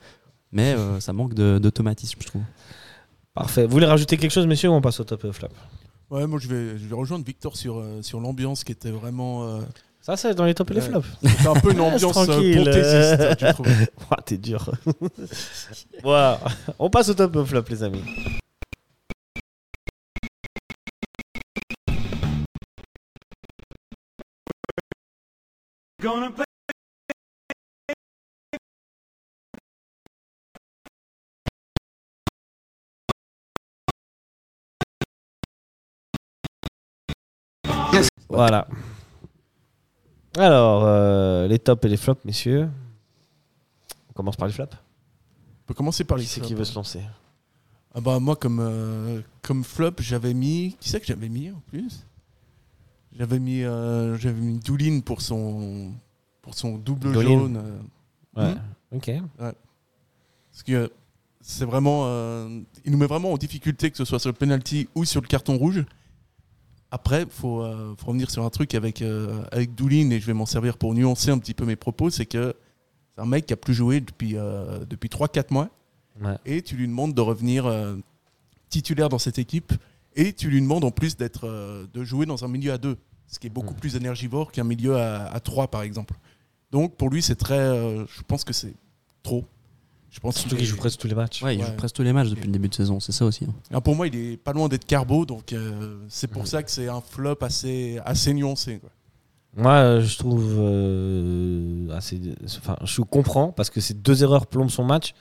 Mais 0.52 0.74
euh, 0.74 1.00
ça 1.00 1.12
manque 1.12 1.34
d'automatisme, 1.34 2.20
je 2.22 2.28
trouve. 2.28 2.44
Parfait. 3.34 3.66
Vous 3.66 3.72
voulez 3.72 3.86
rajouter 3.88 4.16
quelque 4.18 4.32
chose, 4.32 4.48
messieurs, 4.48 4.70
ou 4.70 4.74
on 4.74 4.82
passe 4.82 5.00
au 5.00 5.04
top 5.04 5.26
et 5.26 5.28
au 5.28 5.34
flop 5.34 5.50
ouais, 6.12 6.28
moi 6.28 6.40
je 6.40 6.48
vais, 6.48 6.78
je 6.78 6.86
vais 6.88 6.96
rejoindre 6.96 7.26
Victor 7.26 7.58
sur, 7.58 7.80
euh, 7.80 8.02
sur 8.02 8.20
l'ambiance 8.22 8.64
qui 8.64 8.72
était 8.72 8.92
vraiment. 8.92 9.44
euh, 9.48 9.62
Ça, 10.02 10.16
c'est 10.16 10.34
dans 10.36 10.46
les 10.46 10.54
top 10.54 10.70
et 10.72 10.76
les 10.76 10.82
flops. 10.82 11.06
C'était 11.22 11.48
un 11.48 11.56
peu 11.56 11.72
une 11.72 11.82
ambiance 11.82 12.16
euh, 12.16 12.26
Tranquille. 12.26 12.58
pontaisiste, 12.64 13.38
tu 13.38 13.46
trouves. 13.54 13.68
Ouah, 14.12 14.18
T'es 14.26 14.38
dur. 14.38 14.72
Voilà. 16.04 16.40
On 16.80 16.90
passe 16.90 17.10
au 17.10 17.14
top 17.16 17.36
et 17.36 17.40
au 17.40 17.46
flop, 17.46 17.64
les 17.70 17.84
amis. 17.84 18.04
Voilà. 38.30 38.68
Alors, 40.38 40.84
euh, 40.86 41.48
les 41.48 41.60
tops 41.60 41.86
et 41.86 41.88
les 41.90 41.98
flops, 41.98 42.24
messieurs. 42.26 42.70
On 44.10 44.14
commence 44.14 44.36
par 44.36 44.48
les 44.48 44.54
flops. 44.54 44.76
On 44.76 45.68
peut 45.68 45.74
commencer 45.74 46.04
par 46.04 46.18
les 46.18 46.24
Qui 46.24 46.30
c'est 46.30 46.40
flops. 46.42 46.48
qui 46.50 46.54
veut 46.54 46.66
se 46.66 46.76
lancer? 46.76 47.02
Ah 47.94 48.02
bah 48.02 48.20
moi 48.20 48.36
comme, 48.36 48.60
euh, 48.60 49.22
comme 49.42 49.64
flop 49.64 49.94
j'avais 50.00 50.34
mis 50.34 50.76
qui 50.82 50.90
c'est 50.90 51.00
que 51.00 51.06
j'avais 51.06 51.30
mis 51.30 51.50
en 51.50 51.62
plus? 51.68 52.06
J'avais 53.18 53.40
mis 53.40 53.64
euh, 53.64 54.18
j'avais 54.18 54.40
mis 54.40 54.60
Doulin 54.60 55.00
pour 55.02 55.22
son 55.22 55.92
pour 56.42 56.54
son 56.56 56.78
double 56.78 57.12
Doolin. 57.14 57.28
jaune 57.30 57.58
euh, 57.58 57.80
Ouais. 58.38 58.54
Hmm? 58.54 58.98
Ok. 58.98 59.12
parce 59.38 60.64
que 60.64 60.92
c'est 61.42 61.66
vraiment 61.66 62.04
euh, 62.06 62.60
il 62.84 62.92
nous 62.92 62.98
met 62.98 63.06
vraiment 63.08 63.32
en 63.32 63.38
difficulté 63.38 63.90
que 63.92 63.98
ce 63.98 64.06
soit 64.06 64.20
sur 64.20 64.30
le 64.30 64.36
penalty 64.36 64.88
ou 64.96 65.06
sur 65.06 65.22
le 65.22 65.28
carton 65.28 65.58
rouge 65.58 65.86
après 66.92 67.26
faut 67.30 67.62
euh, 67.62 67.96
faut 67.98 68.08
revenir 68.08 68.30
sur 68.30 68.44
un 68.46 68.50
truc 68.50 68.76
avec 68.76 69.02
euh, 69.02 69.44
avec 69.52 69.76
Doulin 69.76 70.10
et 70.12 70.20
je 70.20 70.26
vais 70.26 70.34
m'en 70.34 70.46
servir 70.46 70.78
pour 70.78 70.94
nuancer 70.94 71.32
un 71.32 71.38
petit 71.38 71.54
peu 71.54 71.66
mes 71.66 71.76
propos 71.76 72.10
c'est 72.10 72.26
que 72.26 72.54
c'est 73.16 73.22
un 73.22 73.26
mec 73.26 73.46
qui 73.46 73.54
a 73.54 73.58
plus 73.58 73.74
joué 73.74 74.02
depuis 74.02 74.36
euh, 74.38 74.80
depuis 74.90 75.10
3 75.10 75.28
4 75.30 75.52
mois 75.52 75.70
Ouais. 76.22 76.38
et 76.46 76.62
tu 76.62 76.78
lui 76.78 76.88
demandes 76.88 77.14
de 77.14 77.20
revenir 77.20 77.66
euh, 77.66 77.98
titulaire 78.70 79.10
dans 79.10 79.20
cette 79.20 79.38
équipe 79.38 79.74
et 80.16 80.34
tu 80.34 80.50
lui 80.50 80.62
demandes 80.62 80.84
en 80.84 80.92
plus 80.92 81.18
d'être 81.18 81.46
euh, 81.48 81.86
de 81.94 82.04
jouer 82.04 82.26
dans 82.26 82.44
un 82.46 82.48
milieu 82.48 82.72
à 82.74 82.78
deux 82.78 82.98
ce 83.28 83.40
qui 83.40 83.48
est 83.48 83.50
beaucoup 83.50 83.74
Mm. 83.74 83.78
plus 83.80 83.96
énergivore 83.96 84.52
qu'un 84.52 84.64
milieu 84.64 84.96
à, 84.98 85.26
à 85.28 85.40
trois 85.40 85.68
par 85.68 85.82
exemple 85.82 86.16
donc 86.72 86.96
pour 86.96 87.10
lui 87.10 87.22
c'est 87.22 87.36
très 87.36 87.58
euh, 87.60 88.06
je 88.08 88.22
pense 88.28 88.44
que 88.44 88.54
c'est 88.54 88.74
trop 89.24 89.44
je 90.12 90.20
pense 90.22 90.38
Surtout 90.38 90.56
qu'il 90.56 90.66
joue 90.66 90.78
presque 90.78 90.98
tous 91.00 91.08
les 91.10 91.16
matchs. 91.16 91.44
Ouais, 91.44 91.56
il 91.56 91.60
Ouais. 91.62 91.68
joue 91.68 91.76
presque 91.76 91.96
tous 91.96 92.04
les 92.04 92.14
matchs 92.14 92.30
depuis 92.30 92.46
le 92.46 92.52
début 92.54 92.70
de 92.70 92.74
saison, 92.74 93.02
c'est 93.02 93.12
ça 93.12 93.26
aussi. 93.26 93.44
hein. 93.44 93.54
Ah, 93.74 93.82
pour 93.82 93.96
moi 93.98 94.08
il 94.08 94.16
est 94.16 94.38
pas 94.38 94.54
loin 94.54 94.70
d'être 94.70 94.86
carbo 94.86 95.26
donc 95.26 95.52
euh, 95.52 95.98
c'est 96.08 96.28
pour 96.30 96.48
ça 96.48 96.64
que 96.64 96.72
c'est 96.72 96.88
un 96.88 97.02
flop 97.02 97.36
assez 97.42 98.00
assez 98.06 98.34
nuancé 98.34 98.80
quoi. 98.80 98.90
Moi, 99.58 100.02
je 100.02 100.18
trouve 100.18 100.56
euh, 100.60 101.90
assez. 101.96 102.20
Enfin, 102.58 102.76
je 102.84 103.02
comprends 103.02 103.54
parce 103.54 103.70
que 103.70 103.80
ces 103.80 103.94
deux 103.94 104.22
erreurs 104.22 104.48
plombent 104.48 104.70
son 104.70 104.84
match, 104.84 105.14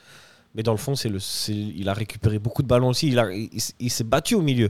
mais 0.55 0.63
dans 0.63 0.71
le 0.71 0.77
fond, 0.77 0.95
c'est 0.95 1.09
le, 1.09 1.19
c'est- 1.19 1.53
il 1.53 1.87
a 1.89 1.93
récupéré 1.93 2.39
beaucoup 2.39 2.63
de 2.63 2.67
ballons 2.67 2.89
aussi. 2.89 3.07
Il, 3.09 3.19
a- 3.19 3.29
il, 3.31 3.89
s'est 3.91 4.03
battu 4.03 4.35
au 4.35 4.41
milieu. 4.41 4.69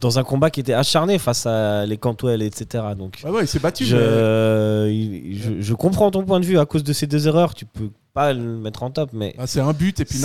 dans 0.00 0.18
un 0.18 0.24
combat 0.24 0.50
qui 0.50 0.58
était 0.58 0.72
acharné 0.74 1.16
face 1.18 1.46
à 1.46 1.86
les 1.86 1.96
Cantwell, 1.96 2.42
etc. 2.42 2.82
Donc, 2.98 3.20
Ouais, 3.24 3.30
ouais, 3.30 3.44
il 3.44 3.46
s'est 3.46 3.60
battu. 3.60 3.84
je, 3.84 3.96
mais- 3.96 5.34
je, 5.34 5.60
je 5.60 5.74
comprends 5.74 6.10
ton 6.10 6.24
point 6.24 6.40
de 6.40 6.44
vue 6.44 6.58
à 6.58 6.66
cause 6.66 6.82
de 6.82 6.92
ces 6.92 7.06
deux 7.06 7.28
erreurs. 7.28 7.54
Tu 7.54 7.66
peux 7.66 7.90
pas 8.12 8.32
le 8.32 8.58
mettre 8.58 8.82
en 8.82 8.90
top, 8.90 9.10
mais. 9.12 9.32
Ah, 9.38 9.46
c'est 9.46 9.60
un 9.60 9.72
but 9.72 10.00
et 10.00 10.04
puis 10.04 10.18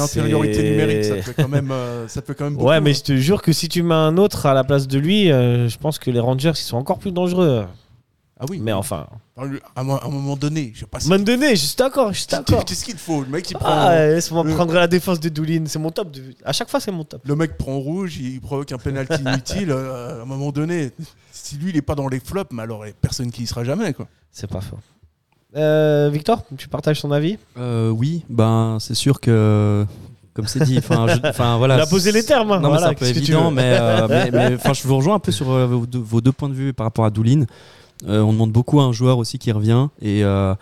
une 0.62 0.72
numérique, 0.72 1.06
ça 1.06 1.16
te 1.18 1.22
fait 1.22 1.34
quand 1.36 1.48
même, 1.48 1.70
euh, 1.72 2.08
ça 2.08 2.22
te 2.22 2.28
fait 2.28 2.36
quand 2.36 2.46
même 2.46 2.56
beaucoup. 2.56 2.68
Ouais, 2.68 2.82
mais 2.82 2.90
hein. 2.90 2.94
je 2.98 3.02
te 3.04 3.16
jure 3.18 3.42
que 3.44 3.54
si 3.54 3.70
tu 3.70 3.84
mets 3.84 3.94
un 3.94 4.18
autre 4.18 4.46
à 4.48 4.54
la 4.56 4.64
place 4.64 4.88
de 4.88 4.98
lui, 5.00 5.32
euh, 5.32 5.70
je 5.70 5.78
pense 5.78 6.00
que 6.00 6.10
les 6.12 6.20
Rangers 6.20 6.52
ils 6.56 6.58
sont 6.58 6.78
encore 6.78 6.98
plus 6.98 7.12
dangereux. 7.12 7.66
Ah 8.40 8.46
oui. 8.50 8.60
Mais 8.62 8.72
enfin, 8.74 9.08
À 9.76 9.82
un, 9.82 9.84
moment 9.84 10.36
donné, 10.36 10.72
je 10.76 10.82
sais 10.82 10.86
pas. 10.86 11.00
à 11.00 11.02
un 11.06 11.10
moment 11.10 11.24
donné, 11.24 11.56
je 11.56 11.66
suis 11.66 11.76
d'accord, 11.76 12.14
je 12.14 12.20
suis 12.20 12.28
d'accord. 12.28 12.64
Qu'est-ce 12.66 12.86
qu'il 12.86 12.94
te 12.94 13.00
faut 13.00 13.22
Le 13.24 13.28
mec, 13.30 13.50
il 13.50 13.56
prend. 13.58 13.66
Ah, 13.68 13.96
laisse-moi 14.08 14.44
le- 14.44 14.54
prendre 14.54 14.74
la 14.74 14.88
défense 14.88 15.20
de 15.20 15.30
Doulin, 15.30 15.64
c'est 15.66 15.80
mon 15.80 15.90
top. 15.90 16.12
de- 16.12 16.36
À 16.46 16.54
chaque 16.54 16.70
fois, 16.70 16.80
c'est 16.80 16.92
mon 16.92 17.04
top. 17.04 17.22
Le 17.26 17.36
mec 17.36 17.58
prend 17.58 17.80
rouge, 17.80 18.18
il 18.18 18.40
provoque 18.40 18.72
un 18.72 18.78
penalty 18.78 19.22
inutile. 19.26 19.72
euh, 19.72 20.20
à 20.20 20.22
un 20.22 20.26
moment 20.26 20.52
donné, 20.52 20.92
si 21.32 21.56
lui, 21.58 21.72
il 21.72 21.78
est 21.78 21.82
pas 21.82 21.96
dans 21.96 22.08
les 22.08 22.20
flops, 22.20 22.52
mais 22.54 22.62
alors 22.62 22.86
il 22.86 22.90
y 22.90 22.92
a 22.92 22.96
personne 23.02 23.32
qui 23.32 23.44
y 23.44 23.48
sera 23.48 23.64
jamais, 23.64 23.94
quoi. 23.94 24.08
C'est 24.32 24.50
pas 24.50 24.62
faux. 24.62 24.78
Euh, 25.56 26.10
Victor, 26.12 26.44
tu 26.58 26.68
partages 26.68 27.02
ton 27.02 27.12
avis? 27.12 27.38
Euh, 27.58 27.90
oui, 27.90 28.24
ben 28.30 28.78
c'est 28.80 28.94
sûr 28.94 29.20
que 29.20 29.86
comme 30.34 30.46
c'est 30.46 30.64
dit, 30.64 30.78
enfin, 30.78 31.08
je- 31.08 31.20
enfin 31.30 31.58
voilà. 31.58 31.78
Il 31.78 31.82
a 31.82 31.86
posé 31.88 32.12
les 32.12 32.24
termes. 32.24 32.52
hein, 32.52 32.60
Non, 32.60 32.68
voilà, 32.70 32.88
c'est 32.88 32.92
un 32.92 32.94
peu 32.96 33.06
évident, 33.08 33.50
mais, 33.50 33.76
euh, 33.80 34.08
mais, 34.10 34.30
mais, 34.32 34.56
enfin, 34.56 34.74
je 34.74 34.84
vous 34.88 34.96
rejoins 34.98 35.16
un 35.16 35.20
peu 35.20 35.32
sur 35.32 35.50
euh, 35.50 35.66
vos, 35.66 35.86
deux, 35.88 35.98
vos 36.00 36.22
deux 36.22 36.32
points 36.34 36.50
de 36.50 36.54
vue 36.54 36.74
par 36.74 36.86
rapport 36.86 37.06
à 37.06 37.10
Doulin. 37.10 37.46
Euh, 38.06 38.22
on 38.22 38.32
demande 38.34 38.52
beaucoup 38.52 38.80
à 38.80 38.84
un 38.84 38.92
joueur 38.92 39.18
aussi 39.18 39.40
qui 39.40 39.52
revient 39.52 39.88
et, 40.02 40.24
euh, 40.24 40.54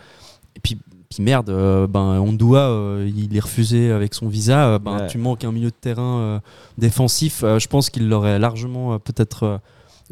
et 0.55 0.59
puis, 0.61 0.77
puis 1.09 1.21
merde, 1.21 1.49
euh, 1.49 1.85
ben 1.87 2.19
Ondua, 2.19 2.69
euh, 2.69 3.11
il 3.13 3.35
est 3.35 3.39
refusé 3.41 3.91
avec 3.91 4.13
son 4.13 4.27
visa. 4.29 4.67
euh, 4.67 4.79
ben 4.79 4.97
Ouais. 4.99 5.07
tu 5.07 5.17
manques 5.17 5.43
un 5.43 5.51
milieu 5.51 5.69
de 5.69 5.75
terrain 5.79 6.41
défensif. 6.77 7.41
je 7.41 7.67
pense 7.67 7.89
qu'il 7.89 8.07
l'aurait 8.07 8.39
largement 8.39 8.97
peut-être 8.99 9.59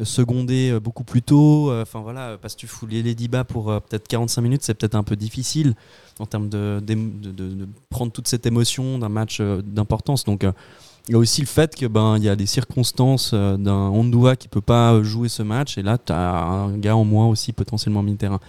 secondé 0.02 0.76
beaucoup 0.82 1.04
plus 1.04 1.22
tôt. 1.22 1.72
Enfin 1.72 2.00
voilà, 2.00 2.36
parce 2.40 2.54
que 2.54 2.60
tu 2.60 2.66
fous 2.66 2.86
les 2.86 3.02
Ladyba 3.02 3.44
pour 3.44 3.70
euh, 3.70 3.80
peut-être 3.80 4.08
45 4.08 4.42
minutes, 4.42 4.62
c'est 4.62 4.74
peut-être 4.74 4.94
un 4.96 5.02
peu 5.04 5.16
difficile 5.16 5.74
en 6.18 6.26
termes 6.26 6.48
de, 6.48 6.80
de- 6.84 6.94
de- 6.94 7.30
de 7.32 7.68
prendre 7.90 8.12
toute 8.12 8.28
cette 8.28 8.44
émotion 8.46 8.98
d'un 8.98 9.08
match 9.08 9.40
d'importance. 9.40 10.24
Donc 10.24 10.44
il 11.08 11.12
y 11.12 11.14
a 11.14 11.18
aussi 11.18 11.40
le 11.40 11.46
fait 11.46 11.74
que 11.76 11.86
ben 11.86 12.16
il 12.16 12.24
y 12.24 12.28
a 12.28 12.36
des 12.36 12.46
circonstances 12.46 13.32
euh, 13.34 13.56
d'un 13.56 13.72
Ondua 13.72 14.36
qui 14.36 14.48
peut 14.48 14.62
pas 14.62 15.02
jouer 15.02 15.28
ce 15.28 15.42
match 15.42 15.76
et 15.76 15.82
là 15.82 15.98
tu 15.98 16.12
as 16.12 16.34
un 16.44 16.78
gars 16.78 16.96
en 16.96 17.04
moins 17.04 17.26
aussi 17.26 17.52
potentiellement 17.52 18.02
terrain. 18.16 18.40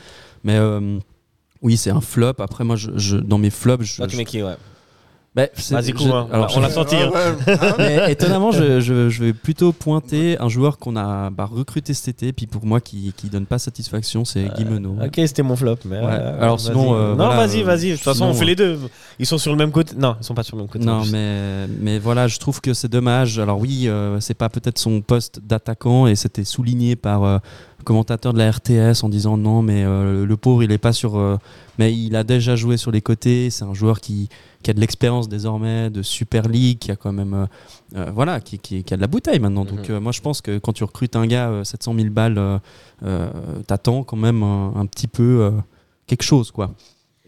Mais 0.43 0.55
euh, 0.55 0.99
oui, 1.61 1.75
c'est 1.75 1.89
un 1.89 2.01
flop. 2.01 2.35
Après 2.39 2.63
moi 2.63 2.75
je, 2.75 3.17
dans 3.17 3.37
mes 3.37 3.49
flops, 3.49 3.83
je. 3.83 4.01
Bah, 5.35 5.47
Vas-y, 5.69 5.91
hein. 5.91 6.27
alors, 6.31 6.53
on 6.55 6.59
l'a 6.61 6.69
senti. 6.69 6.95
hein. 6.95 7.11
Ouais, 7.13 7.53
ouais, 7.53 7.73
mais 7.77 8.11
étonnamment, 8.11 8.51
je, 8.51 8.79
je- 8.79 9.09
je 9.09 9.23
vais 9.23 9.33
plutôt 9.33 9.73
pointer 9.73 10.37
un 10.39 10.47
joueur 10.47 10.77
qu'on 10.77 10.95
a 10.95 11.29
bah, 11.29 11.45
recruté 11.51 11.93
cet 11.93 12.07
été, 12.07 12.31
puis 12.33 12.47
pour 12.47 12.65
moi 12.65 12.79
qui, 12.79 13.13
qui 13.17 13.27
donne 13.27 13.45
pas 13.45 13.59
satisfaction, 13.59 14.23
c'est 14.23 14.45
Guimeno. 14.55 14.95
Ok, 15.03 15.13
c'était 15.17 15.43
mon 15.43 15.55
flop. 15.55 15.75
Mais 15.85 15.99
Ouais. 15.99 16.05
euh, 16.09 16.41
Alors 16.41 16.59
sinon, 16.59 16.93
euh, 16.95 17.09
non, 17.09 17.25
voilà, 17.25 17.35
vas-y, 17.47 17.61
euh, 17.61 17.65
vas-y. 17.65 17.89
De 17.91 17.95
toute 17.95 18.03
façon, 18.03 18.19
sinon, 18.19 18.29
on 18.29 18.33
fait 18.33 18.43
euh, 18.43 18.47
les 18.47 18.55
deux. 18.55 18.79
Ils 19.19 19.25
sont 19.25 19.37
sur 19.37 19.51
le 19.51 19.57
même 19.57 19.71
côté. 19.71 19.93
Non, 19.97 20.15
ils 20.21 20.23
sont 20.23 20.33
pas 20.35 20.43
sur 20.43 20.55
le 20.55 20.61
même 20.63 20.69
côté. 20.71 20.85
Non, 20.85 21.03
mais, 21.11 21.67
mais 21.81 21.99
voilà, 21.99 22.27
je 22.27 22.37
trouve 22.39 22.61
que 22.61 22.73
c'est 22.73 22.87
dommage. 22.89 23.37
Alors 23.37 23.59
oui, 23.59 23.89
euh, 23.89 24.19
c'est 24.21 24.33
pas 24.33 24.47
peut-être 24.49 24.79
son 24.79 25.01
poste 25.01 25.39
d'attaquant 25.45 26.07
et 26.07 26.15
c'était 26.15 26.43
souligné 26.45 26.95
par 26.95 27.23
euh, 27.23 27.37
commentateur 27.85 28.33
de 28.33 28.37
la 28.39 28.51
RTS 28.51 29.03
en 29.03 29.09
disant 29.09 29.37
non, 29.37 29.61
mais 29.61 29.83
euh, 29.85 30.25
le 30.25 30.37
pauvre, 30.37 30.63
il 30.63 30.71
est 30.73 30.77
pas 30.77 30.91
sur. 30.91 31.15
euh, 31.17 31.37
mais 31.79 31.93
il 31.95 32.15
a 32.17 32.23
déjà 32.25 32.55
joué 32.57 32.75
sur 32.75 32.91
les 32.91 32.99
côtés. 33.01 33.49
C'est 33.49 33.63
un 33.63 33.73
joueur 33.73 34.01
qui, 34.01 34.27
qui 34.63 34.71
a 34.71 34.73
de 34.73 34.79
l'expérience 34.81 35.29
désormais 35.29 35.89
de 35.89 36.01
Super 36.01 36.47
League, 36.49 36.79
qui 36.79 36.91
a 36.91 36.95
quand 36.97 37.13
même, 37.13 37.47
euh, 37.95 38.11
voilà, 38.13 38.41
qui, 38.41 38.59
qui- 38.59 38.83
qui 38.83 38.93
a 38.93 38.97
de 38.97 39.01
la 39.01 39.07
bouteille 39.07 39.39
maintenant. 39.39 39.63
Donc 39.63 39.87
Mhm. 39.89 39.99
moi, 39.99 40.11
je 40.11 40.19
pense 40.21 40.41
que 40.41 40.57
quand 40.57 40.73
tu 40.73 40.83
recrutes 40.83 41.15
un 41.15 41.27
gars 41.27 41.49
euh, 41.49 41.63
700 41.63 41.93
000 41.95 42.09
balles, 42.09 42.59
t'attends 43.67 44.03
quand 44.03 44.17
même 44.17 44.43
un, 44.43 44.73
un 44.75 44.85
petit 44.85 45.07
peu 45.07 45.51
quelque 46.07 46.23
chose, 46.23 46.51
quoi. 46.51 46.73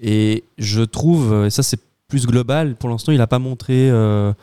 Et 0.01 0.43
je 0.57 0.81
trouve, 0.81 1.45
et 1.45 1.49
ça 1.49 1.63
c'est 1.63 1.79
plus 2.07 2.25
global, 2.25 2.75
pour 2.75 2.89
l'instant 2.89 3.11
il 3.11 3.17
n'a 3.17 3.27
pas 3.27 3.39
montré 3.39 3.89
le- 3.89 4.33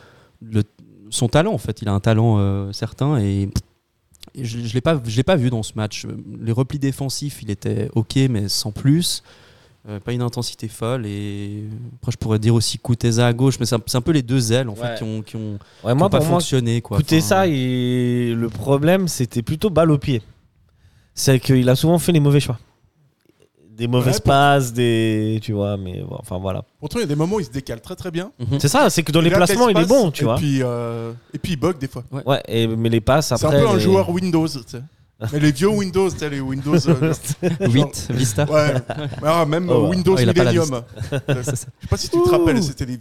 son 1.11 1.29
talent 1.29 1.53
en 1.53 1.59
fait. 1.59 1.81
Il 1.83 1.89
a 1.89 1.93
un 1.93 2.01
talent 2.01 2.73
certain 2.73 3.19
et, 3.19 3.43
et 3.43 3.49
je 4.41 4.59
ne 4.59 4.69
l'ai 4.69 4.81
pas, 4.81 5.01
je 5.07 5.17
l'ai 5.17 5.23
pas 5.23 5.37
vu 5.37 5.51
dans 5.51 5.63
ce 5.63 5.73
match. 5.77 6.07
Les 6.41 6.53
replis 6.53 6.79
défensifs, 6.79 7.43
il 7.43 7.51
était 7.51 7.89
ok 7.95 8.17
mais 8.31 8.49
sans 8.49 8.73
plus. 8.73 9.23
Euh, 9.87 10.01
pas 10.01 10.13
une 10.15 10.23
intensité 10.23 10.67
folle 10.67 11.05
et 11.05 11.65
après 12.01 12.11
je 12.13 12.17
pourrais 12.17 12.39
dire 12.39 12.55
aussi 12.55 12.79
Kuteza 12.79 13.27
à 13.27 13.33
gauche 13.35 13.61
mais 13.61 13.67
c'est 13.67 13.75
un, 13.75 13.81
c'est 13.85 13.99
un 13.99 14.01
peu 14.01 14.13
les 14.13 14.23
deux 14.23 14.51
ailes 14.51 14.71
en 14.71 14.73
Ouais. 14.73 14.79
fait 14.79 14.95
qui 14.97 15.03
ont, 15.05 15.21
qui 15.21 15.37
ont, 15.37 15.59
Ouais, 15.85 15.93
qui 15.93 15.99
moi, 15.99 16.07
ont 16.07 16.11
pas 16.11 16.23
fonctionné 16.23 16.81
quoi. 16.81 16.97
écoutez 16.99 17.19
Enfin, 17.19 17.27
ça, 17.27 17.47
et 17.49 18.33
le 18.35 18.49
problème, 18.49 19.09
c'était 19.09 19.43
plutôt 19.43 19.69
balle 19.69 19.91
au 19.91 19.99
pied. 19.99 20.23
C'est 21.15 21.39
qu'il 21.39 21.69
a 21.69 21.77
souvent 21.77 21.99
fait 21.99 22.13
les 22.13 22.21
mauvais 22.21 22.41
choix. 22.41 22.59
Des 23.77 23.89
mauvaises 23.89 24.15
Ouais, 24.15 24.21
pour- 24.21 24.29
passes, 24.31 24.73
des. 24.73 25.41
Tu 25.43 25.53
vois, 25.53 25.77
mais 25.77 26.01
bon, 26.03 26.17
enfin 26.21 26.39
voilà. 26.39 26.65
Pourtant, 26.79 26.99
il 26.99 27.03
y 27.03 27.05
a 27.05 27.09
des 27.09 27.17
moments 27.17 27.37
où 27.37 27.41
il 27.41 27.47
se 27.47 27.51
décale 27.51 27.81
très 27.81 27.97
très 27.97 28.11
bien. 28.11 28.31
mhm. 28.39 28.61
C'est 28.61 28.69
ça, 28.69 28.89
c'est 28.91 29.03
que 29.03 29.11
dans 29.13 29.21
les 29.21 29.31
placements, 29.31 29.69
il 29.69 29.77
est 29.77 29.85
bon, 29.87 30.11
tu 30.11 30.23
et 30.23 30.25
vois. 30.27 30.37
Puis, 30.37 30.59
euh, 30.63 31.13
et 31.33 31.39
puis 31.39 31.53
il 31.53 31.57
bug 31.57 31.79
des 31.79 31.89
fois. 31.89 32.05
Ouais, 32.25 32.41
et, 32.47 32.67
mais 32.69 32.89
les 32.89 33.01
passes 33.01 33.29
C'est 33.29 33.35
après. 33.45 33.59
un 33.59 33.63
peu 33.63 33.69
un 33.69 33.75
les- 33.75 33.81
joueur 33.81 34.09
Windows. 34.11 34.47
tu 34.49 34.59
sais. 34.67 34.83
Mais 35.33 35.41
les 35.41 35.53
vieux 35.53 35.69
Windows, 35.69 36.11
tu 36.11 36.19
sais, 36.19 36.29
les 36.31 36.41
Windows. 36.41 36.75
euh, 36.75 36.81
genre- 37.43 37.71
8 37.73 38.09
Vista. 38.11 38.45
Ouais, 38.51 38.75
Ah, 39.23 39.45
même 39.47 39.69
Oh, 39.71 39.87
euh. 39.87 39.89
Windows 39.89 40.17
Oh, 40.17 40.21
Millennium. 40.25 40.83
Je 41.29 41.43
sais 41.43 41.67
pas 41.89 41.97
si 41.97 42.09
tu 42.09 42.23
te 42.23 42.29
rappelles, 42.29 42.63
c'était 42.63 42.87
des- 42.87 42.99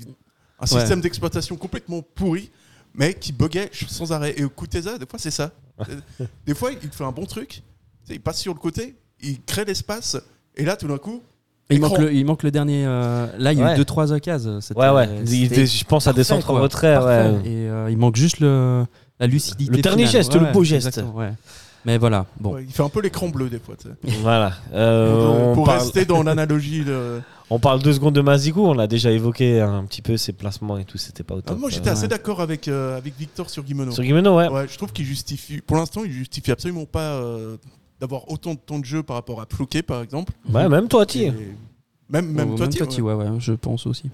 un 0.60 0.66
système 0.66 1.02
d'exploitation 1.02 1.56
complètement 1.56 2.02
pourri, 2.16 2.50
mais 2.96 3.14
qui 3.14 3.32
buguait 3.34 3.70
sans 3.88 4.12
arrêt. 4.12 4.34
Et 4.38 4.44
Kuteza, 4.48 4.98
des 4.98 5.06
fois, 5.06 5.20
c'est 5.20 5.32
ça. 5.32 5.52
Des 6.46 6.54
fois, 6.56 6.72
il 6.72 6.90
fait 6.90 7.04
un 7.04 7.12
bon 7.12 7.26
truc, 7.26 7.62
il 8.10 8.20
passe 8.22 8.40
sur 8.40 8.54
le 8.54 8.60
côté, 8.60 8.96
il 9.22 9.42
crée 9.42 9.66
l'espace, 9.66 10.18
et 10.58 10.66
là, 10.66 10.76
tout 10.76 10.88
d'un 10.88 10.98
coup, 10.98 11.22
Il 11.70 11.80
manque, 11.82 11.98
le, 11.98 12.14
il 12.14 12.26
manque 12.26 12.44
le 12.44 12.52
dernier. 12.52 12.84
euh, 12.86 13.26
là, 13.38 13.54
il 13.54 13.60
y 13.60 13.62
a 13.62 13.66
Ouais. 13.68 13.76
eu 13.76 13.80
2-trois 13.82 14.12
occasions. 14.12 14.60
Ouais, 14.76 14.90
ouais. 14.90 15.10
Il- 15.26 15.48
c'était 15.50 15.66
je 15.66 15.86
pense 15.86 16.08
à 16.08 16.14
des 16.14 16.24
centres 16.24 16.50
en 16.50 16.54
quoi. 16.54 16.62
retrait. 16.62 16.98
Ouais. 16.98 17.32
Et 17.46 17.68
euh, 17.70 17.90
il 17.90 17.98
manque 17.98 18.16
juste 18.16 18.40
le, 18.40 18.86
la 19.20 19.28
lucidité. 19.28 19.72
Le 19.72 19.82
dernier 19.82 20.06
finale. 20.06 20.12
geste, 20.24 20.36
le 20.36 20.52
beau 20.52 20.64
geste. 20.64 21.02
Mais 21.86 21.98
voilà, 21.98 22.26
bon. 22.40 22.54
ouais, 22.54 22.64
il 22.66 22.72
fait 22.72 22.82
un 22.84 22.88
peu 22.88 23.02
l'écran 23.02 23.28
bleu 23.28 23.50
des 23.50 23.60
fois. 23.60 23.76
Voilà. 24.22 24.54
Euh, 24.74 25.50
on, 25.52 25.54
pour 25.54 25.66
parle, 25.66 25.80
rester 25.80 26.06
dans 26.06 26.24
l'analogie 26.24 26.86
de. 26.86 27.20
on 27.50 27.60
parle 27.60 27.82
deux 27.84 27.92
secondes 27.92 28.16
de 28.16 28.22
Mazikou. 28.22 28.62
On 28.66 28.80
a 28.80 28.88
déjà 28.88 29.12
évoqué 29.12 29.60
un 29.60 29.84
petit 29.84 30.02
peu 30.02 30.16
ses 30.16 30.32
placements 30.32 30.78
et 30.78 30.86
tout. 30.86 30.98
C'était 30.98 31.24
pas 31.24 31.36
au 31.36 31.42
Ah, 31.46 31.56
moi, 31.56 31.70
j'étais 31.70 31.90
Euh, 31.90 31.92
assez 31.94 32.08
d'accord 32.08 32.40
avec, 32.40 32.70
euh, 32.70 32.98
avec 32.98 33.18
Victor 33.20 33.50
sur 33.50 33.64
Guimeno. 33.64 33.92
Sur 33.92 34.04
Guimeno, 34.04 34.38
ouais. 34.38 34.48
Ouais, 34.48 34.66
je 34.70 34.78
trouve 34.78 34.94
qu'il 34.94 35.04
justifie. 35.04 35.60
Pour 35.60 35.76
l'instant, 35.76 36.04
il 36.06 36.12
justifie 36.14 36.52
absolument 36.52 36.86
pas 36.86 37.16
euh, 37.16 37.58
d'avoir 38.04 38.30
autant 38.30 38.54
de 38.54 38.60
temps 38.60 38.80
de 38.80 38.84
jeu 38.86 39.02
par 39.02 39.16
rapport 39.16 39.40
à 39.40 39.46
Plouquet, 39.46 39.82
par 39.82 40.02
exemple. 40.02 40.34
Ouais, 40.54 40.68
même 40.68 40.90
toi, 40.90 41.06
Ti. 41.06 41.24
Et 41.24 41.34
Même, 42.10 42.30
même 42.34 42.50
Oh, 42.52 42.58
toi, 42.58 42.66
même 42.68 42.76
Totti, 42.76 43.02
ouais. 43.02 43.14
ouais, 43.14 43.24
ouais, 43.30 43.40
je 43.40 43.54
pense 43.54 43.88
aussi. 43.88 44.10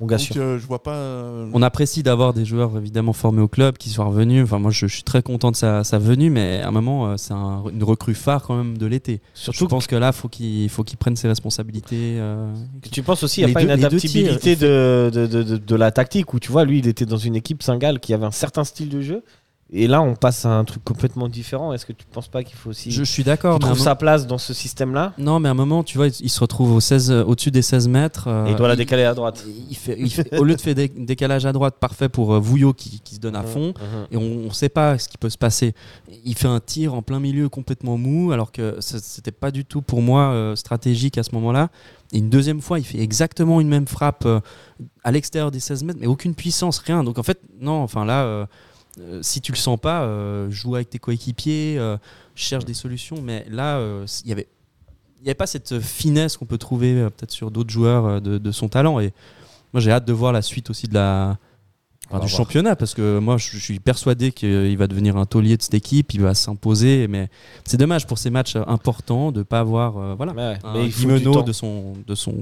Mon 0.00 0.06
gars 0.06 0.16
Donc, 0.16 0.26
sûr. 0.26 0.36
euh, 0.42 0.58
je 0.58 0.66
vois 0.66 0.82
pas. 0.82 0.94
euh, 0.94 1.48
On 1.52 1.60
apprécie 1.60 2.02
d'avoir 2.02 2.32
des 2.32 2.46
joueurs 2.46 2.76
évidemment 2.78 3.12
formés 3.12 3.42
au 3.42 3.46
club 3.46 3.76
qui 3.76 3.90
soient 3.90 4.06
revenus. 4.06 4.42
Enfin, 4.42 4.58
moi, 4.58 4.70
je, 4.70 4.86
je 4.86 4.94
suis 4.94 5.02
très 5.02 5.22
content 5.22 5.50
de 5.50 5.56
sa, 5.56 5.84
sa 5.84 5.98
venue, 5.98 6.30
mais 6.30 6.62
à 6.62 6.68
un 6.68 6.70
moment, 6.70 7.08
euh, 7.10 7.16
c'est 7.18 7.34
un- 7.34 7.62
une 7.70 7.84
recrue 7.84 8.14
phare 8.14 8.42
quand 8.42 8.56
même 8.56 8.78
de 8.78 8.86
l'été. 8.86 9.20
Je 9.34 9.40
Surtout 9.42 9.68
pense 9.68 9.86
que 9.86 9.94
là, 9.96 10.10
faut 10.12 10.28
qu'il 10.28 10.68
faut 10.70 10.82
qu'il 10.82 10.96
prenne 10.96 11.14
ses 11.14 11.28
responsabilités. 11.28 12.16
euh, 12.18 12.52
tu 12.90 13.02
penses 13.02 13.22
aussi, 13.22 13.42
il 13.42 13.44
n'y 13.44 13.52
Les 13.52 13.52
a 13.52 13.54
pas 13.54 13.60
deux- 13.60 13.66
une 13.66 13.84
adaptabilité 13.84 14.56
de, 14.56 15.10
de, 15.12 15.26
de, 15.26 15.42
de- 15.42 15.56
de 15.58 15.74
la 15.76 15.92
tactique 15.92 16.32
où 16.32 16.40
tu 16.40 16.50
vois, 16.50 16.64
lui, 16.64 16.78
il 16.78 16.88
était 16.88 17.06
dans 17.06 17.18
une 17.18 17.36
équipe 17.36 17.62
Singal 17.62 18.00
qui 18.00 18.14
avait 18.14 18.26
un 18.26 18.30
certain 18.32 18.64
style 18.64 18.88
de 18.88 19.02
jeu. 19.02 19.22
Et 19.72 19.86
là, 19.88 20.02
on 20.02 20.14
passe 20.14 20.44
à 20.44 20.50
un 20.50 20.64
truc 20.64 20.84
complètement 20.84 21.26
différent. 21.26 21.72
Est-ce 21.72 21.86
que 21.86 21.92
tu 21.92 22.04
penses 22.04 22.28
pas 22.28 22.44
qu'il 22.44 22.54
faut 22.54 22.70
aussi 22.70 22.90
je, 22.92 23.02
suis 23.02 23.24
d'accord. 23.24 23.58
trouve 23.58 23.78
sa 23.78 23.94
place 23.96 24.26
dans 24.26 24.36
ce 24.38 24.52
système-là? 24.54 25.14
Non, 25.18 25.40
mais 25.40 25.48
à 25.48 25.52
un 25.52 25.54
moment, 25.54 25.82
tu 25.82 25.96
vois, 25.96 26.06
il, 26.08 26.12
il 26.20 26.28
se 26.28 26.38
retrouve 26.40 26.72
au 26.72 26.80
16, 26.80 27.10
euh, 27.10 27.24
au-dessus 27.24 27.50
des 27.50 27.62
16 27.62 27.88
mètres. 27.88 28.28
euh, 28.28 28.46
et 28.46 28.50
il 28.50 28.56
doit 28.56 28.68
la 28.68 28.76
décaler 28.76 29.04
à 29.04 29.14
droite 29.14 29.42
il 29.70 29.74
fait, 29.74 29.96
il 29.98 30.10
fait- 30.10 30.38
au 30.38 30.44
lieu 30.44 30.54
de 30.54 30.60
faire 30.60 30.74
des 30.74 30.88
décalage 30.88 31.46
à 31.46 31.52
droite 31.52 31.76
parfait 31.80 32.08
pour 32.10 32.34
euh, 32.34 32.38
Vouillot 32.38 32.72
qui, 32.74 33.00
qui 33.00 33.14
se 33.16 33.20
donne 33.20 33.34
à 33.36 33.42
fond, 33.42 33.68
Mhm. 33.74 34.06
et 34.12 34.16
on 34.16 34.46
ne 34.46 34.50
sait 34.50 34.68
pas 34.68 34.98
ce 34.98 35.08
qui 35.08 35.16
peut 35.18 35.30
se 35.30 35.38
passer. 35.38 35.74
Il 36.24 36.36
fait 36.36 36.46
un 36.46 36.60
tir 36.60 36.94
en 36.94 37.00
plein 37.02 37.18
milieu 37.18 37.48
complètement 37.48 37.96
mou, 37.96 38.32
alors 38.32 38.52
que 38.52 38.76
ce- 38.80 38.98
c'était 38.98 39.32
pas 39.32 39.50
du 39.50 39.64
tout 39.64 39.80
pour 39.82 40.02
moi 40.02 40.30
euh, 40.32 40.54
stratégique 40.56 41.16
à 41.18 41.22
ce 41.22 41.34
moment-là. 41.34 41.70
Et 42.12 42.18
une 42.18 42.28
deuxième 42.30 42.60
fois, 42.60 42.78
il 42.78 42.84
fait 42.84 43.00
exactement 43.00 43.60
une 43.62 43.68
même 43.68 43.88
frappe 43.88 44.24
euh, 44.26 44.40
à 45.02 45.10
l'extérieur 45.10 45.50
des 45.50 45.58
16 45.60 45.82
mètres, 45.84 45.98
mais 46.00 46.06
aucune 46.06 46.34
puissance, 46.34 46.78
rien. 46.78 47.02
Donc 47.02 47.18
en 47.18 47.22
fait, 47.24 47.40
non, 47.60 47.82
enfin 47.82 48.04
là, 48.04 48.46
euh, 49.00 49.20
si 49.22 49.40
tu 49.40 49.52
le 49.52 49.56
sens 49.56 49.78
pas, 49.80 50.02
euh, 50.02 50.50
joue 50.50 50.74
avec 50.76 50.90
tes 50.90 50.98
coéquipiers, 50.98 51.76
euh, 51.78 51.96
cherche 52.34 52.64
des 52.64 52.74
solutions. 52.74 53.16
Mais 53.22 53.46
là, 53.50 53.80
il 54.24 54.28
y 54.28 54.32
avait 54.32 54.48
il 55.20 55.24
n'y 55.24 55.30
avait 55.30 55.34
pas 55.34 55.46
cette 55.46 55.80
finesse 55.80 56.36
qu'on 56.36 56.44
peut 56.44 56.58
trouver 56.58 56.94
peut-être 57.16 57.30
sur 57.30 57.50
d'autres 57.50 57.70
joueurs 57.70 58.20
de, 58.20 58.36
de 58.36 58.52
son 58.52 58.68
talent. 58.68 59.00
Et 59.00 59.12
moi, 59.72 59.80
j'ai 59.80 59.90
hâte 59.90 60.04
de 60.04 60.12
voir 60.12 60.32
la 60.32 60.42
suite 60.42 60.68
aussi 60.68 60.86
de 60.86 60.92
la, 60.94 61.38
du 62.10 62.16
voir. 62.18 62.28
championnat 62.28 62.76
parce 62.76 62.92
que 62.92 63.18
moi, 63.20 63.38
je, 63.38 63.52
je 63.52 63.58
suis 63.58 63.80
persuadé 63.80 64.32
qu'il 64.32 64.76
va 64.76 64.86
devenir 64.86 65.16
un 65.16 65.24
taulier 65.24 65.56
de 65.56 65.62
cette 65.62 65.72
équipe, 65.72 66.12
il 66.12 66.20
va 66.20 66.34
s'imposer. 66.34 67.08
Mais 67.08 67.30
c'est 67.64 67.78
dommage 67.78 68.06
pour 68.06 68.18
ces 68.18 68.28
matchs 68.28 68.56
importants 68.66 69.32
de 69.32 69.38
ne 69.38 69.42
pas 69.44 69.60
avoir 69.60 70.14
voilà, 70.16 70.32
Ouais, 70.34 70.58
un 70.62 70.74
mais 70.74 70.84
il 70.84 70.92
faut 70.92 71.06
du 71.08 71.14
Guimeno 71.14 71.32
temps. 71.32 71.42
de 71.42 71.52
son, 71.52 71.94
de 72.06 72.14
son 72.14 72.34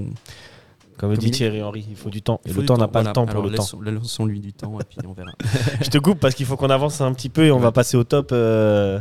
Comme 0.99 1.17
dit 1.17 1.31
Thierry 1.31 1.63
Henry, 1.63 1.85
il 1.91 1.97
faut 1.97 2.11
du 2.11 2.23
temps. 2.23 2.41
Et 2.45 2.49
Il 2.51 2.53
faut 2.55 2.61
le 2.61 2.63
du 2.63 2.69
temps 2.69 2.77
n'a 2.79 2.87
pas 2.89 3.01
voilà. 3.03 3.11
le 3.11 3.15
temps 3.15 3.27
pour 3.27 3.31
Alors, 3.41 3.45
le 3.51 3.57
temps. 3.57 3.63
laissons- 3.65 3.81
Laissons-lui 3.81 4.41
du 4.41 4.53
temps 4.53 4.79
et 4.81 4.85
puis 4.85 4.99
on 5.07 5.13
verra. 5.13 5.33
Je 5.83 5.89
te 5.91 5.99
coupe 5.99 6.21
parce 6.21 6.35
qu'il 6.35 6.47
faut 6.47 6.57
qu'on 6.57 6.71
avance 6.71 7.01
un 7.01 7.13
petit 7.13 7.29
peu 7.29 7.45
et 7.45 7.51
on 7.51 7.59
va 7.59 7.73
passer 7.73 7.97
au 7.97 8.05
top. 8.05 8.31
euh, 8.33 9.01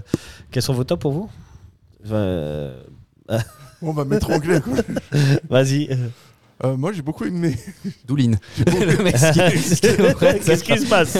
Quels 0.52 0.64
sont 0.64 0.74
vos 0.74 0.84
tops 0.84 1.02
pour 1.02 1.12
vous? 1.12 1.30
Euh, 2.12 2.74
On 3.84 3.94
va 3.94 4.06
mettre 4.06 4.30
anglais. 4.32 4.62
quoi. 4.62 4.74
Vas-y. 5.50 5.90
Euh, 6.64 6.78
moi, 6.78 6.92
j'ai 6.92 7.02
beaucoup 7.02 7.26
aimé. 7.26 7.58
Douline. 8.06 8.38
Le 8.58 9.04
mec, 9.04 9.16
Qu'est-ce 10.44 10.64
qui 10.64 10.78
se 10.78 10.88
passe? 10.88 11.18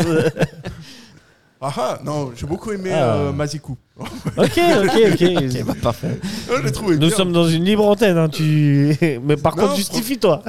Ah 1.64 1.72
ah, 1.78 2.00
non, 2.04 2.32
j'ai 2.36 2.48
beaucoup 2.48 2.72
aimé 2.72 2.90
Ah. 2.92 3.16
euh, 3.18 3.32
Mazikou. 3.32 3.78
Ok, 4.00 4.08
ok, 4.36 5.14
ok. 5.14 5.76
Parfait. 5.82 6.20
Ah, 6.50 6.54
je 6.58 6.64
l'ai 6.64 6.72
trouvé 6.72 6.96
Nous 6.96 7.08
bien. 7.08 7.16
sommes 7.16 7.32
dans 7.32 7.48
une 7.48 7.64
libre 7.64 7.86
antenne, 7.88 8.18
hein, 8.18 8.30
tu... 8.30 8.96
mais 9.24 9.38
par 9.38 9.56
Non, 9.56 9.64
contre, 9.64 9.76
justifie-toi. 9.76 10.42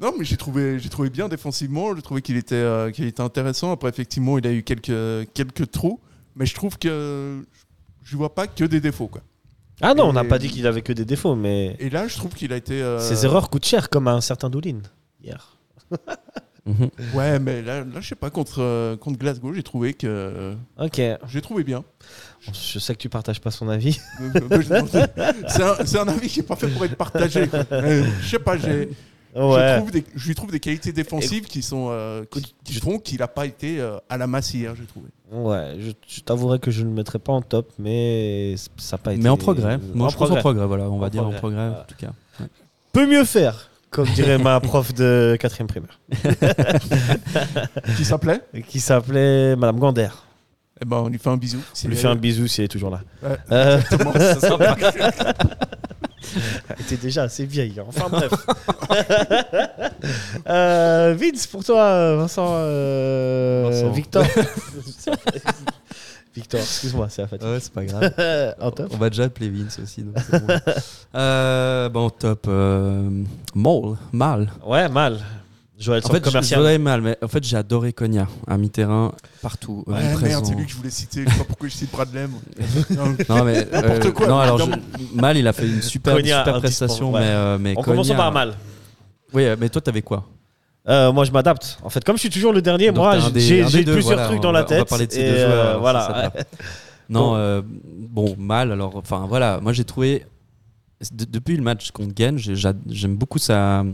Non, 0.00 0.14
mais 0.18 0.24
j'ai 0.24 0.38
trouvé, 0.38 0.78
j'ai 0.78 0.88
trouvé 0.88 1.10
bien 1.10 1.28
défensivement. 1.28 1.94
J'ai 1.94 2.00
trouvé 2.00 2.22
qu'il 2.22 2.36
était, 2.38 2.54
euh, 2.54 2.90
qu'il 2.90 3.04
était 3.04 3.20
intéressant. 3.20 3.72
Après, 3.72 3.90
effectivement, 3.90 4.38
il 4.38 4.46
a 4.46 4.52
eu 4.52 4.62
quelques, 4.62 5.28
quelques 5.34 5.70
trous, 5.70 6.00
mais 6.34 6.46
je 6.46 6.54
trouve 6.54 6.78
que 6.78 7.42
je 8.02 8.16
vois 8.16 8.34
pas 8.34 8.46
que 8.46 8.64
des 8.64 8.80
défauts, 8.80 9.08
quoi. 9.08 9.20
Ah 9.82 9.92
non, 9.92 10.04
on 10.04 10.12
n'a 10.14 10.24
Et- 10.24 10.28
pas 10.28 10.38
dit 10.38 10.48
qu'il 10.48 10.66
avait 10.66 10.80
que 10.82 10.92
des 10.94 11.04
défauts, 11.04 11.34
mais 11.34 11.76
Et 11.78 11.90
là, 11.90 12.08
je 12.08 12.16
trouve 12.16 12.32
qu'il 12.32 12.52
a 12.54 12.56
été. 12.56 12.80
euh, 12.80 13.00
ses 13.00 13.26
erreurs 13.26 13.50
coûtent 13.50 13.66
cher, 13.66 13.90
comme 13.90 14.08
à 14.08 14.12
un 14.12 14.20
certain 14.22 14.48
Doulin 14.48 14.78
hier. 15.22 15.58
Mhm. 16.66 16.88
Ouais, 17.14 17.38
mais 17.38 17.60
là, 17.60 17.80
là 17.80 18.00
je 18.00 18.08
sais 18.08 18.14
pas 18.14 18.30
contre, 18.30 18.60
euh, 18.62 18.96
contre 18.96 19.18
Glasgow, 19.18 19.52
j'ai 19.52 19.62
trouvé 19.62 19.92
que 19.92 20.06
euh, 20.06 20.54
Ok, 20.80 21.00
j'ai 21.28 21.40
trouvé 21.42 21.62
bien. 21.64 21.84
je 22.40 22.78
sais 22.78 22.94
que 22.94 23.00
tu 23.00 23.08
partages 23.10 23.40
pas 23.40 23.50
son 23.50 23.68
avis. 23.68 24.00
c'est 25.48 25.62
un, 25.62 25.74
c'est 25.84 25.98
un 25.98 26.08
avis 26.08 26.28
qui 26.28 26.40
est 26.40 26.44
pas 26.44 26.56
fait 26.56 26.68
pour 26.68 26.84
être 26.84 26.96
partagé. 26.96 27.48
Euh, 27.72 28.04
Je 28.22 28.28
sais 28.28 28.38
pas, 28.38 28.56
j'ai. 28.56 28.88
Je, 29.36 29.40
Ouais. 29.42 29.78
trouve 29.78 29.90
des- 29.90 30.04
je 30.14 30.28
lui 30.28 30.34
trouve 30.36 30.52
des 30.52 30.60
qualités 30.60 30.92
défensives 30.92 31.46
qui 31.46 31.60
sont 31.60 31.88
euh, 31.90 32.22
qui, 32.30 32.54
qui 32.62 32.74
font 32.74 33.00
qu'il 33.00 33.18
n'a 33.18 33.26
pas 33.26 33.46
été 33.46 33.80
euh, 33.80 33.96
à 34.08 34.16
la 34.16 34.28
masse 34.28 34.54
hier, 34.54 34.76
j'ai 34.76 34.84
trouvé. 34.86 35.08
Ouais, 35.32 35.74
je, 35.80 35.90
je 36.06 36.20
t'avouerai 36.20 36.60
que 36.60 36.70
je 36.70 36.82
ne 36.82 36.88
le 36.90 36.94
mettrai 36.94 37.18
pas 37.18 37.32
en 37.32 37.42
top, 37.42 37.72
mais 37.80 38.54
ça 38.76 38.96
n'a 38.96 39.02
pas 39.02 39.12
été. 39.12 39.20
Mais 39.20 39.28
en 39.28 39.36
progrès. 39.36 39.78
Moi, 39.92 40.06
En 40.06 40.10
je 40.10 40.16
pense 40.16 40.30
en 40.30 40.36
progrès. 40.36 40.64
Voilà, 40.66 40.88
on 40.88 40.98
va 40.98 41.10
dire 41.10 41.22
progrès. 41.22 41.36
en 41.36 41.40
progrès, 41.40 41.66
Voilà. 41.68 41.80
en 41.80 41.84
tout 41.84 41.96
cas. 41.98 42.12
Peut 42.92 43.08
mieux 43.08 43.24
faire, 43.24 43.70
comme 43.94 44.08
dirait 44.08 44.38
ma 44.38 44.58
prof 44.60 44.92
de 44.92 45.36
quatrième 45.40 45.68
primaire, 45.68 46.00
Qui 47.96 48.04
s'appelait 48.04 48.40
qui 48.68 48.80
s'appelait 48.80 49.54
Madame 49.56 49.78
Gander. 49.78 50.08
Eh 50.82 50.84
ben, 50.84 50.96
on 50.98 51.08
lui 51.08 51.18
fait 51.18 51.30
un 51.30 51.36
bisou. 51.36 51.60
On 51.84 51.88
lui 51.88 51.96
fait 51.96 52.08
un 52.08 52.16
bisou 52.16 52.48
si 52.48 52.60
elle 52.60 52.64
est 52.64 52.68
toujours 52.68 52.90
là. 52.90 53.00
Ouais, 53.22 53.36
Euh, 53.52 53.78
exactement, 53.78 54.12
ça 54.12 54.40
sera- 54.40 54.74
Elle 56.70 56.80
était 56.80 56.96
déjà 56.96 57.22
assez 57.22 57.46
vieille. 57.46 57.78
hein. 57.78 57.84
Enfin 57.86 58.08
bref. 58.10 58.30
Euh, 60.48 61.14
Vince, 61.18 61.46
pour 61.46 61.64
toi, 61.64 62.16
Vincent, 62.16 62.46
euh, 62.50 63.68
Vincent. 63.70 63.90
Victor. 63.92 64.24
Victor, 66.34 66.60
excuse-moi, 66.60 67.08
c'est 67.10 67.22
la 67.22 67.28
fatigue. 67.28 67.46
Ouais, 67.48 67.60
c'est 67.60 67.72
pas 67.72 67.84
grave. 67.84 68.12
en 68.60 68.70
top. 68.72 68.88
On 68.92 68.96
va 68.96 69.08
déjà 69.10 69.24
appeler 69.24 69.50
Vince 69.50 69.78
aussi. 69.82 70.02
donc 70.02 70.14
bon. 70.30 70.46
Euh, 71.14 71.88
bon, 71.88 72.10
top. 72.10 72.46
Euh, 72.48 73.08
Maul, 73.54 73.96
mal. 74.12 74.50
Ouais, 74.66 74.88
mal. 74.88 75.18
Joël, 75.78 76.02
En 76.04 76.08
fait, 76.08 76.18
je 76.18 76.30
commercial. 76.30 76.58
voudrais 76.60 76.78
mal, 76.78 77.00
mais 77.02 77.16
en 77.22 77.26
fait, 77.28 77.42
j'ai 77.44 77.56
adoré 77.56 77.92
Cogna 77.92 78.26
à 78.46 78.56
mi-terrain, 78.56 79.12
partout. 79.42 79.84
euh, 79.88 79.92
Ouais, 79.92 80.12
présent. 80.14 80.26
merde, 80.26 80.46
c'est 80.46 80.54
lui 80.54 80.64
que 80.66 80.70
je 80.70 80.76
voulais 80.76 80.90
citer. 80.90 81.24
Je 81.24 81.30
sais 81.30 81.38
pas 81.38 81.44
pourquoi 81.44 81.68
je 81.68 81.74
cite 81.74 81.90
Bradley. 81.92 82.26
moi. 82.28 82.40
Non, 82.90 83.16
Non, 83.36 83.44
mais 83.44 83.64
N'importe 83.72 84.06
euh, 84.06 84.12
quoi, 84.12 84.26
Non, 84.28 84.38
alors 84.38 84.58
je- 84.58 84.62
évidemment. 84.64 84.82
mal, 85.14 85.36
il 85.36 85.46
a 85.48 85.52
fait 85.52 85.66
une 85.66 85.82
super, 85.82 86.14
Cogna, 86.16 86.38
super 86.38 86.54
un 86.56 86.60
prestation, 86.60 87.12
ouais. 87.12 87.20
mais, 87.20 87.26
euh, 87.28 87.58
mais 87.60 87.74
On 87.76 87.80
Cogna- 87.82 87.84
commence 87.84 88.08
par 88.12 88.32
mal. 88.32 88.54
Oui, 89.32 89.44
euh, 89.46 89.56
mais 89.58 89.68
toi, 89.68 89.80
t'avais 89.82 90.02
quoi? 90.02 90.24
Euh, 90.88 91.12
moi, 91.12 91.24
je 91.24 91.30
m'adapte. 91.32 91.78
En 91.82 91.88
fait, 91.88 92.04
comme 92.04 92.16
je 92.16 92.20
suis 92.20 92.30
toujours 92.30 92.52
le 92.52 92.60
dernier, 92.60 92.88
Donc, 92.88 92.96
moi, 92.96 93.18
j'ai 93.34 93.62
plusieurs 93.62 94.02
voilà, 94.02 94.26
trucs 94.26 94.40
dans 94.40 94.52
la 94.52 94.60
va- 94.62 94.66
on 94.66 94.70
va 94.70 94.76
tête. 94.80 94.88
parler 94.88 95.06
de 95.06 95.12
ces 95.12 95.20
et, 95.20 95.30
deux 95.30 95.36
joueurs, 95.38 95.80
voilà. 95.80 96.32
Non, 97.10 97.30
Bon. 97.30 97.36
euh, 97.36 97.62
bon, 97.64 98.34
mal. 98.38 98.72
Alors, 98.72 98.96
enfin, 98.96 99.26
voilà. 99.28 99.60
Moi, 99.60 99.72
j'ai 99.74 99.84
trouvé 99.84 100.24
de- 101.12 101.24
depuis 101.26 101.56
le 101.56 101.62
match 101.62 101.90
contre 101.90 102.14
j'a- 102.38 102.72
j'aime 102.88 103.16
beaucoup 103.16 103.38
sa, 103.38 103.84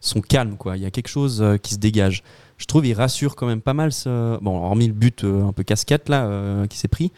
son 0.00 0.20
calme. 0.20 0.56
Quoi. 0.58 0.76
Il 0.76 0.82
y 0.82 0.86
a 0.86 0.90
quelque 0.90 1.08
chose 1.08 1.40
euh, 1.42 1.56
qui 1.56 1.74
se 1.74 1.78
dégage. 1.78 2.22
Je 2.58 2.66
trouve 2.66 2.86
il 2.86 2.92
rassure 2.92 3.34
quand 3.36 3.46
même 3.46 3.62
pas 3.62 3.72
mal. 3.72 3.92
Ce... 3.92 4.38
Bon, 4.42 4.62
hormis 4.62 4.86
le 4.88 4.92
but 4.92 5.24
un 5.24 5.52
peu 5.54 5.62
casquette 5.62 6.10
là 6.10 6.66
qui 6.68 6.76
s'est 6.76 6.88
pris 6.88 7.10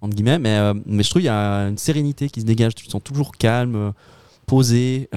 entre 0.00 0.14
guillemets, 0.16 0.38
mais, 0.40 0.72
mais 0.86 1.02
je 1.04 1.10
trouve 1.10 1.22
il 1.22 1.26
y 1.26 1.28
a 1.28 1.62
une 1.68 1.78
sérénité 1.78 2.28
qui 2.28 2.40
se 2.40 2.46
dégage. 2.46 2.74
Tu 2.76 2.86
te 2.86 2.90
sens 2.90 3.02
toujours 3.02 3.32
calme, 3.32 3.92
posé, 4.46 5.08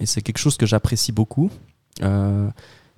et 0.00 0.06
c'est 0.06 0.20
quelque 0.22 0.38
chose 0.38 0.56
que 0.58 0.66
j'apprécie 0.66 1.12
beaucoup. 1.12 1.50
Euh, 2.02 2.48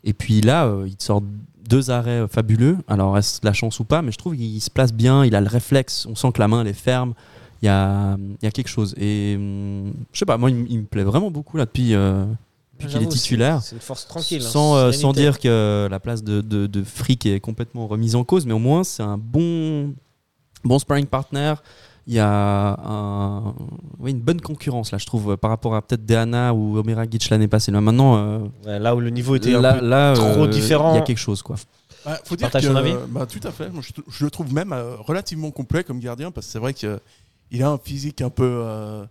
et 0.06 0.14
puis 0.14 0.40
là, 0.40 0.66
euh, 0.66 0.84
il 0.86 0.96
te 0.96 1.02
sort 1.02 1.20
deux 1.68 1.90
arrêts 1.90 2.20
euh, 2.20 2.28
fabuleux. 2.28 2.78
Alors, 2.86 3.18
est-ce 3.18 3.40
la 3.42 3.52
chance 3.52 3.80
ou 3.80 3.84
pas 3.84 4.00
Mais 4.00 4.12
je 4.12 4.18
trouve 4.18 4.36
qu'il 4.36 4.60
se 4.62 4.70
place 4.70 4.92
bien, 4.92 5.24
il 5.24 5.34
a 5.34 5.40
le 5.40 5.48
réflexe, 5.48 6.06
on 6.08 6.14
sent 6.14 6.30
que 6.32 6.38
la 6.38 6.48
main 6.48 6.62
elle 6.62 6.68
est 6.68 6.72
ferme. 6.72 7.12
Il 7.60 7.66
y 7.66 7.68
a, 7.68 8.16
y 8.40 8.46
a 8.46 8.50
quelque 8.52 8.68
chose. 8.68 8.94
Et 8.98 9.34
hum, 9.36 9.92
je 10.12 10.18
sais 10.18 10.24
pas, 10.24 10.38
moi 10.38 10.50
il, 10.50 10.78
me 10.78 10.84
plaît 10.84 11.02
vraiment 11.02 11.30
beaucoup 11.30 11.56
là 11.56 11.64
depuis, 11.64 11.94
euh, 11.94 12.24
depuis 12.74 12.86
qu'il 12.86 13.02
est 13.02 13.08
titulaire. 13.08 13.62
C'est 13.62 13.74
une 13.74 13.80
force 13.80 14.06
tranquille. 14.06 14.42
hein, 14.42 14.48
Sans, 14.48 14.92
sans 14.92 15.12
dire 15.12 15.40
que 15.40 15.88
la 15.90 15.98
place 15.98 16.22
de, 16.22 16.40
de, 16.40 16.68
de 16.68 16.82
Frick 16.84 17.26
est 17.26 17.40
complètement 17.40 17.88
remise 17.88 18.14
en 18.14 18.22
cause, 18.22 18.46
mais 18.46 18.52
au 18.52 18.60
moins 18.60 18.84
c'est 18.84 19.02
un 19.02 19.18
bon, 19.18 19.92
bon 20.64 20.78
sparring 20.78 21.06
partner. 21.06 21.54
Il 22.08 22.14
y 22.14 22.20
a 22.20 22.76
un- 22.88 23.54
oui, 23.98 24.12
une 24.12 24.20
bonne 24.20 24.40
concurrence 24.40 24.92
là, 24.92 24.98
je 24.98 25.06
trouve, 25.06 25.32
euh, 25.32 25.36
par 25.36 25.50
rapport 25.50 25.74
à 25.74 25.82
peut-être 25.82 26.06
Deana 26.06 26.54
ou 26.54 26.76
Omera 26.78 27.04
Gitch 27.10 27.30
l'année 27.30 27.48
passée. 27.48 27.72
Là 27.72 27.80
maintenant, 27.80 28.16
euh, 28.16 28.38
Ouais, 28.64 28.78
là 28.78 28.94
où 28.94 29.00
le 29.00 29.10
niveau 29.10 29.34
était 29.34 29.54
un 29.54 29.60
là, 29.60 29.74
peu 29.74 29.86
là, 29.86 30.12
trop 30.14 30.44
euh, 30.44 30.48
différent. 30.48 30.92
Il 30.94 30.98
y 30.98 31.00
a 31.00 31.02
quelque 31.02 31.18
chose 31.18 31.42
quoi. 31.42 31.56
Bah, 32.04 32.20
faut 32.24 32.36
dire 32.36 32.48
que, 32.48 32.58
ton 32.64 32.76
avis 32.76 32.94
bah, 33.08 33.26
tout 33.26 33.40
à 33.42 33.50
fait. 33.50 33.68
Moi, 33.70 33.82
je, 33.82 33.90
je 34.08 34.24
le 34.24 34.30
trouve 34.30 34.52
même 34.54 34.72
euh, 34.72 34.94
relativement 35.00 35.50
complet 35.50 35.82
comme 35.82 35.98
gardien 35.98 36.30
parce 36.30 36.46
que 36.46 36.52
c'est 36.52 36.58
vrai 36.60 36.72
qu'il 36.74 37.62
a 37.62 37.68
un 37.70 37.78
physique 37.78 38.22
un 38.22 38.30
peu, 38.30 38.48
euh, 38.62 39.04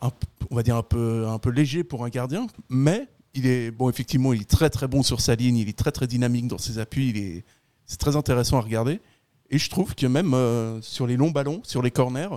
un 0.00 0.10
on 0.50 0.56
va 0.56 0.62
dire 0.62 0.76
un 0.76 0.82
peu, 0.82 1.26
un 1.28 1.38
peu 1.38 1.50
léger 1.50 1.84
pour 1.84 2.06
un 2.06 2.08
gardien, 2.08 2.46
mais 2.70 3.06
il 3.34 3.46
est 3.46 3.70
bon. 3.70 3.90
Effectivement, 3.90 4.32
il 4.32 4.40
est 4.40 4.48
très 4.50 4.70
très 4.70 4.88
bon 4.88 5.02
sur 5.02 5.20
sa 5.20 5.34
ligne. 5.34 5.58
Il 5.58 5.68
est 5.68 5.76
très 5.76 5.92
très 5.92 6.06
dynamique 6.06 6.48
dans 6.48 6.56
ses 6.56 6.78
appuis. 6.78 7.10
Il 7.10 7.18
est, 7.18 7.44
c'est 7.84 7.98
très 7.98 8.16
intéressant 8.16 8.56
à 8.56 8.62
regarder. 8.62 9.00
Et 9.50 9.58
je 9.58 9.68
trouve 9.70 9.94
que 9.94 10.06
même 10.06 10.32
euh, 10.34 10.80
sur 10.80 11.06
les 11.06 11.16
longs 11.16 11.30
ballons, 11.30 11.60
sur 11.64 11.82
les 11.82 11.90
corners, 11.90 12.28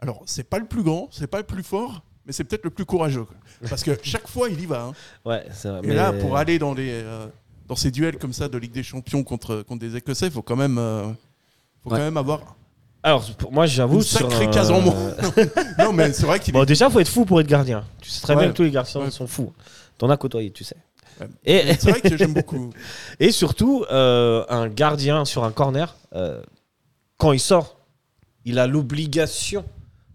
alors 0.00 0.22
c'est 0.26 0.44
pas 0.48 0.58
le 0.58 0.66
plus 0.66 0.82
grand, 0.82 1.08
c'est 1.10 1.26
pas 1.26 1.38
le 1.38 1.44
plus 1.44 1.62
fort, 1.62 2.02
mais 2.24 2.32
c'est 2.32 2.44
peut-être 2.44 2.64
le 2.64 2.70
plus 2.70 2.84
courageux. 2.84 3.24
quoi. 3.24 3.36
Parce 3.68 3.82
que 3.82 3.98
chaque 4.02 4.28
fois, 4.28 4.48
il 4.48 4.60
y 4.60 4.66
va. 4.66 4.82
hein. 4.84 4.92
Ouais, 5.24 5.44
c'est 5.52 5.68
vrai. 5.68 5.80
Et 5.82 5.88
mais- 5.88 5.94
là, 5.94 6.12
pour 6.12 6.36
aller 6.36 6.58
dans, 6.58 6.72
les, 6.74 6.90
euh, 6.92 7.26
dans 7.66 7.76
ces 7.76 7.90
duels 7.90 8.16
comme 8.18 8.32
ça 8.32 8.48
de 8.48 8.56
Ligue 8.58 8.72
des 8.72 8.82
Champions 8.84 9.24
contre, 9.24 9.62
contre 9.62 9.80
des 9.80 9.96
Écossais, 9.96 10.26
il 10.26 10.32
faut 10.32 10.42
quand 10.42 10.56
même, 10.56 10.78
euh, 10.78 11.04
faut 11.82 11.90
Ouais. 11.90 11.98
quand 11.98 12.04
même 12.04 12.16
avoir. 12.16 12.54
Alors, 13.02 13.24
pour 13.36 13.50
moi, 13.50 13.64
j'avoue. 13.66 13.96
Une 13.96 14.02
sur 14.02 14.20
sacrée 14.30 14.46
un- 14.46 14.50
case 14.50 14.70
en 14.70 14.80
moins. 14.82 14.94
Non, 15.78 15.92
mais 15.92 16.12
c'est 16.12 16.26
vrai 16.26 16.38
qu'il 16.38 16.52
Bon, 16.52 16.62
est. 16.62 16.66
déjà, 16.66 16.90
faut 16.90 17.00
être 17.00 17.08
fou 17.08 17.24
pour 17.24 17.40
être 17.40 17.46
gardien. 17.48 17.84
Tu 18.00 18.10
sais 18.10 18.20
très 18.20 18.34
Ouais. 18.34 18.42
bien 18.42 18.50
que 18.52 18.56
tous 18.56 18.62
les 18.62 18.70
gardiens 18.70 19.00
Ouais. 19.00 19.10
sont 19.10 19.26
fous. 19.26 19.52
T'en 19.98 20.08
as 20.10 20.16
côtoyé, 20.18 20.50
tu 20.50 20.64
sais. 20.64 20.76
Et, 21.44 21.74
C'est 21.74 21.90
vrai 21.90 22.00
que 22.00 22.16
j'aime 22.16 22.34
beaucoup. 22.34 22.70
et 23.20 23.30
surtout, 23.32 23.84
euh, 23.90 24.44
un 24.48 24.68
gardien 24.68 25.24
sur 25.24 25.44
un 25.44 25.52
corner, 25.52 25.96
euh, 26.14 26.42
quand 27.16 27.32
il 27.32 27.40
sort, 27.40 27.78
il 28.44 28.58
a 28.58 28.66
l'obligation 28.66 29.64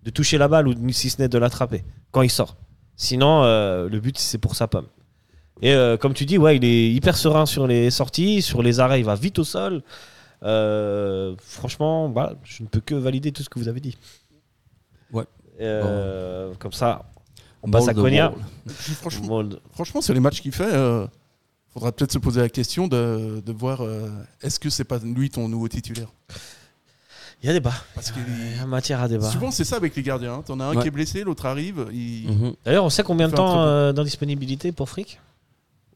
de 0.04 0.10
toucher 0.10 0.38
la 0.38 0.48
balle 0.48 0.68
ou 0.68 0.92
si 0.92 1.10
ce 1.10 1.22
n'est 1.22 1.28
de 1.28 1.38
l'attraper 1.38 1.84
quand 2.12 2.22
il 2.22 2.30
sort. 2.30 2.56
Sinon, 2.96 3.44
euh, 3.44 3.90
le 3.90 4.00
but, 4.00 4.18
c'est 4.18 4.38
pour 4.38 4.56
sa 4.56 4.68
pomme. 4.68 4.88
Et 5.62 5.74
comme 6.02 6.14
tu 6.14 6.26
dis, 6.26 6.38
ouais, 6.38 6.58
il 6.58 6.66
est 6.66 6.92
hyper 6.92 7.16
serein 7.16 7.46
sur 7.46 7.66
les 7.66 7.90
sorties, 7.90 8.42
sur 8.42 8.62
les 8.62 8.82
arrêts, 8.82 9.00
il 9.00 9.06
va 9.06 9.16
vite 9.16 9.40
au 9.40 9.46
sol. 9.46 9.84
Franchement, 10.42 12.10
bah, 12.10 12.34
je 12.44 12.62
ne 12.62 12.68
peux 12.68 12.82
que 12.82 12.94
valider 12.94 13.32
tout 13.32 13.42
ce 13.42 13.50
que 13.50 13.58
vous 13.58 13.70
avez 13.70 13.80
dit. 13.80 13.98
Ouais. 15.14 15.24
Euh, 15.62 16.54
Comme 16.60 16.74
ça, 16.74 17.06
on 17.64 17.70
passe 17.72 17.88
à 17.88 17.94
Mold 17.94 17.98
the 17.98 18.02
Konya. 18.02 18.30
wall. 18.32 18.40
Puis 18.84 18.94
franchement, 19.02 19.44
franchement, 19.74 20.02
sur 20.02 20.14
les 20.14 20.20
matchs 20.20 20.42
qu'il 20.42 20.52
fait, 20.52 20.70
il 20.70 21.08
faudra 21.74 21.92
peut-être 21.92 22.12
se 22.14 22.18
poser 22.20 22.42
la 22.42 22.50
question 22.50 22.88
de, 22.88 23.42
de 23.46 23.52
voir 23.52 23.82
euh, 23.82 24.10
est-ce 24.42 24.60
que 24.60 24.70
c'est 24.70 24.84
pas 24.86 25.00
lui 25.04 25.30
ton 25.30 25.48
nouveau 25.50 25.68
titulaire? 25.68 26.08
Il 27.44 27.48
y 27.48 27.50
a 27.50 27.54
débat. 27.54 27.74
Parce 27.94 28.12
que 28.12 28.18
Il 28.20 28.58
y 28.58 28.60
a 28.60 28.66
matière 28.66 29.02
à 29.02 29.08
débat. 29.08 29.30
souvent, 29.30 29.52
c'est 29.52 29.66
ça 29.66 29.76
avec 29.76 29.96
les 29.96 30.02
gardiens. 30.04 30.36
hein. 30.36 30.44
T'en 30.46 30.60
as 30.62 30.66
un 30.66 30.76
Ouais. 30.76 30.82
qui 30.82 30.88
est 30.88 30.92
blessé, 30.92 31.24
l'autre 31.24 31.46
arrive. 31.46 31.86
Il... 31.92 32.32
Mhm. 32.32 32.54
D'ailleurs, 32.64 32.86
on 32.86 32.90
sait 32.90 33.04
combien 33.04 33.28
de 33.28 33.34
temps 33.34 33.62
euh, 33.62 33.92
d'indisponibilité 33.94 34.72
pour 34.72 34.90
Frick? 34.90 35.20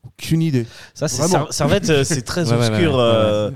Aucune 0.06 0.42
idée. 0.42 0.66
Ça, 0.94 1.08
c'est 1.08 1.24
Servette, 1.52 1.90
euh, 1.90 2.04
c'est 2.04 2.22
très 2.22 2.44
Ouais, 2.52 2.58
ouais, 2.58 2.68
obscur 2.68 2.92
ouais, 2.92 2.98
ouais, 2.98 3.04
euh, 3.04 3.52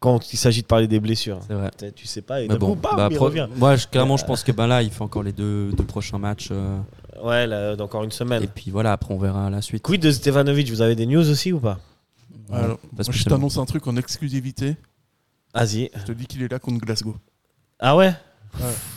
quand 0.00 0.32
il 0.32 0.36
s'agit 0.36 0.62
de 0.62 0.66
parler 0.66 0.86
des 0.86 1.00
blessures. 1.00 1.40
C'est 1.46 1.54
vrai. 1.54 1.70
Peut-être, 1.76 1.94
Tu 1.96 2.06
sais 2.06 2.22
pas, 2.22 2.40
et 2.40 2.48
bon, 2.48 2.74
coup, 2.74 2.74
bam, 2.80 2.96
bah, 2.96 3.08
il 3.10 3.16
pro- 3.16 3.26
revient. 3.26 3.48
moi, 3.56 3.76
je- 3.76 3.86
clairement, 3.88 4.16
je 4.16 4.24
pense 4.24 4.42
que 4.42 4.52
ben 4.52 4.66
là, 4.66 4.82
il 4.82 4.90
fait 4.90 5.02
encore 5.02 5.22
les 5.22 5.32
deux, 5.32 5.72
deux 5.72 5.84
prochains 5.84 6.18
matchs. 6.18 6.48
euh, 6.50 6.78
Ouais, 7.24 7.46
là, 7.46 7.74
dans 7.74 7.84
encore 7.84 8.04
une 8.04 8.12
semaine. 8.12 8.42
et 8.42 8.46
puis 8.46 8.70
voilà, 8.70 8.92
après, 8.92 9.14
on 9.14 9.18
verra 9.18 9.48
la 9.48 9.62
suite. 9.62 9.82
Quid 9.82 10.02
de 10.02 10.10
Stevanovic 10.10 10.68
Vous 10.68 10.82
avez 10.82 10.94
des 10.94 11.06
news 11.06 11.28
aussi 11.30 11.52
ou 11.52 11.58
pas? 11.58 11.78
Alors, 12.52 12.78
moi, 12.92 13.04
je 13.10 13.24
t'annonce 13.24 13.56
un 13.56 13.64
truc 13.64 13.86
en 13.86 13.96
exclusivité. 13.96 14.76
Vas-y. 15.54 15.90
Je 15.96 16.04
te 16.04 16.12
dis 16.12 16.26
qu'il 16.26 16.42
est 16.42 16.50
là 16.50 16.58
contre 16.58 16.84
Glasgow. 16.84 17.16
Ah 17.80 17.96
ouais? 17.96 18.12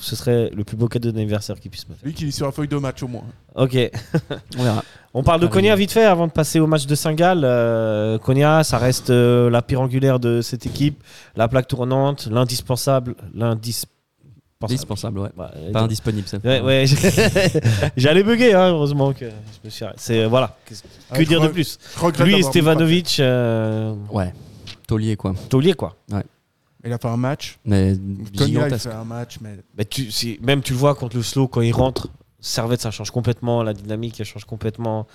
Ce 0.01 0.15
serait 0.15 0.51
le 0.53 0.63
plus 0.63 0.75
beau 0.78 0.88
cadeau 0.88 1.11
d'anniversaire 1.11 1.59
qu'il 1.59 1.71
puisse 1.71 1.88
me 1.88 1.95
faire. 1.95 2.05
Lui 2.05 2.13
qui 2.13 2.28
est 2.28 2.32
sur 2.32 2.45
la 2.45 2.51
feuille 2.51 2.67
de 2.67 2.78
match 2.78 3.01
au 3.01 3.07
moins. 3.07 3.23
Ok. 3.55 3.75
On 4.57 4.63
verra. 4.63 4.84
On 5.13 5.23
parle 5.23 5.41
de. 5.41 5.47
Konya 5.47 5.75
vite 5.75 5.91
fait 5.91 6.03
avant 6.03 6.28
de 6.28 6.32
passer 6.32 6.59
au 6.59 6.67
match 6.67 6.86
de 6.86 6.93
Saint-Gall. 6.93 7.41
Euh, 7.43 8.19
Konya, 8.19 8.63
ça 8.63 8.78
reste 8.78 9.09
euh, 9.09 9.49
la 9.49 9.61
pierre 9.61 9.82
angulaire 9.82 10.19
de 10.19 10.41
cette 10.41 10.65
équipe, 10.65 11.01
la 11.36 11.47
plaque 11.47 11.67
tournante, 11.67 12.28
l'indispensable, 12.28 13.15
l'indispensable. 13.34 13.93
Indispensable, 14.64 15.20
ouais. 15.20 15.30
Ouais, 15.38 15.72
Pas 15.72 15.82
indisponible 15.82 16.28
cette 16.28 16.43
Ouais, 16.43 16.62
ouais, 16.62 16.86
j'allais 17.97 18.24
bugger, 18.24 18.53
hein, 18.53 18.70
heureusement 18.70 19.14
que 19.14 19.26
je 19.30 19.66
me 19.66 19.70
suis 19.70 19.86
arrêté. 19.86 19.99
C'est 20.01 20.26
voilà. 20.26 20.58
Qu'est-ce- 20.66 20.82
Que 20.84 20.88
Ah, 21.12 21.20
je 21.22 21.28
dire 21.28 21.41
de 21.41 21.47
plus 21.49 21.78
Lui 22.24 22.39
et 22.39 22.43
Stevanovic, 22.43 23.20
euh, 23.20 23.93
Ouais. 24.12 24.34
Taulier, 24.88 25.16
quoi. 25.16 25.36
taulier 25.49 25.74
quoi. 25.74 25.95
Pape. 26.10 26.26
Il 26.86 26.93
a 26.93 26.97
fait 26.97 27.08
un 27.08 27.18
match. 27.18 27.60
Mais 27.66 27.95
Konya, 28.38 28.70
il 28.70 28.80
fait 28.80 28.89
un 28.93 29.03
match, 29.03 29.38
mais 29.41 29.58
Mais 29.78 29.84
tu, 29.86 30.10
si- 30.12 30.39
même 30.41 30.62
tu 30.62 30.74
le 30.74 30.80
vois 30.80 30.95
contre 30.95 31.18
le 31.18 31.24
slow 31.24 31.47
quand 31.47 31.62
il 31.62 31.74
rentre, 31.74 32.08
Servette 32.39 32.82
ça 32.82 32.91
change 32.91 33.12
complètement, 33.12 33.62
la 33.64 33.74
dynamique 33.74 34.20
elle 34.20 34.26
change 34.26 34.45
complètement. 34.45 35.05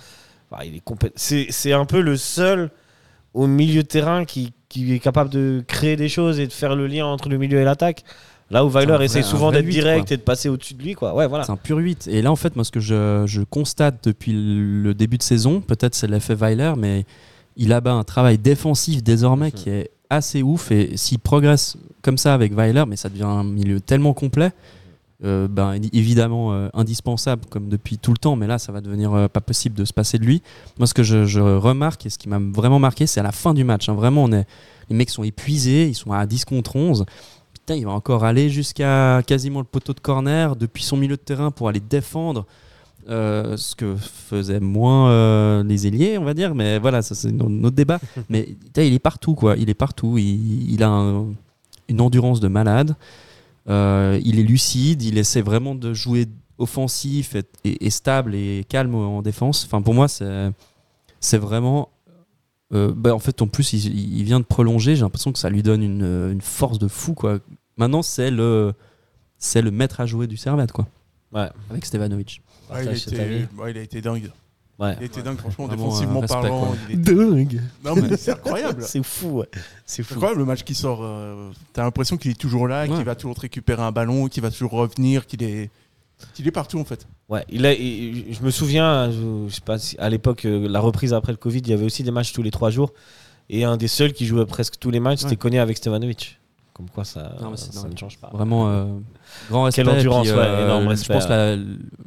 Enfin, 0.51 0.63
il 0.65 0.75
est 0.75 1.49
c'est 1.49 1.73
un 1.73 1.85
peu 1.85 2.01
le 2.01 2.15
seul 2.17 2.69
au 3.33 3.47
milieu 3.47 3.81
de 3.81 3.87
terrain 3.87 4.25
qui, 4.25 4.53
qui 4.69 4.93
est 4.93 4.99
capable 4.99 5.29
de 5.31 5.63
créer 5.67 5.95
des 5.95 6.09
choses 6.09 6.39
et 6.39 6.45
de 6.47 6.53
faire 6.53 6.75
le 6.75 6.85
lien 6.85 7.05
entre 7.07 7.29
le 7.29 7.37
milieu 7.37 7.59
et 7.59 7.63
l'attaque. 7.63 8.03
Là 8.51 8.63
où 8.65 8.69
Weiler 8.69 8.97
essaie 9.01 9.23
souvent 9.23 9.51
d'être 9.51 9.67
direct 9.67 10.07
quoi. 10.07 10.13
et 10.13 10.17
de 10.17 10.21
passer 10.21 10.49
au-dessus 10.49 10.73
de 10.75 10.83
lui 10.83 10.93
quoi. 10.93 11.15
Ouais 11.15 11.27
voilà. 11.27 11.43
C'est 11.43 11.51
un 11.51 11.57
pur 11.57 11.77
8. 11.77 12.07
Et 12.11 12.21
là, 12.21 12.31
en 12.31 12.35
fait, 12.35 12.55
moi, 12.55 12.63
ce 12.63 12.71
que 12.71 12.79
je, 12.79 13.23
je 13.25 13.41
constate 13.41 14.03
depuis 14.03 14.33
le 14.33 14.93
début 14.93 15.17
de 15.17 15.23
saison, 15.23 15.61
peut-être 15.61 15.95
c'est 15.95 16.07
l'effet 16.07 16.35
Weiler, 16.35 16.73
mais 16.77 17.05
il 17.55 17.73
a 17.73 17.81
un 17.85 18.03
travail 18.03 18.37
défensif 18.37 19.03
désormais 19.03 19.51
qui 19.51 19.69
est 19.69 19.89
assez 20.09 20.43
ouf. 20.43 20.71
Et 20.71 20.97
s'il 20.97 21.19
progresse 21.19 21.77
comme 22.01 22.17
ça 22.17 22.33
avec 22.33 22.53
Weiler, 22.53 22.83
mais 22.87 22.95
ça 22.95 23.09
devient 23.09 23.23
un 23.23 23.43
milieu 23.43 23.79
tellement 23.79 24.13
complet, 24.13 24.51
euh, 25.23 25.47
ben, 25.47 25.75
évidemment 25.93 26.51
euh, 26.53 26.67
indispensable 26.73 27.43
comme 27.49 27.69
depuis 27.69 27.97
tout 27.97 28.11
le 28.11 28.17
temps, 28.17 28.35
mais 28.35 28.45
là, 28.45 28.59
ça 28.59 28.71
va 28.73 28.81
devenir 28.81 29.13
euh, 29.13 29.27
pas 29.29 29.39
possible 29.39 29.75
de 29.75 29.85
se 29.85 29.93
passer 29.93 30.17
de 30.19 30.25
lui. 30.25 30.41
Moi, 30.77 30.85
ce 30.85 30.93
que 30.93 31.01
je, 31.03 31.25
je 31.25 31.39
remarque 31.39 32.05
et 32.05 32.09
ce 32.09 32.17
qui 32.17 32.27
m'a 32.27 32.39
vraiment 32.39 32.79
marqué, 32.79 33.07
c'est 33.07 33.21
à 33.21 33.23
la 33.23 33.31
fin 33.31 33.53
du 33.53 33.63
match. 33.63 33.87
hein. 33.87 33.93
Vraiment, 33.93 34.25
on 34.25 34.31
est, 34.33 34.45
les 34.89 34.95
mecs 34.95 35.09
sont 35.09 35.23
épuisés, 35.23 35.87
ils 35.87 35.95
sont 35.95 36.11
à 36.11 36.25
10 36.25 36.43
contre 36.45 36.75
11. 36.75 37.05
Putain, 37.65 37.75
il 37.75 37.85
va 37.85 37.91
encore 37.91 38.25
aller 38.25 38.49
jusqu'à 38.49 39.21
quasiment 39.25 39.59
le 39.59 39.65
poteau 39.65 39.93
de 39.93 39.99
corner 40.01 40.55
depuis 40.57 40.83
son 40.83 40.97
milieu 40.97 41.15
de 41.15 41.21
terrain 41.21 41.49
pour 41.51 41.69
aller 41.69 41.79
défendre. 41.79 42.45
euh, 43.09 43.57
ce 43.57 43.75
que 43.75 43.95
faisaient 43.97 44.61
moins 44.61 45.09
euh, 45.11 45.61
les 45.65 45.87
ailiers, 45.87 46.17
on 46.17 46.23
va 46.23 46.33
dire, 46.33 46.55
mais 46.55 46.79
voilà, 46.79 47.01
ça 47.01 47.15
c'est 47.15 47.27
un 47.29 47.63
autre 47.63 47.75
débat. 47.75 47.99
mais 48.29 48.47
il 48.77 48.93
est 48.93 48.99
partout, 48.99 49.35
quoi. 49.35 49.55
Il 49.57 49.69
est 49.69 49.73
partout. 49.73 50.17
Il, 50.17 50.71
il 50.73 50.81
a 50.83 50.89
un- 50.89 51.27
une 51.89 51.99
endurance 52.01 52.39
de 52.39 52.47
malade. 52.47 52.95
Euh, 53.69 54.19
il 54.23 54.39
est 54.39 54.43
lucide. 54.43 55.01
Il 55.01 55.17
essaie 55.17 55.41
vraiment 55.41 55.75
de 55.75 55.93
jouer 55.93 56.27
offensif 56.57 57.35
et, 57.35 57.43
et- 57.65 57.85
et 57.85 57.89
stable 57.89 58.35
et 58.35 58.65
calme 58.69 58.95
en 58.95 59.21
défense. 59.21 59.65
Enfin, 59.65 59.81
pour 59.81 59.93
moi, 59.93 60.07
c'est 60.07 60.51
c'est 61.19 61.37
vraiment. 61.37 61.89
Euh, 62.73 62.91
bah, 62.95 63.13
en 63.13 63.19
fait, 63.19 63.41
en 63.41 63.47
plus, 63.47 63.73
il, 63.73 64.17
il 64.17 64.23
vient 64.23 64.39
de 64.39 64.45
prolonger. 64.45 64.95
J'ai 64.95 65.01
l'impression 65.01 65.31
que 65.31 65.39
ça 65.39 65.49
lui 65.49 65.63
donne 65.63 65.83
une, 65.83 66.29
une 66.31 66.41
force 66.41 66.79
de 66.79 66.87
fou, 66.87 67.13
quoi. 67.13 67.39
Maintenant, 67.77 68.01
c'est 68.01 68.31
le 68.31 68.73
c'est 69.37 69.61
le 69.61 69.71
maître 69.71 69.99
à 69.99 70.05
jouer 70.05 70.27
du 70.27 70.37
Servette, 70.37 70.71
quoi. 70.71 70.87
Ouais. 71.33 71.49
Avec 71.69 71.85
Stevanovic. 71.85 72.41
ouais, 72.73 72.83
il, 72.83 72.89
a 72.89 72.93
été, 72.93 73.19
avis. 73.19 73.45
ouais, 73.57 73.71
il 73.71 73.77
a 73.77 73.81
été 73.81 74.01
dingue. 74.01 74.31
Ouais. 74.79 74.95
Il 74.99 75.03
a 75.03 75.05
été 75.05 75.21
dingue, 75.21 75.37
franchement, 75.37 75.67
Vraiment, 75.67 75.85
défensivement 75.85 76.19
respect, 76.21 76.33
parlant. 76.41 76.59
quoi. 76.67 76.75
il 76.89 76.93
est- 76.95 76.97
Dingue. 76.97 77.61
Non, 77.83 77.95
mais 77.95 78.17
c'est 78.17 78.31
incroyable. 78.31 78.83
C'est 78.87 79.03
fou. 79.03 79.39
Ouais. 79.39 79.49
C'est 79.85 79.97
C'est 79.97 80.03
fou. 80.03 80.13
incroyable 80.15 80.39
le 80.39 80.45
match 80.45 80.63
qui 80.63 80.73
sort. 80.75 80.99
euh, 81.03 81.51
T'as 81.73 81.83
l'impression 81.83 82.17
qu'il 82.17 82.31
est 82.31 82.39
toujours 82.39 82.67
là, 82.67 82.83
Ouais. 82.83 82.95
qu'il 82.95 83.03
va 83.03 83.15
toujours 83.15 83.35
te 83.35 83.41
récupérer 83.41 83.81
un 83.83 83.91
ballon, 83.91 84.27
qu'il 84.27 84.41
va 84.41 84.49
toujours 84.49 84.71
revenir, 84.71 85.27
qu'il 85.27 85.43
est, 85.43 85.69
qu'il 86.33 86.47
est 86.47 86.51
partout 86.51 86.79
en 86.79 86.85
fait. 86.85 87.07
Ouais, 87.29 87.43
il 87.49 87.65
a, 87.65 87.73
il- 87.73 88.33
je 88.33 88.41
me 88.43 88.51
souviens, 88.51 89.09
je, 89.11 89.47
je 89.49 89.53
sais 89.55 89.61
pas 89.61 89.77
à 89.97 90.09
l'époque, 90.09 90.45
euh, 90.45 90.67
la 90.67 90.79
reprise 90.79 91.13
après 91.13 91.31
le 91.31 91.37
Covid, 91.37 91.59
il 91.59 91.69
y 91.69 91.73
avait 91.73 91.85
aussi 91.85 92.03
des 92.03 92.11
matchs 92.11 92.33
tous 92.33 92.43
les 92.43 92.51
trois 92.51 92.69
jours. 92.69 92.91
Et 93.49 93.63
un 93.65 93.75
des 93.77 93.87
seuls 93.89 94.13
qui 94.13 94.25
jouait 94.25 94.45
presque 94.45 94.75
tous 94.79 94.89
les 94.91 94.99
matchs, 94.99 95.19
c'était 95.19 95.31
Ouais. 95.31 95.37
Konya 95.37 95.61
avec 95.61 95.77
Stevanovic. 95.77 96.39
Comme 96.73 96.89
quoi, 96.89 97.03
ça, 97.03 97.33
Non, 97.41 97.55
ça 97.55 97.87
ne 97.87 97.95
change 97.95 98.17
pas. 98.17 98.29
Vraiment 98.33 98.67
euh, 98.69 98.85
grand 99.49 99.63
respect. 99.63 99.83
Quelle 99.83 99.93
endurance, 99.93 100.27
puis, 100.27 100.35
ouais, 100.37 100.63
énorme 100.63 100.95
Je 100.95 101.05
pense 101.07 101.29
la, 101.29 101.55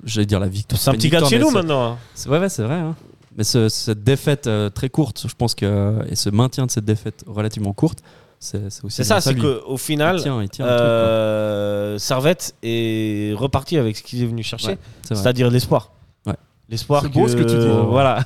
j'allais 0.04 0.26
dire 0.26 0.40
la 0.40 0.48
victoire. 0.48 0.80
C'est 0.80 0.90
un 0.90 0.94
petit 0.94 1.08
gars 1.08 1.20
de 1.20 1.26
chez 1.26 1.38
nous 1.38 1.50
maintenant. 1.50 1.92
hein. 1.92 1.98
c'est- 2.14 2.28
Ouais, 2.28 2.38
ouais, 2.38 2.48
c'est 2.48 2.62
vrai. 2.64 2.74
hein. 2.74 2.96
Mais 3.36 3.44
ce- 3.44 3.68
cette 3.68 4.02
défaite 4.02 4.46
euh, 4.48 4.70
très 4.70 4.88
courte, 4.88 5.26
je 5.28 5.34
pense 5.34 5.54
que 5.54 5.98
et 6.08 6.16
ce 6.16 6.30
maintien 6.30 6.66
de 6.66 6.70
cette 6.70 6.86
défaite 6.86 7.22
relativement 7.28 7.74
courte, 7.74 8.00
c'est 8.38 8.70
ça, 9.04 9.20
c'est 9.20 9.34
qu'au 9.34 9.76
final, 9.76 10.16
il 10.18 10.22
tient, 10.22 10.42
il 10.42 10.48
tient 10.48 10.64
le 10.66 10.70
truc, 10.70 10.78
quoi. 10.80 10.86
euh, 10.86 11.98
Servette 11.98 12.54
est 12.62 13.34
reparti 13.36 13.76
avec 13.78 13.96
ce 13.96 14.02
qu'il 14.02 14.22
est 14.22 14.26
venu 14.26 14.42
chercher, 14.42 14.68
Ouais, 14.72 14.78
c'est-à-dire 15.02 15.50
l'espoir. 15.50 15.92
Ouais. 16.26 16.34
L'espoir 16.68 17.02
C'est 17.02 17.08
beau 17.08 17.26
ce 17.28 17.34
que 17.36 17.42
tu 17.42 17.56
dis. 17.58 17.66
Voilà. 17.88 18.22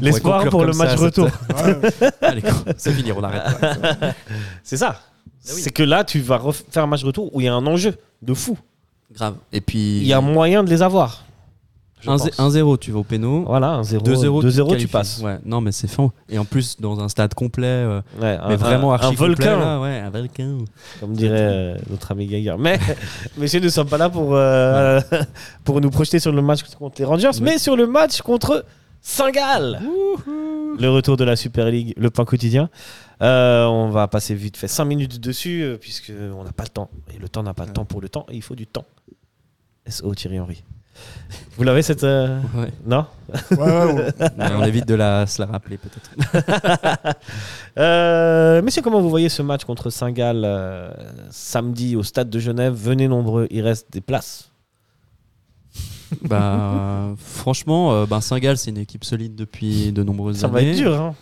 L'espoir 0.00 0.48
pour 0.48 0.64
le 0.64 0.72
ça 0.72 0.84
match 0.84 0.98
retour. 0.98 1.28
Allez, 2.20 2.42
c'est 2.76 2.92
fini, 2.92 3.12
on 3.12 3.22
arrête. 3.22 3.42
C'est 4.62 4.76
ça. 4.76 4.96
Ah 5.46 5.50
oui. 5.54 5.60
C'est 5.62 5.70
que 5.72 5.82
là, 5.82 6.04
tu 6.04 6.20
vas 6.20 6.38
refaire 6.38 6.84
un 6.84 6.86
match 6.86 7.04
retour 7.04 7.34
où 7.34 7.40
il 7.40 7.44
y 7.44 7.48
a 7.48 7.54
un 7.54 7.66
enjeu 7.66 7.94
de 8.22 8.32
fou. 8.34 8.56
Grave. 9.12 9.36
Et 9.52 9.60
puis. 9.60 9.98
Il 9.98 10.06
y 10.06 10.12
a 10.14 10.20
moyen 10.20 10.64
de 10.64 10.70
les 10.70 10.80
avoir. 10.82 11.24
je 11.93 11.93
un 11.93 11.93
pense. 11.93 11.93
zé- 11.93 11.93
1-0, 12.06 12.78
tu 12.78 12.90
vas 12.92 12.98
au 12.98 13.04
péno. 13.04 13.44
Voilà, 13.46 13.70
un 13.72 13.82
0 13.82 14.04
2-0, 14.04 14.42
2-0 14.42 14.76
tu 14.78 14.88
passes. 14.88 15.20
Ouais, 15.20 15.38
non, 15.44 15.60
mais 15.60 15.72
c'est 15.72 15.88
fin. 15.88 16.10
Et 16.28 16.38
en 16.38 16.44
plus, 16.44 16.80
dans 16.80 17.00
un 17.00 17.08
stade 17.08 17.34
complet, 17.34 17.66
euh, 17.66 18.00
Ouais, 18.20 18.38
mais 18.48 18.54
un- 18.54 18.56
vraiment 18.56 18.92
archi 18.92 19.06
un 19.08 19.12
volcan, 19.12 19.34
complet, 19.34 19.64
là, 19.64 19.80
ouais, 19.80 19.98
un 20.00 20.10
volcan. 20.10 20.58
comme 21.00 21.12
dirait 21.14 21.36
euh, 21.40 21.76
notre 21.90 22.12
ami 22.12 22.26
Gaillard. 22.26 22.58
Mais, 22.58 22.78
messieurs, 23.38 23.60
nous 23.60 23.66
ne 23.66 23.70
sommes 23.70 23.88
pas 23.88 23.98
là 23.98 24.08
pour, 24.10 24.34
euh, 24.34 25.00
pour 25.64 25.80
nous 25.80 25.90
projeter 25.90 26.18
sur 26.18 26.32
le 26.32 26.42
match 26.42 26.62
contre 26.78 26.96
les 26.98 27.04
Rangers, 27.04 27.30
mais 27.40 27.58
sur 27.58 27.76
le 27.76 27.86
match 27.86 28.20
contre 28.22 28.64
Saint-Gall. 29.00 29.80
Le 30.78 30.88
retour 30.88 31.16
de 31.16 31.24
la 31.24 31.36
Super 31.36 31.70
League, 31.70 31.94
le 31.96 32.10
point 32.10 32.24
quotidien. 32.24 32.68
Euh, 33.22 33.64
on 33.66 33.90
va 33.90 34.08
passer 34.08 34.34
vite 34.34 34.56
fait 34.56 34.66
5 34.66 34.84
minutes 34.86 35.20
dessus, 35.20 35.62
euh, 35.62 35.76
puisqu'on 35.76 36.42
n'a 36.42 36.52
pas 36.52 36.64
le 36.64 36.68
temps. 36.70 36.90
Et 37.14 37.18
le 37.18 37.28
temps 37.28 37.42
n'a 37.44 37.54
pas 37.54 37.64
le 37.64 37.72
temps 37.72 37.84
pour 37.84 38.00
le 38.00 38.08
temps, 38.08 38.26
et 38.28 38.34
il 38.34 38.42
faut 38.42 38.56
du 38.56 38.66
temps. 38.66 38.84
SO 39.86 40.14
Thierry 40.14 40.40
Henry. 40.40 40.64
Vous 41.56 41.62
l'avez 41.64 41.82
cette. 41.82 42.04
euh, 42.04 42.40
Ouais. 42.54 42.72
Non? 42.86 43.06
Ouais, 43.52 43.56
ouais, 43.58 43.92
ouais. 43.92 44.12
Ouais, 44.20 44.50
on 44.58 44.64
évite 44.64 44.86
de 44.88 44.94
la, 44.94 45.26
se 45.26 45.40
la 45.42 45.46
rappeler 45.46 45.78
peut-être. 45.78 47.16
Euh, 47.78 48.62
messieurs, 48.62 48.82
comment 48.82 49.00
vous 49.00 49.10
voyez 49.10 49.28
ce 49.28 49.42
match 49.42 49.64
contre 49.64 49.90
Saint-Gall 49.90 50.42
euh, 50.44 50.92
samedi 51.30 51.96
au 51.96 52.02
stade 52.04 52.30
de 52.30 52.38
Genève? 52.38 52.72
Venez 52.74 53.08
nombreux, 53.08 53.48
il 53.50 53.62
reste 53.62 53.88
des 53.92 54.00
places. 54.00 54.50
bah, 56.22 57.08
franchement, 57.18 57.92
euh, 57.92 58.06
ben, 58.06 58.20
Saint-Gall, 58.20 58.56
c'est 58.56 58.70
une 58.70 58.78
équipe 58.78 59.04
solide 59.04 59.34
depuis 59.34 59.90
de 59.92 60.02
nombreuses 60.04 60.38
Ça 60.38 60.46
va 60.48 60.60
années. 60.60 60.70
être 60.70 60.76
dur. 60.76 60.94
Hein 61.00 61.14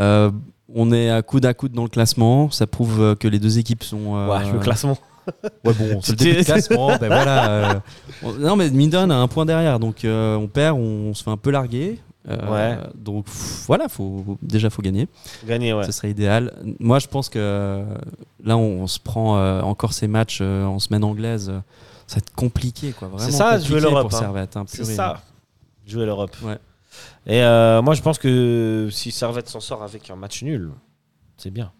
Euh, 0.00 0.30
on 0.74 0.90
est 0.92 1.10
à 1.10 1.20
coude 1.22 1.44
à 1.46 1.52
coude 1.54 1.72
dans 1.72 1.82
le 1.84 1.88
classement. 1.90 2.50
Ça 2.50 2.66
prouve 2.66 3.00
euh, 3.00 3.14
que 3.14 3.28
les 3.28 3.38
deux 3.38 3.58
équipes 3.58 3.82
sont. 3.84 4.16
euh, 4.16 4.28
ouais, 4.28 4.50
le 4.52 4.58
classement. 4.58 4.96
Ouais, 5.64 5.72
bon, 5.74 6.00
c'est 6.02 6.12
le 6.12 6.16
début 6.16 6.38
de 6.38 6.42
classement. 6.44 6.88
ben 6.98 7.08
voilà. 7.08 7.50
euh, 7.50 7.80
on- 8.22 8.32
non, 8.34 8.56
mais 8.56 8.70
Minden 8.70 9.10
a 9.10 9.16
un 9.16 9.28
point 9.28 9.44
derrière. 9.46 9.78
Donc, 9.80 10.04
euh, 10.04 10.36
on 10.36 10.46
perd, 10.48 10.78
on, 10.78 11.14
se 11.14 11.22
fait 11.22 11.30
un 11.30 11.36
peu 11.36 11.50
larguer. 11.50 11.98
Euh, 12.28 12.36
Ouais. 12.50 12.78
Donc, 12.96 13.26
pff, 13.26 13.64
voilà, 13.66 13.88
faut, 13.88 14.36
déjà, 14.42 14.68
faut 14.70 14.82
gagner. 14.82 15.08
Gagner, 15.46 15.72
ouais. 15.72 15.84
Ce 15.84 15.92
serait 15.92 16.10
idéal. 16.10 16.52
Moi, 16.80 16.98
je 16.98 17.06
pense 17.06 17.28
que 17.28 17.84
là, 18.44 18.56
on, 18.56 18.82
on 18.82 18.86
se 18.86 18.98
prend 18.98 19.38
euh, 19.38 19.60
encore 19.62 19.92
ces 19.92 20.08
matchs 20.08 20.38
euh, 20.42 20.64
en 20.64 20.78
semaine 20.80 21.04
anglaise. 21.04 21.52
ça 22.08 22.16
va 22.16 22.18
être 22.18 22.34
compliqué, 22.34 22.92
quoi. 22.92 23.08
Vraiment 23.08 23.24
C'est 23.24 23.36
ça, 23.36 23.58
jouer 23.58 23.80
l'Europe, 23.80 24.08
pour 24.10 24.16
hein. 24.16 24.20
Servette. 24.20 24.56
hein, 24.56 24.64
C'est 24.66 24.84
ça. 24.84 25.20
Jouer 25.86 26.04
l'Europe. 26.06 26.34
Ouais. 26.42 26.58
Et 27.26 27.42
euh, 27.42 27.80
moi, 27.82 27.94
je 27.94 28.02
pense 28.02 28.18
que 28.18 28.88
si 28.90 29.10
Servette 29.12 29.48
s'en 29.48 29.60
sort 29.60 29.82
avec 29.84 30.10
un 30.10 30.16
match 30.16 30.42
nul, 30.42 30.70
c'est 31.36 31.50
bien. 31.50 31.70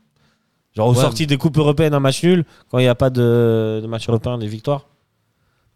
Genre, 0.77 0.89
aux 0.89 0.95
Ouais. 0.95 1.01
sorties 1.01 1.27
des 1.27 1.37
coupes 1.39 1.57
européennes, 1.57 1.95
un 1.95 2.01
match 2.01 2.23
nul, 2.23 2.45
quand 2.71 2.79
il 2.79 2.83
n'y 2.83 2.89
a 2.89 2.95
pas 2.95 3.11
de, 3.11 3.81
de 3.83 3.87
match 3.87 4.09
européen, 4.09 4.39
des 4.39 4.47
victoires. 4.47 4.87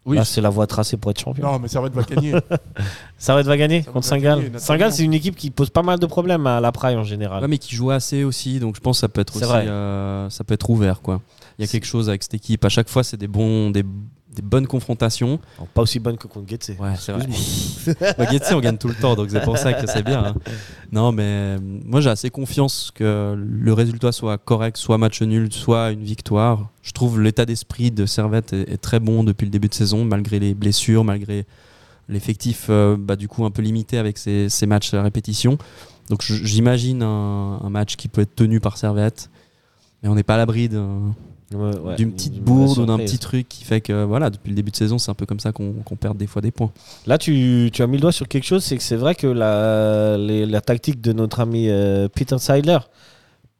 Oui. 0.05 0.17
Là, 0.17 0.25
c'est 0.25 0.41
la 0.41 0.49
voie 0.49 0.65
tracée 0.65 0.97
pour 0.97 1.11
être 1.11 1.19
champion. 1.19 1.43
Non, 1.43 1.59
mais 1.59 1.67
Servette 1.67 1.93
va 1.93 2.01
gagner. 2.01 2.33
Servette 3.19 3.45
va 3.45 3.55
gagner 3.55 3.83
Servette 3.83 3.93
contre 3.93 4.07
va 4.07 4.09
Saint-Gall. 4.09 4.51
Saint-Gall, 4.59 4.91
c'est 4.93 5.03
une 5.03 5.13
équipe 5.13 5.35
qui 5.35 5.51
pose 5.51 5.69
pas 5.69 5.83
mal 5.83 5.99
de 5.99 6.05
problèmes 6.07 6.47
à 6.47 6.59
la 6.59 6.71
Praille 6.71 6.95
en 6.95 7.03
général. 7.03 7.41
Ouais, 7.43 7.47
mais 7.47 7.59
qui 7.59 7.75
joue 7.75 7.91
assez 7.91 8.23
aussi, 8.23 8.59
donc 8.59 8.75
je 8.75 8.81
pense 8.81 8.97
que 8.97 9.01
ça 9.01 9.09
peut 9.09 9.21
être 9.21 9.35
aussi, 9.35 9.45
euh, 9.45 10.27
ça 10.31 10.43
peut 10.43 10.55
être 10.55 10.69
ouvert, 10.71 11.01
quoi. 11.01 11.21
Il 11.59 11.65
y 11.65 11.67
a 11.67 11.71
quelque 11.71 11.85
chose 11.85 12.09
avec 12.09 12.23
cette 12.23 12.33
équipe. 12.33 12.65
À 12.65 12.69
chaque 12.69 12.89
fois, 12.89 13.03
c'est 13.03 13.17
des 13.17 13.27
bons, 13.27 13.69
des, 13.69 13.83
des 14.33 14.41
bonnes 14.41 14.67
confrontations. 14.67 15.39
Pas 15.73 15.81
aussi 15.81 15.99
bonne 15.99 16.17
que 16.17 16.27
contre 16.27 16.47
Getse. 16.47 16.71
Ouais, 16.79 16.93
c'est 16.97 17.11
vrai. 17.11 17.27
Bah, 18.17 18.25
on 18.53 18.59
gagne 18.59 18.77
tout 18.77 18.87
le 18.87 18.93
temps, 18.95 19.15
donc 19.15 19.29
c'est 19.31 19.43
pour 19.43 19.57
ça 19.57 19.73
que 19.73 19.87
c'est 19.87 20.03
bien. 20.03 20.23
hein. 20.25 20.35
Non, 20.91 21.11
mais 21.11 21.23
euh, 21.25 21.57
moi 21.61 22.01
j'ai 22.01 22.09
assez 22.09 22.29
confiance 22.29 22.91
que 22.93 23.35
le 23.37 23.73
résultat 23.73 24.11
soit 24.11 24.37
correct, 24.37 24.77
soit 24.77 24.97
match 24.97 25.21
nul, 25.21 25.51
soit 25.51 25.91
une 25.91 26.03
victoire. 26.03 26.69
Je 26.81 26.91
trouve 26.91 27.19
l'état 27.21 27.45
d'esprit 27.45 27.91
de 27.91 28.05
Servette 28.05 28.53
est, 28.53 28.71
est 28.71 28.77
très 28.77 28.99
bon 28.99 29.23
depuis 29.23 29.45
le 29.45 29.51
début 29.51 29.67
de 29.67 29.73
saison, 29.73 30.05
malgré 30.05 30.39
les 30.39 30.53
blessures, 30.53 31.03
malgré 31.03 31.45
l'effectif 32.09 32.67
euh, 32.69 32.97
bah, 32.99 33.15
du 33.15 33.27
coup 33.27 33.45
un 33.45 33.51
peu 33.51 33.61
limité 33.61 33.97
avec 33.97 34.17
ces, 34.17 34.49
ces 34.49 34.65
matchs 34.65 34.93
à 34.93 35.01
répétition. 35.01 35.57
Donc 36.09 36.21
j'imagine 36.23 37.03
un, 37.03 37.59
un 37.63 37.69
match 37.69 37.95
qui 37.95 38.07
peut 38.09 38.21
être 38.21 38.35
tenu 38.35 38.59
par 38.59 38.77
Servette, 38.77 39.29
mais 40.03 40.09
on 40.09 40.15
n'est 40.15 40.23
pas 40.23 40.33
à 40.33 40.37
l'abri 40.37 40.67
d'un 40.67 41.15
Ouais, 41.53 41.77
ouais. 41.77 41.95
d'une 41.95 42.13
petite 42.13 42.35
Une 42.37 42.43
bourde 42.43 42.77
ou 42.79 42.85
d'un 42.85 42.97
petit 42.97 43.17
truc 43.19 43.47
qui 43.49 43.63
fait 43.63 43.81
que 43.81 44.03
voilà, 44.03 44.29
depuis 44.29 44.49
le 44.49 44.55
début 44.55 44.71
de 44.71 44.75
saison, 44.75 44.97
c'est 44.97 45.11
un 45.11 45.15
peu 45.15 45.25
comme 45.25 45.39
ça 45.39 45.51
qu'on 45.51 45.73
perd 45.99 46.17
des 46.17 46.27
fois 46.27 46.41
des 46.41 46.51
points. 46.51 46.71
Là, 47.05 47.17
tu, 47.17 47.69
tu 47.73 47.81
as 47.81 47.87
mis 47.87 47.97
le 47.97 48.01
doigt 48.01 48.11
sur 48.11 48.27
quelque 48.27 48.45
chose, 48.45 48.63
c'est 48.63 48.77
que 48.77 48.83
c'est 48.83 48.95
vrai 48.95 49.15
que 49.15 49.27
la, 49.27 50.17
les- 50.17 50.45
la 50.45 50.61
tactique 50.61 51.01
de 51.01 51.13
notre 51.13 51.39
ami 51.39 51.67
euh, 51.69 52.07
Peter 52.07 52.37
Seidler 52.37 52.79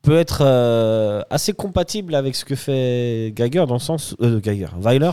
peut 0.01 0.17
être 0.17 0.39
euh, 0.41 1.21
assez 1.29 1.53
compatible 1.53 2.15
avec 2.15 2.35
ce 2.35 2.43
que 2.45 2.55
fait 2.55 3.33
Geiger 3.35 3.65
dans 3.67 3.75
le 3.75 3.79
sens 3.79 4.15
euh, 4.21 4.39
Geiger, 4.39 4.67
Weiler, 4.79 5.11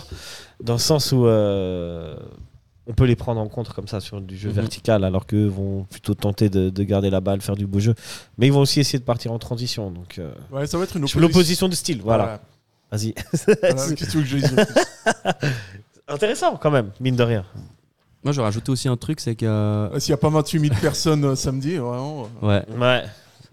dans 0.62 0.74
le 0.74 0.78
sens 0.78 1.12
où 1.12 1.26
euh, 1.26 2.16
on 2.86 2.94
peut 2.94 3.04
les 3.04 3.16
prendre 3.16 3.38
en 3.38 3.48
compte 3.48 3.68
comme 3.68 3.86
ça 3.86 4.00
sur 4.00 4.18
du 4.22 4.34
jeu 4.34 4.48
Mhm. 4.48 4.54
vertical, 4.54 5.04
alors 5.04 5.26
qu'eux 5.26 5.46
vont 5.46 5.84
plutôt 5.90 6.14
tenter 6.14 6.48
de, 6.48 6.70
de 6.70 6.82
garder 6.84 7.10
la 7.10 7.20
balle, 7.20 7.42
faire 7.42 7.54
du 7.56 7.66
beau 7.66 7.80
jeu, 7.80 7.94
mais 8.38 8.46
ils 8.46 8.52
vont 8.52 8.60
aussi 8.60 8.80
essayer 8.80 8.98
de 8.98 9.04
partir 9.04 9.30
en 9.30 9.38
transition. 9.38 9.90
Donc 9.90 10.18
euh, 10.18 10.32
Ouais, 10.50 10.66
ça 10.66 10.78
va 10.78 10.84
être 10.84 10.92
une 10.96 11.02
opposition. 11.02 11.20
l'opposition 11.20 11.68
de 11.68 11.74
style, 11.74 12.00
voilà. 12.02 12.40
Vas-y. 12.90 13.14
Voilà, 13.46 13.74
qu'est-ce 13.94 13.94
que 13.94 14.10
tu 14.10 14.16
veux 14.18 14.22
que 14.22 14.28
je 14.28 14.36
dise 14.38 14.56
Intéressant 16.08 16.56
quand 16.56 16.70
même, 16.70 16.90
mine 17.00 17.16
de 17.16 17.22
rien. 17.22 17.44
Moi, 18.24 18.32
je 18.32 18.40
rajouté 18.40 18.72
aussi 18.72 18.88
un 18.88 18.96
truc, 18.96 19.20
c'est 19.20 19.34
que 19.36 19.46
euh, 19.46 19.98
S'il 20.00 20.10
n'y 20.12 20.14
a 20.14 20.18
pas 20.18 20.28
28 20.30 20.60
000 20.60 20.74
personnes 20.80 21.24
euh, 21.24 21.36
samedi, 21.36 21.76
vraiment. 21.76 22.28
euh, 22.42 22.46
ouais, 22.46 22.76
Ouais. 22.78 23.04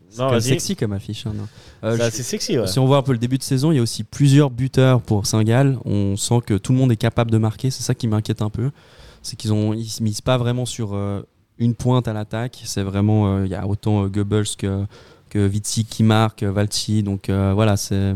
c'est 0.09 0.19
Non, 0.21 0.29
vas-y. 0.29 0.41
sexy 0.43 0.75
comme 0.75 0.93
affiche. 0.93 1.27
hein, 1.27 1.33
non. 1.35 1.47
Euh, 1.83 1.91
C'est 1.91 1.97
je- 1.97 2.03
assez 2.03 2.23
sexy, 2.23 2.57
ouais. 2.57 2.67
Si 2.67 2.79
on 2.79 2.85
voit 2.85 2.97
un 2.97 3.01
peu 3.03 3.11
le 3.11 3.17
début 3.17 3.37
de 3.37 3.43
saison, 3.43 3.71
il 3.71 3.75
y 3.75 3.79
a 3.79 3.81
aussi 3.81 4.03
plusieurs 4.03 4.49
buteurs 4.49 5.01
pour 5.01 5.27
Saint-Gall. 5.27 5.77
On 5.85 6.15
sent 6.15 6.39
que 6.45 6.53
tout 6.55 6.71
le 6.71 6.77
monde 6.79 6.91
est 6.91 6.95
capable 6.97 7.29
de 7.29 7.37
marquer. 7.37 7.69
C'est 7.71 7.83
ça 7.83 7.93
qui 7.93 8.07
m'inquiète 8.07 8.41
un 8.41 8.49
peu. 8.49 8.71
C'est 9.21 9.35
qu'ils 9.35 9.53
ont 9.53 9.73
ils 9.73 9.85
se 9.89 10.01
misent 10.01 10.21
pas 10.21 10.37
vraiment 10.37 10.65
sur 10.65 10.93
euh, 10.93 11.21
une 11.57 11.75
pointe 11.75 12.07
à 12.07 12.13
l'attaque. 12.13 12.61
C'est 12.65 12.83
vraiment 12.83 13.35
euh, 13.37 13.45
il 13.45 13.51
y 13.51 13.55
a 13.55 13.67
autant 13.67 14.03
euh, 14.03 14.07
Goebbels 14.07 14.55
que 14.57 14.85
que 15.29 15.39
Vitsi 15.45 15.83
qui 15.85 16.03
marque, 16.03 16.43
euh, 16.43 16.51
Valci. 16.51 17.03
Donc 17.03 17.29
euh, 17.29 17.51
voilà, 17.53 17.75
c'est 17.77 18.15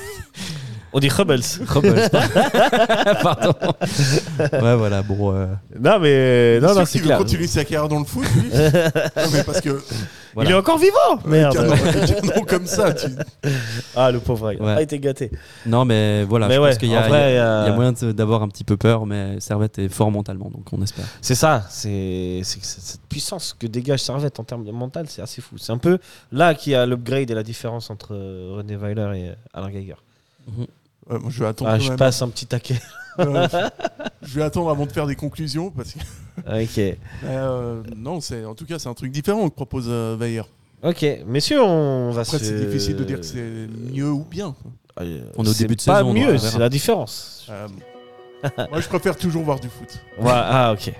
On 0.93 0.99
dit 0.99 1.07
Rebels. 1.09 1.41
Goebbels. 1.61 2.09
Pardon. 3.23 3.53
ouais, 4.39 4.75
voilà. 4.75 5.01
Bon, 5.03 5.33
euh, 5.33 5.47
Non, 5.79 5.99
mais 5.99 6.59
non, 6.59 6.75
non, 6.75 6.85
c'est 6.85 6.99
veut 6.99 7.05
clair. 7.05 7.17
continuer 7.17 7.47
sa 7.47 7.63
carrière 7.63 7.87
dans 7.87 7.99
le 7.99 8.05
foot, 8.05 8.25
lui 8.35 8.49
Non, 8.53 9.29
mais 9.31 9.43
parce 9.45 9.61
que. 9.61 9.81
voilà. 10.33 10.49
Il 10.49 10.53
est 10.53 10.57
encore 10.57 10.77
vivant 10.77 11.19
Merde 11.25 11.55
comme 12.47 12.65
ça, 12.65 12.93
tu... 12.93 13.07
Ah, 13.95 14.11
le 14.11 14.19
pauvre, 14.19 14.51
il 14.53 14.61
Ouais. 14.61 14.71
a 14.73 14.81
été 14.81 14.99
gâté. 14.99 15.31
Non, 15.65 15.85
mais 15.85 16.23
voilà. 16.25 16.47
Mais 16.49 16.55
je 16.55 16.59
ouais, 16.59 16.69
pense 16.69 16.77
qu'il 16.77 16.89
y, 16.89 16.97
en 16.97 17.01
a- 17.03 17.07
il 17.07 17.11
y 17.11 17.37
a- 17.37 17.61
euh, 17.61 17.63
il 17.65 17.69
y 17.69 17.71
a 17.71 17.75
moyen 17.75 17.93
de- 17.93 18.11
d'avoir 18.11 18.41
un 18.43 18.49
petit 18.49 18.63
peu 18.65 18.75
peur, 18.75 19.05
mais 19.05 19.39
Servette 19.39 19.79
est 19.79 19.87
fort 19.89 20.11
mentalement, 20.11 20.49
donc 20.49 20.65
on 20.73 20.81
espère. 20.81 21.05
C'est 21.21 21.35
ça, 21.35 21.65
c'est 21.69 22.41
c'est 22.43 22.59
que 22.59 22.65
cette 22.65 22.81
cette 22.83 23.01
puissance 23.07 23.55
que 23.57 23.67
dégage 23.67 24.01
Servette 24.01 24.39
en 24.39 24.43
termes 24.43 24.65
de 24.65 24.71
mental, 24.71 25.05
c'est 25.07 25.21
assez 25.21 25.41
fou. 25.41 25.57
C'est 25.57 25.71
un 25.71 25.77
peu 25.77 25.99
là 26.33 26.53
qu'il 26.53 26.73
y 26.73 26.75
a 26.75 26.85
l'upgrade 26.85 27.29
et 27.31 27.33
la 27.33 27.43
différence 27.43 27.89
entre 27.89 28.09
euh, 28.13 28.55
René 28.57 28.75
Weiler 28.75 29.09
et 29.15 29.29
euh, 29.29 29.33
Alain 29.53 29.69
Geiger. 29.69 29.95
Moi, 31.19 31.29
je 31.29 31.39
vais 31.39 31.47
attendre 31.47 31.71
Ah, 31.71 31.79
je 31.79 31.89
même. 31.89 31.97
passe 31.97 32.21
un 32.21 32.29
petit 32.29 32.45
taquet. 32.45 32.79
Je- 33.19 33.69
je 34.23 34.35
vais 34.35 34.41
attendre 34.43 34.69
avant 34.69 34.85
de 34.85 34.91
faire 34.91 35.05
des 35.05 35.15
conclusions 35.17 35.69
parce 35.69 35.91
que 35.93 35.99
ok. 36.93 36.97
euh, 37.25 37.83
non, 37.97 38.21
c'est 38.21 38.45
en 38.45 38.55
tout 38.55 38.65
cas 38.65 38.79
c'est 38.79 38.87
un 38.87 38.93
truc 38.93 39.11
différent 39.11 39.49
que 39.49 39.53
propose 39.53 39.85
euh, 39.89 40.15
Weyer. 40.15 40.43
Ok, 40.81 41.05
messieurs, 41.27 41.61
on 41.61 42.11
va 42.11 42.21
Après 42.21 42.39
se. 42.39 42.45
c'est 42.45 42.65
difficile 42.65 42.95
de 42.95 43.03
dire 43.03 43.19
que 43.19 43.25
c'est 43.25 43.67
mieux 43.91 44.09
ou 44.09 44.23
bien. 44.23 44.55
Euh, 45.01 45.21
On 45.37 45.43
est 45.43 45.49
au 45.49 45.53
début 45.53 45.75
de 45.75 45.81
pas 45.83 45.97
saison, 45.97 46.09
on 46.09 46.13
mieux, 46.13 46.37
c'est 46.37 46.57
la 46.57 46.69
différence. 46.69 47.47
Euh, 47.49 47.67
moi 48.71 48.79
je 48.79 48.87
préfère 48.87 49.17
toujours 49.17 49.43
voir 49.43 49.59
du 49.59 49.67
foot. 49.67 49.89
Ouais, 50.17 50.31
ah, 50.33 50.73
ok. 50.73 50.93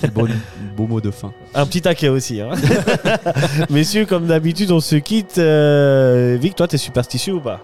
Quel 0.00 0.10
beau, 0.12 0.28
beau 0.76 0.86
mot 0.86 1.00
de 1.00 1.10
fin. 1.10 1.32
Un 1.54 1.66
petit 1.66 1.82
taquet 1.82 2.08
aussi. 2.08 2.40
hein. 2.40 2.52
Messieurs, 3.68 4.06
comme 4.06 4.26
d'habitude, 4.28 4.70
on 4.70 4.80
se 4.80 4.94
quitte. 4.96 5.38
Euh, 5.38 6.38
Vic, 6.40 6.54
toi, 6.54 6.68
t'es 6.68 6.78
superstitieux 6.78 7.34
ou 7.34 7.40
pas? 7.40 7.60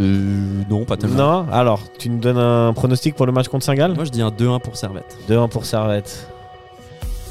Euh, 0.00 0.62
non, 0.68 0.84
pas 0.84 0.96
tellement. 0.96 1.44
Non 1.44 1.52
Alors, 1.52 1.80
tu 1.98 2.10
nous 2.10 2.18
donnes 2.18 2.38
un 2.38 2.72
pronostic 2.72 3.14
pour 3.14 3.26
le 3.26 3.32
match 3.32 3.48
contre 3.48 3.64
Saint-Gall 3.64 3.94
Moi, 3.94 4.04
je 4.04 4.10
dis 4.10 4.22
un 4.22 4.30
2-1 4.30 4.60
pour 4.60 4.76
Servette. 4.76 5.16
2-1 5.28 5.48
pour 5.48 5.64
Servette. 5.64 6.28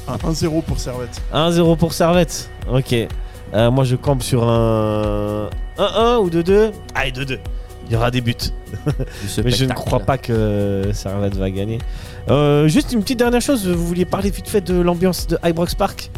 Un 0.08 0.16
1-0 0.16 0.62
pour 0.62 0.78
Servette. 0.78 1.22
1-0 1.32 1.76
pour 1.76 1.92
Servette. 1.92 2.50
Ok. 2.70 2.94
Euh, 3.54 3.70
moi, 3.70 3.84
je 3.84 3.96
campe 3.96 4.22
sur 4.22 4.48
un 4.48 5.48
1-1 5.78 6.18
ou 6.18 6.30
2-2. 6.30 6.72
Allez, 6.94 7.12
2-2. 7.12 7.38
Il 7.86 7.92
y 7.92 7.96
aura 7.96 8.10
des 8.10 8.20
buts. 8.20 8.34
Mais 9.44 9.50
je 9.50 9.64
ne 9.64 9.72
crois 9.72 10.00
pas 10.00 10.18
que 10.18 10.90
Servette 10.92 11.36
va 11.36 11.50
gagner. 11.50 11.78
Euh, 12.28 12.66
juste 12.66 12.92
une 12.92 13.02
petite 13.02 13.20
dernière 13.20 13.40
chose. 13.40 13.68
Vous 13.68 13.86
vouliez 13.86 14.04
parler 14.04 14.30
vite 14.30 14.48
fait 14.48 14.60
de 14.60 14.74
l'ambiance 14.74 15.28
de 15.28 15.38
Ibrox 15.44 15.76
Park? 15.76 16.10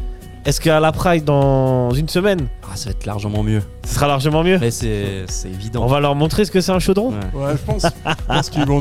Est-ce 0.49 0.62
qu'à 0.62 0.80
la 0.80 0.92
Pride, 0.92 1.24
dans 1.24 1.90
une 1.90 2.09
semaine, 2.09 2.49
Ah, 2.62 2.74
ça 2.74 2.86
va 2.86 2.92
être 2.92 3.05
largement 3.05 3.42
mieux. 3.42 3.61
ce 3.84 3.94
sera 3.96 4.07
largement 4.07 4.42
mieux 4.42 4.57
Mais 4.59 4.70
c'est 4.70 5.24
c'est 5.28 5.49
évident. 5.51 5.82
On 5.84 5.88
va 5.88 6.01
leur 6.01 6.14
montrer 6.14 6.46
ce 6.46 6.51
que 6.51 6.62
c'est 6.62 6.72
un 6.72 6.78
chaudron 6.78 7.11
Ouais, 7.11 7.16
Ouais, 7.42 7.53
je 7.53 7.70
pense, 7.70 7.82
je 7.84 8.24
pense 8.26 8.49
qu'ils 8.49 8.64
vont 8.64 8.78
on 8.78 8.80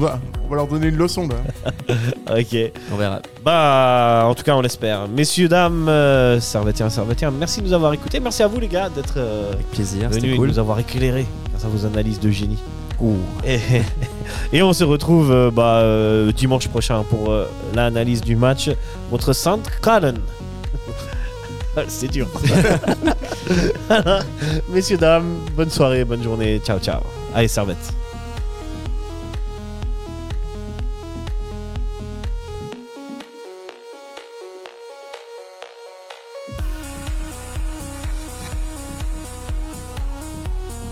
va 0.49 0.55
leur 0.55 0.67
donner 0.67 0.87
une 0.87 0.95
leçon 0.95 1.27
là. 1.27 1.35
Ok. 2.39 2.55
on 2.93 2.95
verra. 2.95 3.19
Bah, 3.43 4.23
en 4.27 4.33
tout 4.33 4.43
cas, 4.43 4.55
on 4.55 4.61
l'espère. 4.61 5.09
Messieurs, 5.09 5.49
dames, 5.49 5.89
euh, 5.89 6.39
servetiens, 6.39 6.89
servetiens, 6.89 7.31
merci 7.31 7.59
de 7.59 7.65
nous 7.67 7.73
avoir 7.73 7.91
écoutés. 7.91 8.21
Merci 8.21 8.43
à 8.43 8.47
vous, 8.47 8.61
les 8.61 8.69
gars, 8.69 8.87
d'être 8.87 9.15
euh, 9.17 9.51
Avec 9.51 9.69
plaisir, 9.71 10.07
venus 10.07 10.21
c'était 10.21 10.33
et 10.33 10.37
cool. 10.37 10.47
de 10.47 10.53
nous 10.53 10.59
avoir 10.59 10.79
éclairés 10.79 11.25
grâce 11.51 11.65
à 11.65 11.67
vos 11.67 11.85
analyses 11.85 12.21
de 12.21 12.31
génie. 12.31 12.59
Et, 13.45 13.59
et 14.53 14.63
on 14.63 14.73
se 14.73 14.83
retrouve 14.83 15.31
euh, 15.31 15.51
bah, 15.51 15.79
euh, 15.81 16.31
dimanche 16.31 16.67
prochain 16.67 17.03
pour 17.09 17.29
euh, 17.31 17.45
l'analyse 17.75 18.21
du 18.21 18.35
match 18.35 18.69
contre 19.11 19.33
Saint 19.33 19.59
Gallen. 19.83 20.17
C'est 21.87 22.07
dur. 22.07 22.27
Messieurs, 24.69 24.97
dames, 24.97 25.37
bonne 25.55 25.69
soirée, 25.69 26.03
bonne 26.03 26.23
journée. 26.23 26.59
Ciao, 26.63 26.79
ciao. 26.79 27.01
Allez, 27.33 27.47
servette. 27.47 27.93